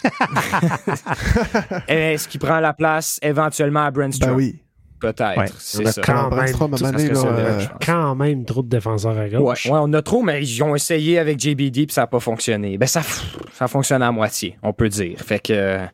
[1.88, 4.30] est-ce qu'il prend la place éventuellement à Brentstrom?
[4.30, 4.60] Ben oui.
[5.00, 5.36] Peut-être.
[5.36, 5.46] Ouais.
[5.58, 6.00] C'est On a ça.
[6.02, 7.78] quand même, Brandstrom, donné, là, euh, je pense.
[7.84, 9.66] quand même trop de défenseurs à Ouais, gauche.
[9.66, 12.78] ouais, on a trop, mais ils ont essayé avec JBD puis ça n'a pas fonctionné.
[12.78, 13.02] Ben ça,
[13.52, 15.18] ça fonctionne à moitié, on peut dire.
[15.18, 15.84] Fait que euh,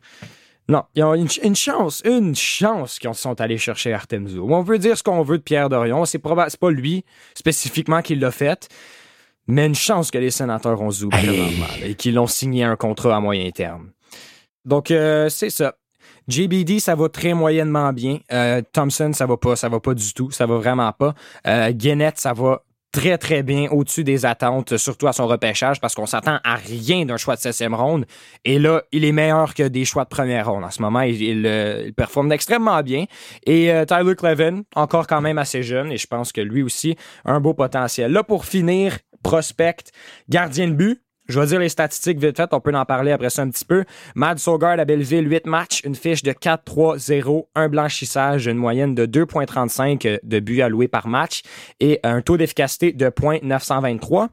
[0.69, 4.47] non, ils ont une, une chance, une chance qu'ils sont allés chercher Artem Zoo.
[4.49, 7.03] On veut dire ce qu'on veut de Pierre Dorion, c'est proba- c'est pas lui
[7.33, 8.69] spécifiquement qui l'a fait,
[9.47, 12.75] mais une chance que les sénateurs ont Zoo présentement là, et qu'ils l'ont signé un
[12.75, 13.91] contrat à moyen terme.
[14.65, 15.75] Donc euh, c'est ça.
[16.27, 18.19] JBD, ça va très moyennement bien.
[18.31, 21.13] Euh, Thompson, ça va pas, ça va pas du tout, ça va vraiment pas.
[21.47, 25.95] Euh, Guénette, ça va très très bien au-dessus des attentes, surtout à son repêchage, parce
[25.95, 28.05] qu'on s'attend à rien d'un choix de 16e ronde.
[28.43, 30.63] Et là, il est meilleur que des choix de première ronde.
[30.63, 33.05] En ce moment, il, il, euh, il performe extrêmement bien.
[33.45, 36.95] Et euh, Tyler Cleven, encore quand même assez jeune, et je pense que lui aussi
[37.25, 38.11] a un beau potentiel.
[38.11, 39.91] Là, pour finir, prospect,
[40.29, 41.01] gardien de but.
[41.27, 43.63] Je vais dire les statistiques vite fait, on peut en parler après ça un petit
[43.63, 43.85] peu.
[44.15, 49.05] Mad Sogard à Belleville, 8 matchs, une fiche de 4-3-0, un blanchissage, une moyenne de
[49.05, 51.43] 2,35 de buts alloués par match
[51.79, 54.27] et un taux d'efficacité de 0,923.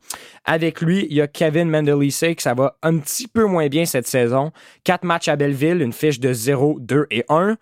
[0.44, 3.84] Avec lui, il y a Kevin Mendelise, que ça va un petit peu moins bien
[3.84, 4.50] cette saison.
[4.82, 7.56] 4 matchs à Belleville, une fiche de 0, 2 et 1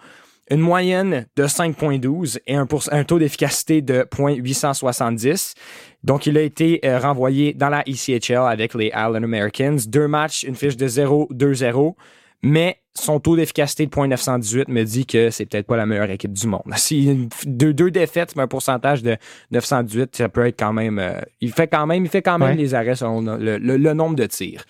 [0.50, 5.54] une moyenne de 5,12 et un, pour- un taux d'efficacité de 0,870.
[6.04, 9.76] Donc, il a été euh, renvoyé dans la ECHL avec les Allen Americans.
[9.88, 11.94] Deux matchs, une fiche de 0-2-0.
[12.42, 16.32] Mais son taux d'efficacité de 0.918 me dit que c'est peut-être pas la meilleure équipe
[16.32, 16.62] du monde.
[16.76, 19.16] Si deux, deux défaites, mais un pourcentage de
[19.50, 20.98] 918, ça peut être quand même.
[20.98, 22.54] euh, il fait quand même, il fait quand même Ouais.
[22.62, 24.64] les arrêts selon le, le- le nombre de tirs.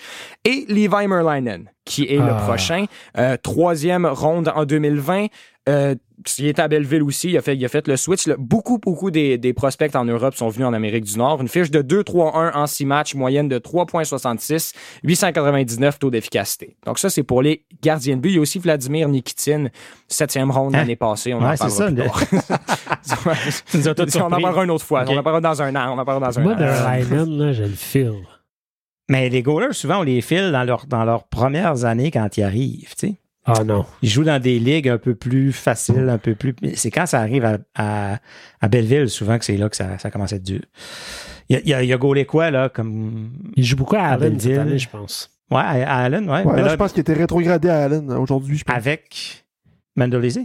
[0.45, 2.43] Et Levi Merlinen, qui est le Ah.
[2.47, 2.87] prochain,
[3.19, 5.27] euh, troisième ronde en 2020.
[5.69, 5.95] Euh,
[6.39, 7.31] il était à Belleville aussi.
[7.31, 8.27] Il a fait, il a fait le switch.
[8.27, 8.35] Là.
[8.39, 11.41] Beaucoup, beaucoup des, des, prospects en Europe sont venus en Amérique du Nord.
[11.41, 14.73] Une fiche de 2-3-1 en 6 matchs, moyenne de 3,66,
[15.05, 16.77] 899 taux d'efficacité.
[16.87, 18.31] Donc, ça, c'est pour les gardiens de but.
[18.31, 19.67] Il y a aussi Vladimir Nikitin,
[20.09, 20.79] septième ronde Hein?
[20.79, 21.35] l'année passée.
[21.35, 22.21] On Ouais, en parlera ça, plus tard.
[24.29, 25.05] On en parlera une autre fois.
[25.07, 25.95] On en parlera dans un an.
[25.95, 26.59] On en parlera dans un Moi, an.
[26.59, 28.13] Là, je le file.
[29.09, 32.43] Mais les goalers, souvent, on les file dans, leur, dans leurs premières années quand ils
[32.43, 32.95] arrivent.
[32.99, 33.15] Tu sais.
[33.47, 33.85] Ah non.
[34.03, 36.55] Ils jouent dans des ligues un peu plus faciles, un peu plus.
[36.75, 38.19] C'est quand ça arrive à, à,
[38.61, 40.61] à Belleville, souvent, que c'est là que ça, ça commence à être dur.
[41.49, 43.31] Il y a, il y a, gaulé quoi, là, comme.
[43.55, 44.61] Il joue beaucoup à Allen cette Belleville.
[44.69, 45.31] année, je pense.
[45.51, 46.43] Ouais, à, à Allen, ouais.
[46.43, 48.77] Ouais, Mais là, là, je pense qu'il était rétrogradé à Allen euh, aujourd'hui, je pense.
[48.77, 49.47] avec
[49.95, 50.41] Mendelise.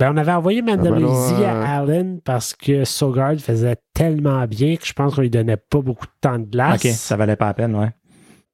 [0.00, 4.76] Ben, on avait envoyé Mandalisi ben euh, à Allen parce que Sogard faisait tellement bien
[4.76, 6.84] que je pense qu'on lui donnait pas beaucoup de temps de glace.
[6.84, 7.90] OK, ça valait pas la peine, ouais.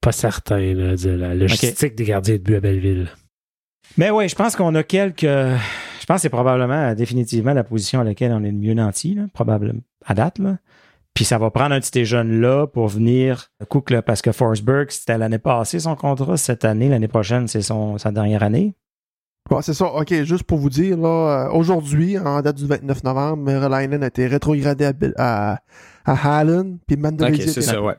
[0.00, 3.08] Pas certain là, de la logistique des gardiens de but à Belleville.
[3.96, 5.22] Mais oui, je pense qu'on a quelques.
[5.22, 8.74] Je pense que c'est probablement euh, définitivement la position à laquelle on est le mieux
[8.74, 10.38] nanti, là, probablement à date.
[10.38, 10.58] Là.
[11.14, 13.50] Puis ça va prendre un de ces jeunes-là pour venir.
[13.68, 16.36] Cook, là, parce que Forsberg, c'était l'année passée son contrat.
[16.36, 18.74] Cette année, l'année prochaine, c'est son sa dernière année.
[19.50, 19.86] Ouais, c'est ça.
[19.86, 24.06] OK, juste pour vous dire, là, euh, aujourd'hui, en date du 29 novembre, Merlainen a
[24.08, 24.86] été rétrogradé
[25.18, 25.58] à, à,
[26.06, 27.94] à Allen, puis OK, Mandalisi c'est ça, ouais.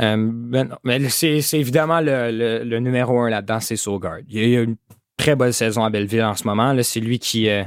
[0.00, 4.18] Euh, ben non, mais c'est c'est évidemment le, le- le numéro un là-dedans, c'est Sogard.
[4.28, 4.76] Il y a eu une
[5.16, 6.74] très bonne saison à Belleville en ce moment.
[6.82, 7.64] C'est lui qui, euh,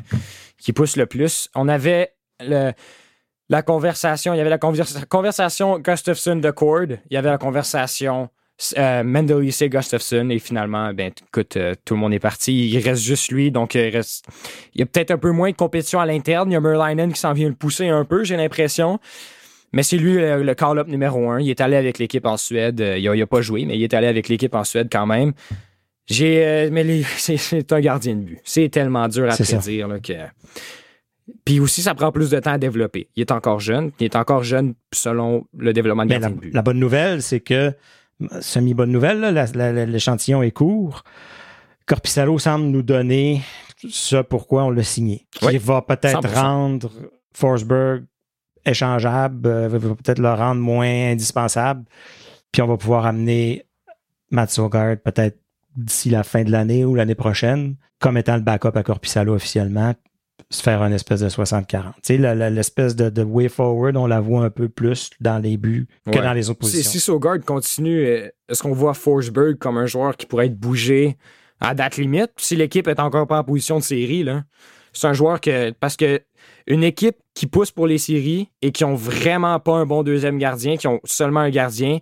[0.58, 1.50] qui pousse le plus.
[1.56, 2.14] On avait
[3.50, 7.38] la conversation, il y avait la conversa- conversation Gustafsson de Cord, il y avait la
[7.38, 8.30] conversation
[8.78, 12.70] euh, Mendelisse Gustafsson, et finalement, ben, écoute, euh, tout le monde est parti.
[12.70, 13.89] Il reste juste lui, donc euh,
[14.76, 16.52] il, y a peut-être un peu moins de compétition à l'interne.
[16.52, 19.00] Il y a Merlinen qui s'en vient le pousser un peu, j'ai l'impression.
[19.72, 21.39] Mais c'est lui le call-up numéro un.
[21.39, 22.80] Il est allé avec l'équipe en Suède.
[22.80, 25.06] Il a, il a pas joué, mais il est allé avec l'équipe en Suède quand
[25.06, 25.34] même.
[26.10, 28.39] J'ai, euh, mais c'est, un gardien de but.
[28.43, 30.14] C'est tellement dur à prédire là, que.
[31.45, 33.10] Puis aussi, ça prend plus de temps à développer.
[33.16, 33.91] Il est encore jeune.
[33.99, 36.53] Il est encore jeune selon le développement de gardien la, de but.
[36.53, 37.74] la bonne nouvelle, c'est que,
[38.41, 39.22] semi-bonne nouvelle,
[39.88, 41.03] l'échantillon est court.
[41.86, 43.41] Corpissalo semble nous donner
[43.88, 45.28] ce pourquoi on l'a signé.
[45.32, 46.34] Qui Oui, va peut-être 100%.
[46.34, 46.91] rendre
[47.34, 48.05] Forsberg
[48.66, 51.86] échangeable, euh, va peut-être le rendre moins indispensable.
[52.51, 53.66] Puis on va pouvoir amener
[54.32, 55.38] Matt Sogard peut-être
[55.76, 59.93] d'ici la fin de l'année ou l'année prochaine, comme étant le backup à Corpissalo officiellement,
[60.49, 61.93] se faire une espèce de 60-40.
[62.03, 65.57] Tu sais, l'espèce de, de way forward, on la voit un peu plus dans les
[65.57, 66.24] buts que Ouais.
[66.24, 66.91] dans les autres Si, positions.
[66.91, 71.17] si Sogard continue, est-ce qu'on voit Forsberg comme un joueur qui pourrait être bougé
[71.59, 72.32] à date limite?
[72.38, 74.43] Si l'équipe est encore pas en position de série, là,
[74.93, 75.72] c'est un joueur que.
[75.72, 76.22] Parce que
[76.65, 80.38] une équipe qui pousse pour les séries et qui ont vraiment pas un bon deuxième
[80.39, 81.99] gardien, qui ont seulement un gardien,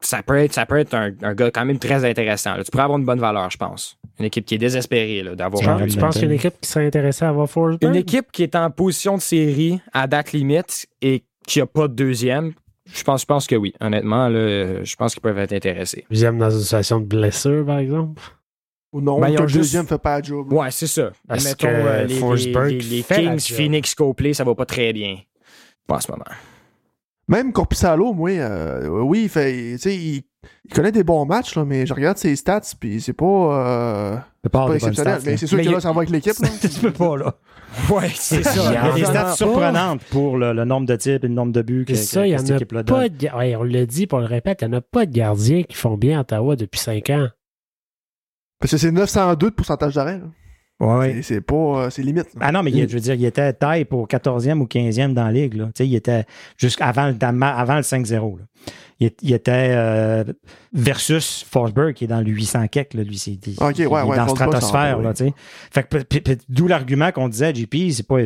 [0.00, 2.54] ça peut être, ça peut être un, un gars quand même très intéressant.
[2.56, 2.64] là.
[2.64, 3.98] Tu pourrais avoir une bonne valeur, je pense.
[4.18, 6.54] Une équipe qui est désespérée là, d'avoir un- Tu penses qu'il y a une équipe
[6.60, 7.82] qui serait intéressée à avoir Forsberg?
[7.82, 11.88] une équipe qui est en position de série à date limite et qui a pas
[11.88, 12.52] de deuxième,
[12.92, 13.74] je pense, je pense que oui.
[13.80, 16.04] Honnêtement, là, je pense qu'ils peuvent être intéressés.
[16.10, 18.20] Deuxième dans une situation de blessure, par exemple?
[18.92, 20.50] Ou non, Ben, le deuxième fait pas la job.
[20.52, 21.10] Ouais, c'est ça.
[21.28, 22.14] Parce Mettons, que euh, les,
[22.74, 23.54] les- les la Kings.
[23.54, 25.18] Phoenix, Copley, ça va pas très bien.
[25.86, 26.24] Pas en ce moment.
[27.28, 30.22] Même Corpissalo, moi, euh, oui, il fait, tu sais, il,
[30.64, 34.16] il connaît des bons matchs, là, mais je regarde ses stats, puis c'est pas, euh,
[34.42, 35.20] peut pas exceptionnel.
[35.20, 36.32] stats, mais c'est sûr Mais que là, ça va avec l'équipe.
[36.60, 37.34] tu peux pas, là.
[37.90, 38.54] Ouais, c'est ça.
[38.70, 41.52] Il y a des stats surprenantes pour le, le nombre de types et le nombre
[41.52, 43.16] de buts que, C'est ça, il y cette a équipe-là pas donne.
[43.18, 43.28] de...
[43.36, 45.62] ouais, on l'a dit, puis on le répète, il n'y en a pas de gardiens
[45.64, 47.28] qui font bien à Ottawa depuis 5 ans.
[48.58, 50.18] Parce que c'est 902 de pourcentage d'arrêt.
[50.18, 50.24] là.
[50.80, 51.22] Ouais, ouais.
[51.22, 52.26] C'est- pas, euh, c'est limite.
[52.34, 52.40] là.
[52.40, 55.24] Ah non, mais il- je veux dire, il était taille pour 14e ou 15e dans
[55.24, 55.54] la ligue.
[55.54, 55.66] Là.
[55.66, 56.24] Tu sais, il était
[56.56, 58.38] jusqu'avant le, avant le 5-0.
[58.38, 58.44] là.
[59.00, 60.24] Il, il était euh,
[60.72, 62.94] versus Forsberg qui est dans le 800 kek.
[62.94, 64.96] Là, lui, c'est il- Ok, il est ouais, ouais, dans la stratosphère.
[64.96, 65.14] ça, Là, oui.
[65.14, 66.22] tu sais.
[66.24, 68.20] fait d'où l'argument qu'on disait, JP, c'est pas.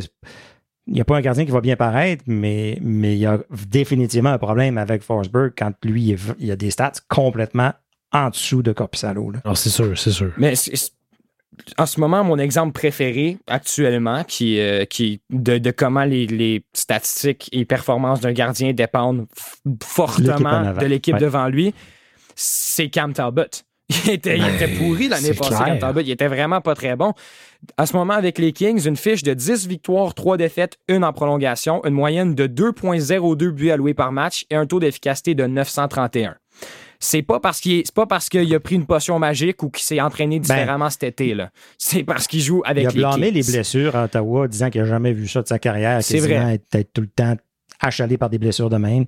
[0.88, 3.38] Il n'y a pas un gardien qui va bien paraître, mais, mais il y a
[3.70, 7.72] définitivement un problème avec Forsberg quand lui, il, est- il a des stats complètement
[8.12, 9.30] en dessous de Corpissalo.
[9.30, 9.38] Là.
[9.44, 10.32] Non, c'est sûr, c'est sûr.
[10.38, 10.90] Mais c'est- c'est-
[11.78, 16.64] en ce moment, mon exemple préféré actuellement, qui, euh, qui de, de comment les, les
[16.72, 19.26] statistiques et performances d'un gardien dépendent
[19.82, 21.20] fortement de l'équipe Ouais.
[21.20, 21.74] devant lui,
[22.34, 23.42] c'est Cam Talbot.
[24.06, 25.66] Il était, il était pourri l'année passée, clair.
[25.66, 26.00] Cam Talbot.
[26.00, 27.12] Il était vraiment pas très bon.
[27.76, 31.12] À ce moment, avec les Kings, une fiche de 10 victoires, 3 défaites, une en
[31.12, 36.36] prolongation, une moyenne de 2,02 buts alloués par match et un taux d'efficacité de 931
[37.02, 40.00] c'est pas parce qu'il pas parce qu'il a pris une potion magique ou qu'il s'est
[40.00, 41.36] entraîné différemment cet été.
[41.76, 44.70] C'est parce qu'il joue avec Ben, il a les blâmé les blessures à Ottawa, disant
[44.70, 46.02] qu'il n'a jamais vu ça de sa carrière.
[46.02, 46.54] C'est vrai.
[46.54, 47.34] Être, être tout le temps
[47.80, 49.06] achalé par des blessures de même.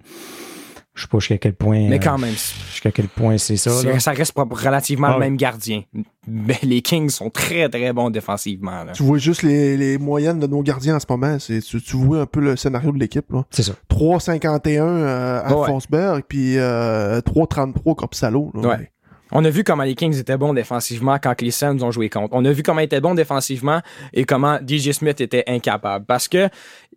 [0.95, 1.89] Je sais pas jusqu'à quel point.
[1.89, 2.35] Mais euh, quand même,
[2.71, 3.71] jusqu'à quel point c'est ça.
[3.83, 3.99] là.
[3.99, 5.25] ça reste pas relativement Ah le oui.
[5.25, 5.83] même gardien.
[6.29, 8.85] Mais les Kings sont très, très bons défensivement.
[8.85, 8.93] là.
[8.93, 11.37] Tu vois juste les, les moyennes de nos gardiens en ce moment.
[11.41, 13.31] C'est, tu, tu vois un peu le scénario de l'équipe.
[13.33, 13.43] Là.
[13.51, 13.73] C'est ça.
[13.91, 15.67] 3,51 euh, à Ouais.
[15.67, 18.53] Forsberg, puis euh, 3,33 Corpsalo.
[18.55, 18.69] Là.
[18.69, 18.91] Ouais.
[19.33, 22.29] On a vu comment les Kings étaient bons défensivement quand les Suns ont joué contre.
[22.37, 23.81] On a vu comment ils étaient bons défensivement
[24.13, 26.05] et comment DJ Smith était incapable.
[26.07, 26.49] Parce que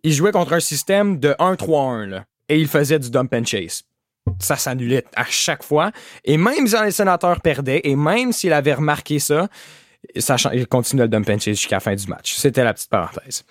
[0.04, 3.82] il jouait contre un système de 1-3-1 là, et il faisait du dump and chase.
[4.40, 5.90] Ça s'annulait à chaque fois.
[6.24, 9.48] Et même si les sénateurs perdaient, et même s'il avait remarqué ça,
[10.52, 12.34] il continuait le dump and chase jusqu'à la fin du match.
[12.34, 13.44] C'était la petite parenthèse.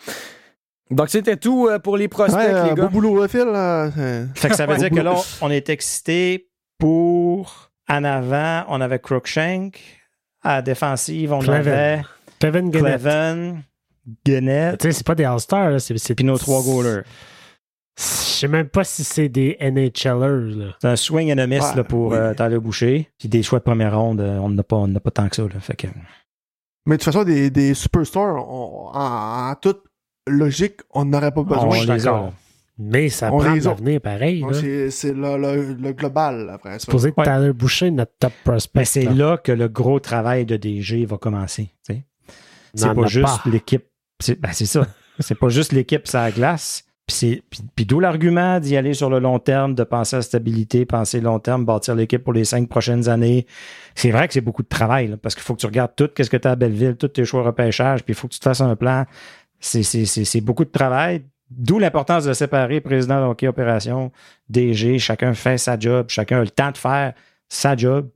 [0.89, 2.87] Donc c'était tout euh, pour les prospects, Ouais, les beau gars.
[2.87, 3.45] boulot, euh, Phil.
[3.45, 3.91] là.
[4.35, 8.99] Fait que ça veut dire que là, on est excité pour en avant, on avait
[8.99, 9.79] Crookshank.
[10.43, 11.55] À la défensive, on Cleven.
[11.67, 12.01] avait
[12.39, 13.01] Kevin Gannett.
[13.01, 13.63] Cleven,
[14.25, 15.79] Gannett, Tu sais, c'est pas des All-Stars, là.
[15.79, 17.01] C'est, c'est puis nos trois goalers.
[17.97, 20.75] Je sais même pas si c'est des NHLers.
[20.79, 22.17] C'est un swing and a miss Ouais, là, pour oui.
[22.17, 23.09] euh, Tyler Boucher.
[23.17, 25.35] Puis des choix de première ronde, euh, on n'a pas, on n'a pas tant que
[25.35, 25.41] ça.
[25.43, 25.59] Là.
[25.59, 25.87] Fait que,
[26.85, 29.81] Mais de toute façon, des, des superstars, on- en, en toute
[30.27, 31.65] logique, on n'aurait pas besoin.
[31.69, 32.31] on les a.
[32.79, 34.45] Mais ça On prend l'avenir pareil.
[34.91, 36.77] C'est, le, le, le global, après.
[36.77, 37.25] Supposé que Ouais.
[37.25, 38.79] Tyler Boucher, notre top prospect.
[38.81, 41.69] Mais c'est là que le gros travail de DG va commencer.
[42.75, 43.85] C'est pas juste l'équipe.
[44.19, 44.85] C'est ben, c'est ça.
[45.19, 46.83] c'est pas juste l'équipe sur la glace.
[47.07, 47.43] Puis, c'est-
[47.73, 51.39] puis- d'où l'argument d'y aller sur le long terme, de penser à stabilité, penser long
[51.39, 53.47] terme, bâtir l'équipe pour les cinq prochaines années.
[53.95, 56.29] C'est vrai que c'est beaucoup de travail, parce qu'il faut que tu regardes tout, qu'est-ce
[56.29, 58.43] que tu as à Belleville, tous tes choix repêchage, puis il faut que tu te
[58.43, 59.05] fasses un plan.
[59.59, 61.23] C'est- beaucoup de travail.
[61.49, 64.11] D'où l'importance de séparer président de hockey opération,
[64.49, 67.13] DG, chacun fait sa job, chacun a le temps de faire
[67.47, 68.09] sa job.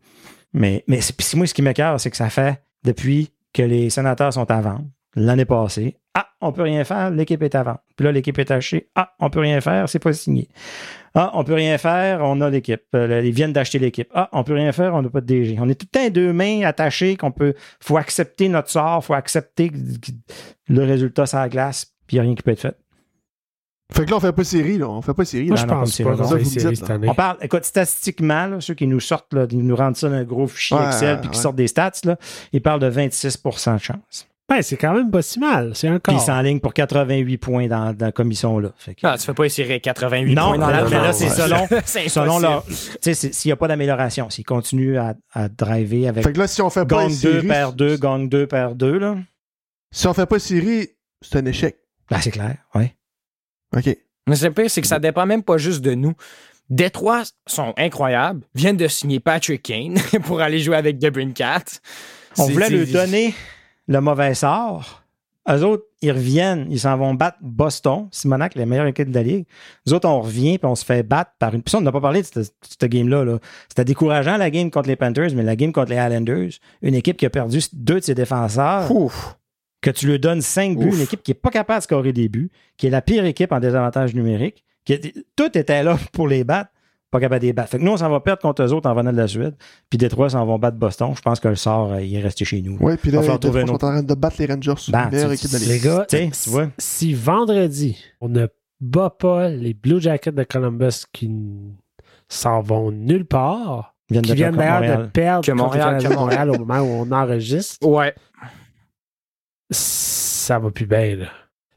[0.51, 0.99] Mais, mais
[1.35, 4.85] moi, ce qui m'écœure, c'est que ça fait depuis que les sénateurs sont à vendre
[5.15, 5.95] l'année passée.
[6.13, 7.79] Ah, on peut rien faire, l'équipe est à vendre.
[7.95, 8.89] Puis là, l'équipe est achetée.
[8.95, 10.49] Ah, on peut rien faire, c'est pas signé.
[11.15, 12.81] Ah, on peut rien faire, on a l'équipe.
[12.95, 14.09] Euh, ils viennent d'acheter l'équipe.
[14.13, 15.57] Ah, on peut rien faire, on n'a pas de DG.
[15.59, 17.53] On est tout le temps deux mains attachées qu'on peut.
[17.79, 19.75] faut accepter notre sort, faut accepter que-
[20.67, 22.77] le résultat sur la glace, puis il n'y a rien qui peut être fait.
[23.93, 24.87] Fait que là, on fait pas série, là.
[24.89, 25.47] On fait pas série.
[25.47, 25.61] Moi, là.
[25.63, 26.95] je non, pense pas Ça, vous série dites, cette là.
[26.95, 27.09] année.
[27.09, 30.15] On parle, écoute, statistiquement, là, ceux qui nous sortent, là, ils nous rendent ça dans
[30.15, 32.17] un gros fichier Ouais, Excel puis qui sortent des stats, là,
[32.53, 34.27] ils parlent de 26% de chance.
[34.53, 35.71] Ben, c'est quand même pas si mal.
[35.75, 36.15] C'est un Puis quart.
[36.21, 38.73] ils s'enlignent pour 88 points dans, dans la commission-là.
[38.77, 40.97] Fait que- Ah, tu fais pas essayer 88 Non, points dans mais la là, mais
[40.97, 41.67] là, c'est selon-
[42.09, 42.65] Selon leur.
[42.65, 46.37] Tu sais, s'il n'y a pas d'amélioration, s'ils continuent à, à driver avec Fait que
[46.39, 48.97] là, si on fait pas gang une 2 série, par 2, gang 2 par 2,
[48.99, 49.15] là,
[49.89, 50.89] si on fait pas série,
[51.21, 51.77] c'est un échec.
[52.09, 52.93] ben, c'est clair, ouais.
[53.77, 53.97] OK.
[54.27, 56.13] Mais c'est le pire, c'est que ça dépend même pas juste de nous.
[56.69, 60.99] Détroit sont incroyables, viennent de signer Patrick Kane pour aller jouer avec
[61.33, 61.63] Cat.
[62.37, 63.33] On voulait lui donner
[63.87, 65.03] le mauvais sort.
[65.49, 69.23] Eux autres, ils reviennent, ils s'en vont battre Boston, Simonac, la meilleure équipe de la
[69.23, 69.45] Ligue.
[69.87, 71.63] Nous autres, on revient puis on se fait battre par une.
[71.63, 73.25] Puis ça, on n'a pas parlé de cette, cette game-là.
[73.25, 73.39] Là.
[73.67, 76.51] C'était décourageant la game contre les Panthers, mais la game contre les Islanders,
[76.83, 79.35] une équipe qui a perdu deux de ses défenseurs, Ouf.
[79.81, 80.95] que tu lui donnes cinq buts, Ouf.
[80.95, 83.51] une équipe qui n'est pas capable de scorer des buts, qui est la pire équipe
[83.51, 86.70] en désavantage numérique, qui est- tout était là pour les battre,
[87.11, 87.69] pas capable de les battre.
[87.69, 89.53] Fait que nous, on s'en va perdre contre eux autres en venant de la Suède,
[89.89, 91.11] puis Détroit s'en vont battre Boston.
[91.15, 92.77] Je pense que le sort, euh, il est resté chez nous.
[92.79, 94.73] Ouais, puis là, Va falloir ils sont en train de battre les Rangers.
[94.89, 95.83] Ben, meilleure équipe de la Les Ligue.
[95.83, 96.67] gars, Tu vois.
[96.77, 98.47] si vendredi, on ne
[98.79, 101.29] bat pas les Blue Jackets de Columbus qui
[102.29, 106.57] s'en vont nulle part, Ils viennent qui de viennent d'ailleurs de perdre Que Montréal au
[106.59, 108.15] moment où on enregistre, Ouais.
[109.69, 111.15] ça va plus bien.
[111.17, 111.25] Là.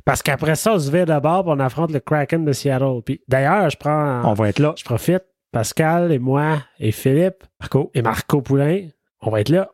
[0.05, 3.01] Parce qu'après ça, on se vire d'abord et on affronte le Kraken de Seattle.
[3.05, 4.75] Puis d'ailleurs, je prends, On va être là.
[4.77, 7.91] je profite, Pascal et moi et Philippe Marco.
[7.95, 8.89] et Marco Poulain,
[9.23, 9.71] on va être là.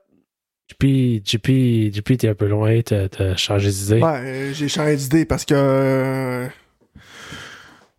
[0.71, 4.01] JP, JP, JP, t'es un peu loin, t'as t'as changé d'idée.
[4.01, 5.55] Ouais, euh, j'ai changé d'idée parce que.
[5.57, 6.47] Euh,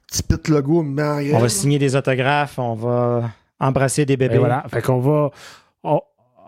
[0.08, 3.30] petit pit logo en On va signer des autographes, on va
[3.60, 4.36] embrasser des bébés.
[4.36, 4.64] Et voilà.
[4.70, 5.32] Fait qu'on va.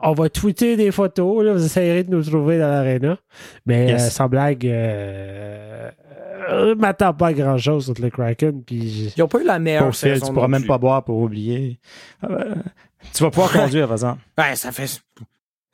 [0.04, 1.44] On, va tweeter des photos.
[1.46, 3.18] Là, vous essayerez de nous trouver dans l'aréna.
[3.66, 4.02] Mais Yes.
[4.04, 5.90] euh, sans blague, euh,
[6.50, 8.64] euh, m'attends pas à grand chose contre le Kraken.
[8.64, 10.28] Puis Ils ont pas eu la meilleure Phil, saison.
[10.28, 10.68] tu pourras même plus.
[10.68, 11.80] pas boire pour oublier.
[12.30, 12.56] Euh,
[13.14, 14.22] tu vas pouvoir conduire, par exemple.
[14.38, 15.02] Ouais, ça fait.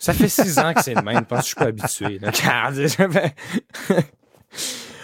[0.01, 1.17] Ça fait six ans que c'est le même.
[1.17, 2.19] Je pense que je suis pas habitué.
[2.19, 2.31] là.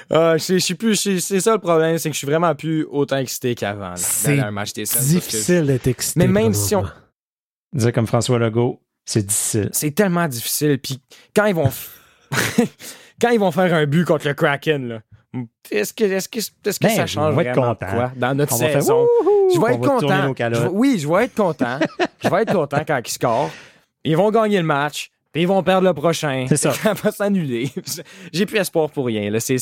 [0.10, 0.96] Ah, je suis plus.
[1.20, 3.94] C'est ça le problème, c'est que je suis vraiment plus autant excité qu'avant.
[3.96, 4.36] C'est
[5.02, 6.20] difficile d'être excité.
[6.20, 6.86] Mais même pour si on-.
[7.74, 9.70] Dire comme François Legault, c'est difficile.
[9.72, 10.80] C'est tellement difficile.
[10.80, 11.00] Puis
[11.36, 11.70] quand ils vont.
[13.22, 15.00] quand ils vont faire un but contre le Kraken, là.
[15.70, 17.92] Est-ce que, est-ce que, est-ce que Ben, ça change être vraiment content.
[17.92, 19.08] quoi dans notre On saison?
[19.54, 20.34] Je vais être content.
[20.38, 21.78] Je oui, je vais être content.
[22.24, 23.52] je vais être content quand ils scorent.
[24.06, 25.12] Ils vont gagner le match.
[25.36, 26.46] Puis ils vont perdre le prochain.
[26.48, 26.72] C'est ça.
[26.82, 27.70] Ça va s'annuler.
[28.32, 29.30] J'ai plus espoir pour rien.
[29.40, 29.58] C'est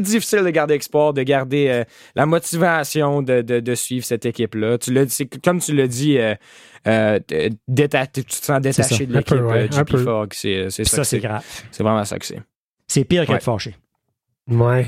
[0.00, 1.84] difficile de garder espoir, de garder euh,
[2.16, 4.78] la motivation de, de- de suivre cette équipe-là.
[4.78, 4.94] Tu
[5.44, 6.34] comme tu l'as dit, euh,
[6.86, 7.18] euh,
[7.68, 9.98] déta- tu te sens détaché de Un l'équipe peu, ouais, un JP peu.
[10.02, 10.32] Fogg.
[10.32, 11.44] C'est ça, c'est grave.
[11.72, 12.40] C'est vraiment ça que c'est.
[12.86, 13.26] C'est pire Ouais.
[13.26, 13.76] qu'être fâché.
[14.50, 14.86] Ouais.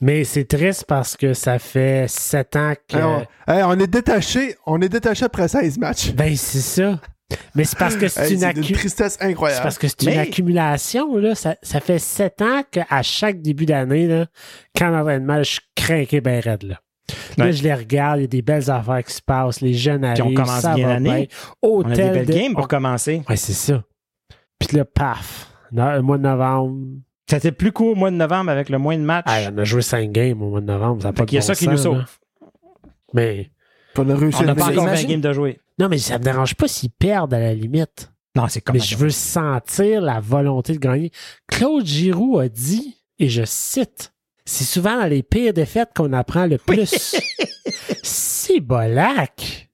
[0.00, 2.96] Mais c'est triste parce que ça fait sept ans que.
[2.96, 3.20] Hey, on,
[3.52, 6.10] hey, on est détaché, on est détaché après 16 matchs.
[6.12, 7.00] Ben, c'est ça.
[7.54, 9.62] Mais c'est parce que c'est Hey, une, c'est accu- tristesse c'est incroyable.
[9.62, 11.16] parce que c'est une Mais- accumulation.
[11.16, 11.34] Là.
[11.34, 14.26] Ça, ça fait sept ans qu'à chaque début d'année, là,
[14.76, 16.64] quand l'entraînement, je craquais bien raide.
[16.64, 16.80] Là.
[17.36, 17.52] Là, Ouais.
[17.52, 20.24] je les regarde, il y a des belles affaires qui se passent, les jeunes arrivent,
[20.24, 21.28] on commence ça bien l'année.
[21.62, 23.22] On a des Hôtel belles de- games pour commencer.
[23.28, 23.84] Ouais, c'est ça.
[24.58, 26.76] Puis là, paf, le mois de novembre.
[27.28, 29.24] C'était plus court au mois de novembre avec le moins de matchs.
[29.28, 31.02] Ah, on a joué cinq games au mois de novembre.
[31.02, 31.98] Ça a pas qu'il y a ça qui nous sauve.
[31.98, 32.04] là.
[33.12, 33.50] Mais
[33.96, 35.60] On a réussi On n'a à pas encore 20 imagine- games de jouer.
[35.78, 38.12] Non, mais ça me dérange pas s'ils perdent à la limite.
[38.36, 41.10] Non, c'est comme mais je veux sentir la volonté de gagner.
[41.46, 44.12] Claude Giroux a dit, et je cite,
[44.44, 47.16] c'est souvent dans les pires défaites qu'on apprend le plus.
[48.02, 49.70] si bolac!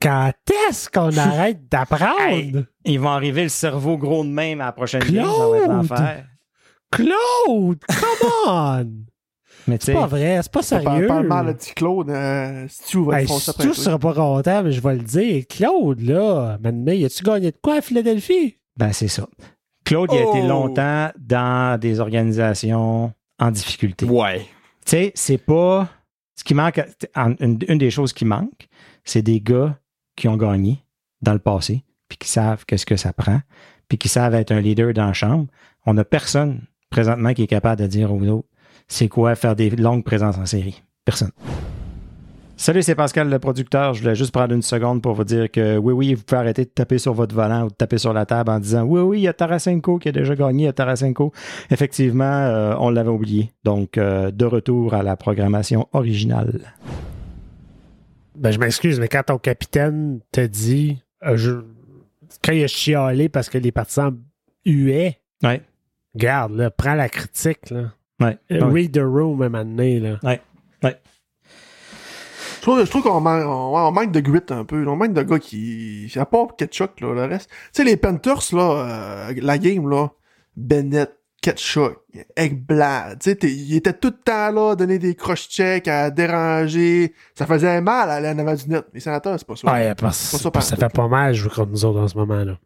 [0.00, 0.32] Quand
[0.68, 2.18] est-ce qu'on arrête d'apprendre?
[2.18, 2.52] Hey,
[2.84, 5.24] Ils vont arriver le cerveau gros de même à la prochaine game.
[5.24, 5.48] Ça
[5.82, 6.24] va être
[6.90, 7.14] Claude!
[7.46, 7.78] Claude!
[7.88, 9.11] Come on!
[9.68, 11.06] Mais tu C'est pas vrai, c'est pas sérieux.
[11.06, 12.10] parle mal à petit Claude.
[12.10, 13.84] Euh, Stu va Hey, te foncer après Stu toi.
[13.84, 15.44] sera pas content, mais je vais le dire.
[15.48, 18.56] Claude, là, maintenant, as-tu gagné de quoi à Philadelphie?
[18.76, 19.26] ben c'est ça.
[19.84, 20.48] Claude, il a été Oh!
[20.48, 24.06] longtemps dans des organisations en difficulté.
[24.06, 24.40] Ouais.
[24.40, 24.46] Tu
[24.86, 25.88] sais, c'est pas.
[26.36, 26.80] Ce qui manque,
[27.14, 28.68] une, une des choses qui manque,
[29.04, 29.78] c'est des gars
[30.16, 30.82] qui ont gagné
[31.20, 33.40] dans le passé, puis qui savent qu'est-ce que ça prend,
[33.88, 35.46] puis qui savent être un leader dans la chambre.
[35.86, 38.48] On n'a personne présentement qui est capable de dire aux autres
[38.88, 40.82] c'est quoi faire des longues présences en série?
[41.04, 41.30] Personne.
[42.56, 43.92] Salut, c'est Pascal le producteur.
[43.94, 46.64] Je voulais juste prendre une seconde pour vous dire que oui, oui, vous pouvez arrêter
[46.64, 49.18] de taper sur votre volant ou de taper sur la table en disant oui, oui,
[49.18, 51.32] il y a Tarasenko qui a déjà gagné, il y a Tarasenko.
[51.72, 53.52] Effectivement, euh, on l'avait oublié.
[53.64, 56.60] Donc, euh, de retour à la programmation originale.
[58.36, 61.64] Ben, je m'excuse, mais quand ton capitaine te dit, euh, je-
[62.44, 64.16] quand il a chialé parce que les partisans
[64.64, 65.62] huaient, Ouais.
[66.14, 67.92] garde, là, prends la critique, là.
[68.24, 68.38] Ouais.
[68.52, 68.72] Euh, Ouais.
[68.82, 70.18] Read the room, à un moment donné, là.
[72.56, 74.86] Je trouve, je trouve qu'on man- on, on manque de grit un peu.
[74.86, 76.12] On manque de gars qui.
[76.14, 77.50] À part Ketchuk, là, le reste.
[77.50, 80.10] Tu sais, les Panthers, là, euh, la game, là,
[80.56, 81.96] Bennett, Ketchuk,
[82.36, 87.14] Ekblad, tu sais, ils étaient tout le temps là, à donner des cross-checks, à déranger.
[87.34, 88.84] Ça faisait mal à aller en avant du net.
[88.94, 89.72] Les sénateurs, c'est pas ça.
[89.72, 90.76] Ouais, parce Pas ça ça, partout.
[90.76, 92.58] fait pas mal jouer contre nous autres en ce moment, là.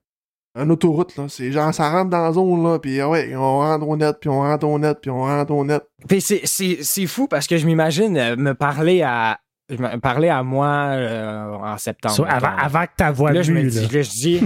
[0.58, 1.26] Un autoroute, là.
[1.28, 4.16] C'est genre, ça rentre dans la zone, là, pis ah ouais, on rentre au net,
[4.20, 5.82] puis on rentre au net, puis on rentre au net.
[6.08, 9.38] Puis c'est- c'est c'est fou parce que je m'imagine euh, me parler à
[9.68, 12.14] je me parler à moi euh, en septembre.
[12.14, 13.88] So, avant, que ta voix là, je me dis, là.
[13.92, 14.40] là, je dis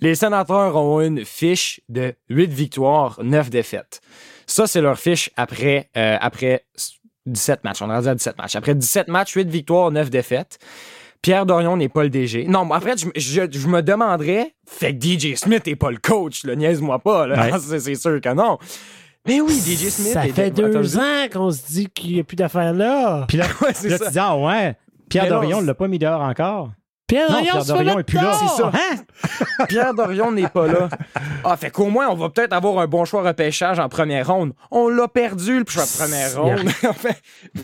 [0.00, 4.00] les sénateurs ont une fiche de 8 victoires, 9 défaites.
[4.46, 6.64] Ça, c'est leur fiche après, euh, après
[7.26, 7.82] 17 matchs.
[7.82, 8.56] On est rendu à 17 matchs.
[8.56, 10.58] Après 17 matchs, 8 victoires, 9 défaites.
[11.22, 12.46] Pierre Dorion n'est pas le DG.
[12.48, 15.98] Non, mais après, je, je- je me demanderais, fait que DJ Smith n'est pas le
[15.98, 17.50] coach, là, niaise-moi pas, là.
[17.50, 17.58] Ouais.
[17.60, 18.58] c'est c'est sûr que non.
[19.26, 20.12] Mais oui, DJ Smith.
[20.12, 23.24] Ça est- fait deux ans qu'on se dit qu'il n'y a plus d'affaires là.
[23.28, 24.06] Puis là, Ouais, c'est là ça.
[24.06, 24.76] tu dis, ah ouais,
[25.10, 26.70] Pierre Mais Dorion ne l'a pas mis dehors encore?
[27.08, 28.22] Pierre Non, Dorion, Pierre Dorion là est plus là.
[28.22, 28.48] dedans.
[28.48, 28.72] C'est ça.
[28.74, 29.64] Hein?
[29.68, 30.88] Pierre Dorion n'est pas là.
[31.42, 34.52] Ah, fait qu'au moins, on va peut-être avoir un bon choix repêchage en première ronde.
[34.70, 36.68] On l'a perdu, le choix de première ronde.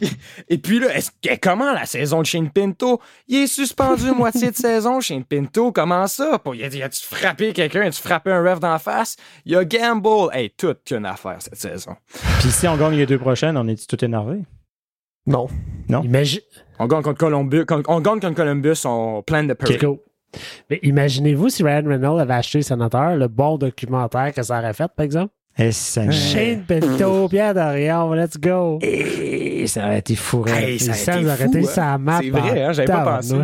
[0.48, 3.00] Et puis là, est-ce que- comment la saison de Shane Pinto?
[3.28, 5.72] Il est suspendu moitié de saison, Shane Pinto.
[5.72, 6.38] Comment ça?
[6.38, 7.82] Pour- Il a, il a-tu frappé quelqu'un?
[7.82, 9.16] A-tu frappé un ref d'en face?
[9.44, 10.30] Il y a Gamble.
[10.32, 11.96] Hey, toute qu'une affaire cette saison.
[12.40, 14.40] Puis si on gagne les deux prochaines, on est tout énervé?
[15.26, 15.48] Non.
[15.88, 16.40] Imagine...
[16.78, 17.64] On gagne contre Columbus.
[17.66, 19.78] quand- On gagne contre Columbus, on plein de Ok.
[19.78, 19.96] peur.
[20.68, 24.90] Mais imaginez-vous si Ryan Reynolds avait acheté Sénateur, le bon documentaire que ça aurait fait,
[24.96, 25.32] par exemple?
[25.56, 28.80] Et ça, Shane Pinto, Pierre Dorion, let's go.
[28.82, 30.50] Et ça aurait été fourré.
[30.72, 31.62] Hey, ça a Ça été aurait fou, été hein.
[31.70, 32.18] sa map.
[32.20, 33.36] C'est vrai, hein, j'avais pas pensé.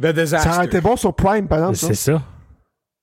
[0.00, 1.76] The Ça aurait été bon sur Prime, par exemple.
[1.76, 2.22] C'est ça.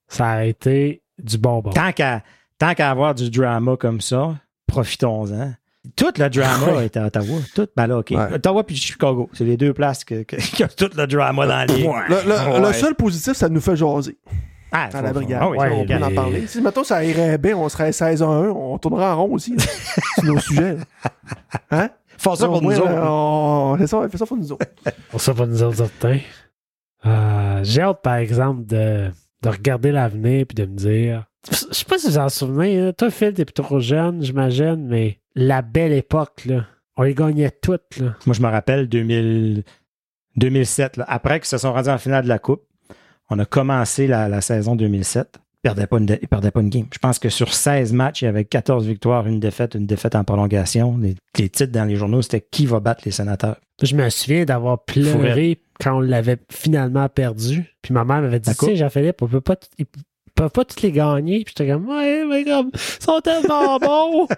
[0.07, 0.23] ça.
[0.33, 1.71] Aurait été du bonbon.
[1.71, 2.21] Tant qu'à
[2.59, 4.35] tant qu'à avoir du drama comme ça,
[4.67, 5.53] profitons-en.
[5.95, 7.37] Tout le drama est à Ottawa.
[7.55, 8.09] Tout, ben là, OK.
[8.11, 8.33] Ouais.
[8.33, 9.29] Ottawa puis Chicago.
[9.33, 11.85] C'est les deux places que, que- qui ont tout le drama dans la ligue.
[11.87, 11.93] Ouais.
[12.09, 12.67] Le, le- Ouais.
[12.67, 14.17] le seul positif, ça nous fait jaser
[14.71, 15.39] Ah, à la brigade.
[15.41, 16.47] ah oui, on peut en parler.
[16.47, 19.55] Si, mettons, ça irait bien, on serait 16 à 1, on tournerait en rond aussi.
[20.15, 20.75] C'est nos sujets.
[20.75, 20.83] là.
[21.71, 21.89] Hein?
[22.17, 22.91] Faut ça pour nous autres.
[22.91, 24.65] on- C'est ça, on fait ça pour nous autres.
[25.11, 26.19] Pour ça, pour nous autres certains.
[27.05, 29.11] Euh, J'ai hâte, par exemple, de,
[29.43, 31.26] de regarder l'avenir puis de me dire.
[31.51, 32.93] Je sais pas si vous en souvenez, hein.
[32.97, 36.65] toi, Phil, t'es trop jeune, j'imagine, mais la belle époque, là.
[36.97, 38.15] On les gagnait toutes, là.
[38.25, 39.63] Moi, je me rappelle 2000
[40.35, 42.63] 2007, là, après qu'ils se sont rendus en finale de la Coupe,
[43.29, 45.37] On a commencé la, la saison 2007.
[45.37, 46.85] Ils perdaient pas une, de- ils perdaient pas une game.
[46.93, 50.15] Je pense que sur 16 matchs, il y avait 14 victoires, une défaite, une défaite
[50.15, 50.97] en prolongation.
[50.97, 53.57] Les, les titres dans les journaux, c'était qui va battre les sénateurs.
[53.83, 57.65] Je me souviens d'avoir pleuré quand on l'avait finalement perdu.
[57.81, 59.55] Puis ma mère m'avait dit, tu sais, Jean-Philippe, on peut pas,
[60.37, 61.43] peuvent pas tous les gagner.
[61.43, 64.27] Puis j'étais comme, ouais, mais comme, ils sont tellement bons.
[64.27, 64.35] Tu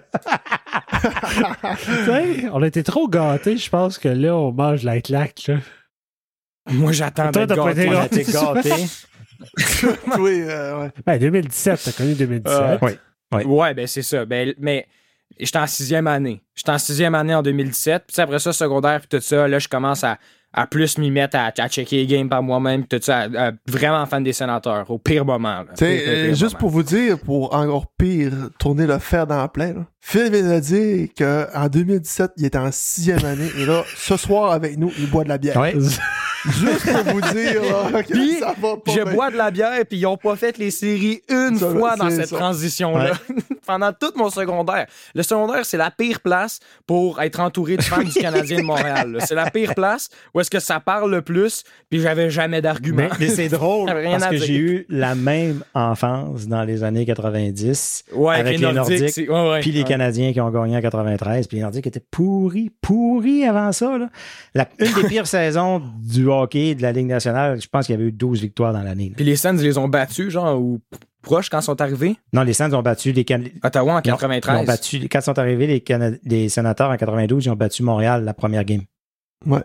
[2.04, 3.56] sais, on était trop gâtés.
[3.56, 5.46] Je pense que là, on mange la claque.
[5.46, 5.56] Là.
[6.70, 8.24] Moi, j'attends Toi, d'être t'as pas été gâté.
[8.40, 8.84] On a été gâtés.
[10.18, 10.90] oui, euh, ouais.
[11.06, 12.46] Ben, 2017, t'as connu 2017.
[12.46, 12.92] Euh, Oui.
[13.32, 13.44] Ouais.
[13.44, 14.24] Ouais, ben c'est ça.
[14.24, 14.86] Ben, mais
[15.38, 16.42] j'étais en sixième année.
[16.54, 18.04] J'étais en sixième année en 2017.
[18.08, 20.18] Puis après ça, secondaire, puis tout ça, là, je commence à,
[20.52, 23.18] à plus m'y mettre à, à checker les games par moi-même, tout ça.
[23.20, 25.58] à- à vraiment fan des sénateurs, au pire moment.
[25.60, 25.64] là.
[25.76, 26.58] Pire, pire, euh, pire juste moment.
[26.58, 29.86] pour vous dire, pour encore pire, tourner le fer dans la plaie, là.
[30.00, 34.50] Phil vient de dire qu'en 2017, il était en sixième année, et là, ce soir,
[34.52, 35.56] avec nous, il boit de la bière.
[35.56, 35.74] Ouais.
[36.46, 37.62] Juste pour vous dire,
[37.92, 39.12] là, que Puis, ça va pas Je bien.
[39.12, 42.08] bois de la bière, puis ils ont pas fait les séries une Ça, fois dans
[42.10, 43.12] cette transition-là.
[43.66, 44.86] Pendant tout mon secondaire.
[45.14, 49.18] Le secondaire, c'est la pire place pour être entouré de fans du Canadien de Montréal.
[49.26, 53.02] C'est la pire place où est-ce que ça parle le plus, puis j'avais jamais d'argument.
[53.20, 58.04] Mais, mais c'est drôle parce que j'ai eu la même enfance dans les années 90
[58.14, 59.84] Ouais, avec les Nordiques, c'est- ouais, ouais, puis les.
[59.90, 63.98] Canadiens qui ont gagné en 93, puis les Nordiques étaient pourris, pourris avant ça.
[63.98, 64.08] Là.
[64.54, 67.98] La- une des pires saisons du hockey de la Ligue nationale, je pense qu'il y
[67.98, 69.12] avait eu 12 victoires dans l'année.
[69.14, 70.80] Puis les Sens, ils les ont battus, genre, ou
[71.22, 72.16] proches quand ils sont arrivés?
[72.32, 74.56] Non, les Sens ont battu les Can- Ottawa en ils ont- 93.
[74.58, 77.56] Ils ont battu, quand ils sont arrivés, les, Cana- les sénateurs en 92, ils ont
[77.56, 78.82] battu Montréal la première game.
[79.46, 79.60] Ouais.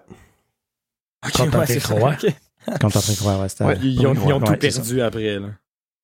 [1.26, 2.12] Ok, Contre ouais, c'est ça, Croix.
[2.14, 2.34] ok.
[2.82, 2.98] Contre
[3.28, 5.40] ouais, Ouais, Ils ont, ils ont Ouais, tout perdu après.
[5.40, 5.48] Là.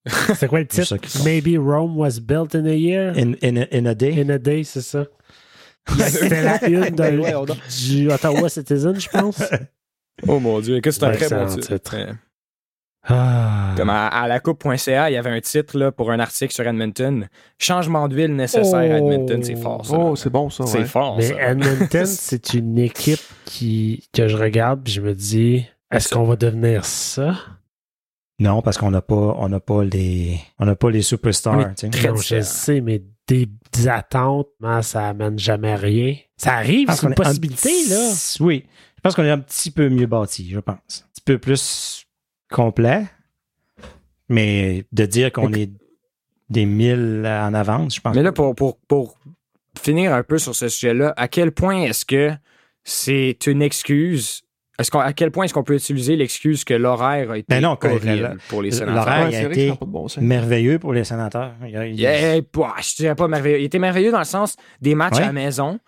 [0.36, 0.96] C'est quoi le titre?
[1.24, 3.14] Maybe Rome was built in a year?
[3.18, 4.20] In, in, a- in a day.
[4.22, 5.06] In a day, c'est ça.
[6.08, 9.42] C'était la une de- du Ottawa Citizen, je pense.
[10.27, 11.76] Oh mon Dieu, que c'est un très bon titre.
[11.76, 11.95] titre.
[11.95, 12.14] Ouais.
[13.07, 13.73] Ah.
[13.76, 16.68] Comme à, à la coupe.ca, il y avait un titre là, pour un article sur
[16.68, 17.27] Edmonton.
[17.57, 19.98] Changement d'huile nécessaire à Edmonton, c'est fort ça.
[19.98, 20.85] Oh, c'est bon, ça, c'est ouais.
[20.85, 21.52] fort Mais ça.
[21.52, 26.35] Edmonton, c'est une équipe qui, que je regarde puis je me dis, est-ce qu'on va
[26.35, 27.35] devenir ça?
[28.39, 31.57] Non, parce qu'on n'a pas, on n'a pas les, on n'a pas les superstars.
[31.57, 36.15] Non, je sais, mais des, des attentes, man, ça amène jamais à rien.
[36.38, 38.11] Ça arrive, c'est une possibilité, là.
[38.39, 38.65] Oui.
[39.02, 40.78] Je pense qu'on est un petit peu mieux bâti, je pense.
[41.07, 42.06] Un petit peu plus
[42.52, 43.06] complet.
[44.30, 45.72] Mais de dire qu'on est
[46.49, 48.15] des mille en avance, je pense.
[48.15, 49.18] Mais là, pour, pour, pour
[49.82, 52.32] finir un peu sur ce sujet-là, à quel point est-ce que
[52.84, 54.44] c'est une excuse?
[54.80, 57.61] Est-ce qu'on, à quel point est-ce qu'on peut utiliser l'excuse que l'horaire a été Ben
[57.61, 59.23] non, horrible pour les l'horaire- sénateurs?
[59.26, 61.53] Ouais, il a été bon merveilleux pour les sénateurs.
[61.68, 63.60] Il a- Yeah, bah, je dirais pas merveilleux.
[63.60, 65.23] Il était merveilleux dans le sens des matchs Ouais.
[65.23, 65.80] à la maison,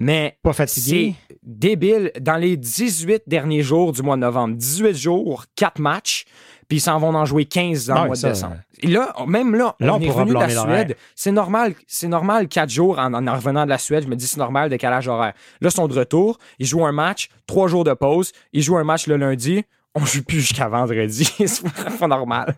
[0.00, 1.14] mais Pas fatigué.
[1.28, 2.10] c'est débile.
[2.20, 6.24] Dans les 18 derniers jours du mois de novembre, 18 jours, 4 matchs,
[6.68, 8.56] puis ils s'en vont en jouer 15 dans le mois de décembre.
[8.80, 10.48] Et là, même là, Là, on, on est revenu de la.
[10.48, 10.96] Suède.
[11.14, 14.04] C'est normal, c'est normal 4 jours en, en revenant de la Suède.
[14.04, 15.34] Je me dis, c'est normal, décalage horaire.
[15.60, 16.38] Là, ils sont de retour.
[16.58, 18.32] Ils jouent un match, 3 jours de pause.
[18.54, 19.64] Ils jouent un match le lundi.
[19.94, 21.24] On joue plus jusqu'à vendredi.
[21.46, 22.56] c'est pas normal.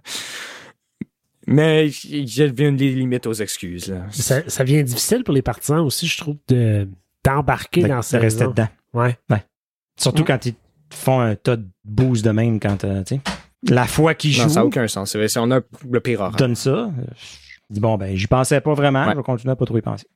[1.48, 3.88] Mais j'ai une limite aux excuses.
[3.88, 4.06] Là.
[4.12, 6.86] Ça, ça vient difficile pour les partisans aussi, je trouve, de,
[7.24, 8.68] d'embarquer de, dans de cette rester dedans.
[8.94, 9.16] Ouais.
[9.98, 10.26] Surtout Mm.
[10.26, 10.54] quand ils
[10.92, 13.20] font un tas de boost de même quand euh, tu sais.
[13.68, 15.10] La fois qu'ils Non, jouent, ça n'a aucun sens.
[15.12, 16.36] C'est vrai, si on a le pire horaire.
[16.36, 16.90] donne ça.
[17.68, 19.12] Je dis bon ben j'y pensais pas vraiment, Ouais.
[19.12, 20.06] je vais continuer à pas trop y penser.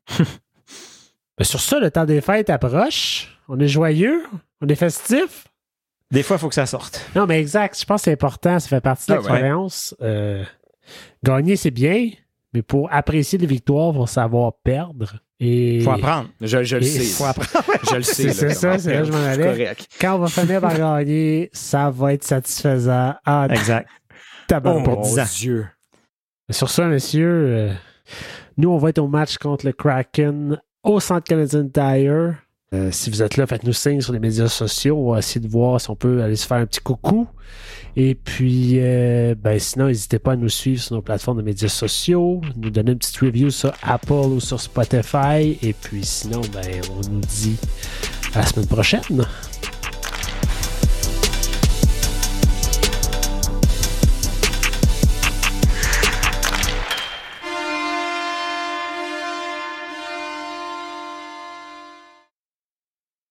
[1.39, 3.39] Mais sur ça, le temps des fêtes approche.
[3.49, 4.25] On est joyeux,
[4.61, 5.47] on est festif.
[6.11, 7.05] Des fois, il faut que ça sorte.
[7.15, 7.79] Non, mais exact.
[7.81, 8.59] Je pense que c'est important.
[8.59, 9.23] Ça fait partie de Ah ouais.
[9.29, 9.95] l'expérience.
[10.03, 10.45] Euh,
[11.25, 12.11] gagner, c'est bien,
[12.53, 15.17] mais pour apprécier les victoires, il faut savoir perdre.
[15.39, 16.29] Et Il faut apprendre.
[16.41, 17.05] Je, je le sais.
[17.05, 17.67] Faut apprendre.
[17.91, 18.33] Je le sais.
[18.33, 19.45] C'est ça, c'est là que je m'en allais.
[19.45, 19.89] correct.
[20.01, 23.15] quand on va finir par gagner, ça va être satisfaisant.
[23.25, 23.89] Ah, exact.
[24.49, 24.83] tabarnak.
[24.83, 25.25] Oh pour mon 10 ans.
[25.37, 25.67] Dieu.
[26.51, 27.73] Sur ça, messieurs, euh,
[28.57, 32.35] nous, on va être au match contre le Kraken au Centre Canadian Tire.
[32.75, 34.97] Euh, si vous êtes là, faites-nous signe sur les médias sociaux.
[34.99, 37.29] On va essayer de voir si on peut aller se faire un petit coucou.
[37.95, 41.69] Et puis, euh, ben, sinon, n'hésitez pas à nous suivre sur nos plateformes de médias
[41.69, 45.57] sociaux, nous donner une petite review sur Apple ou sur Spotify.
[45.63, 47.57] Et puis, sinon, ben, on nous dit
[48.35, 49.25] à la semaine prochaine.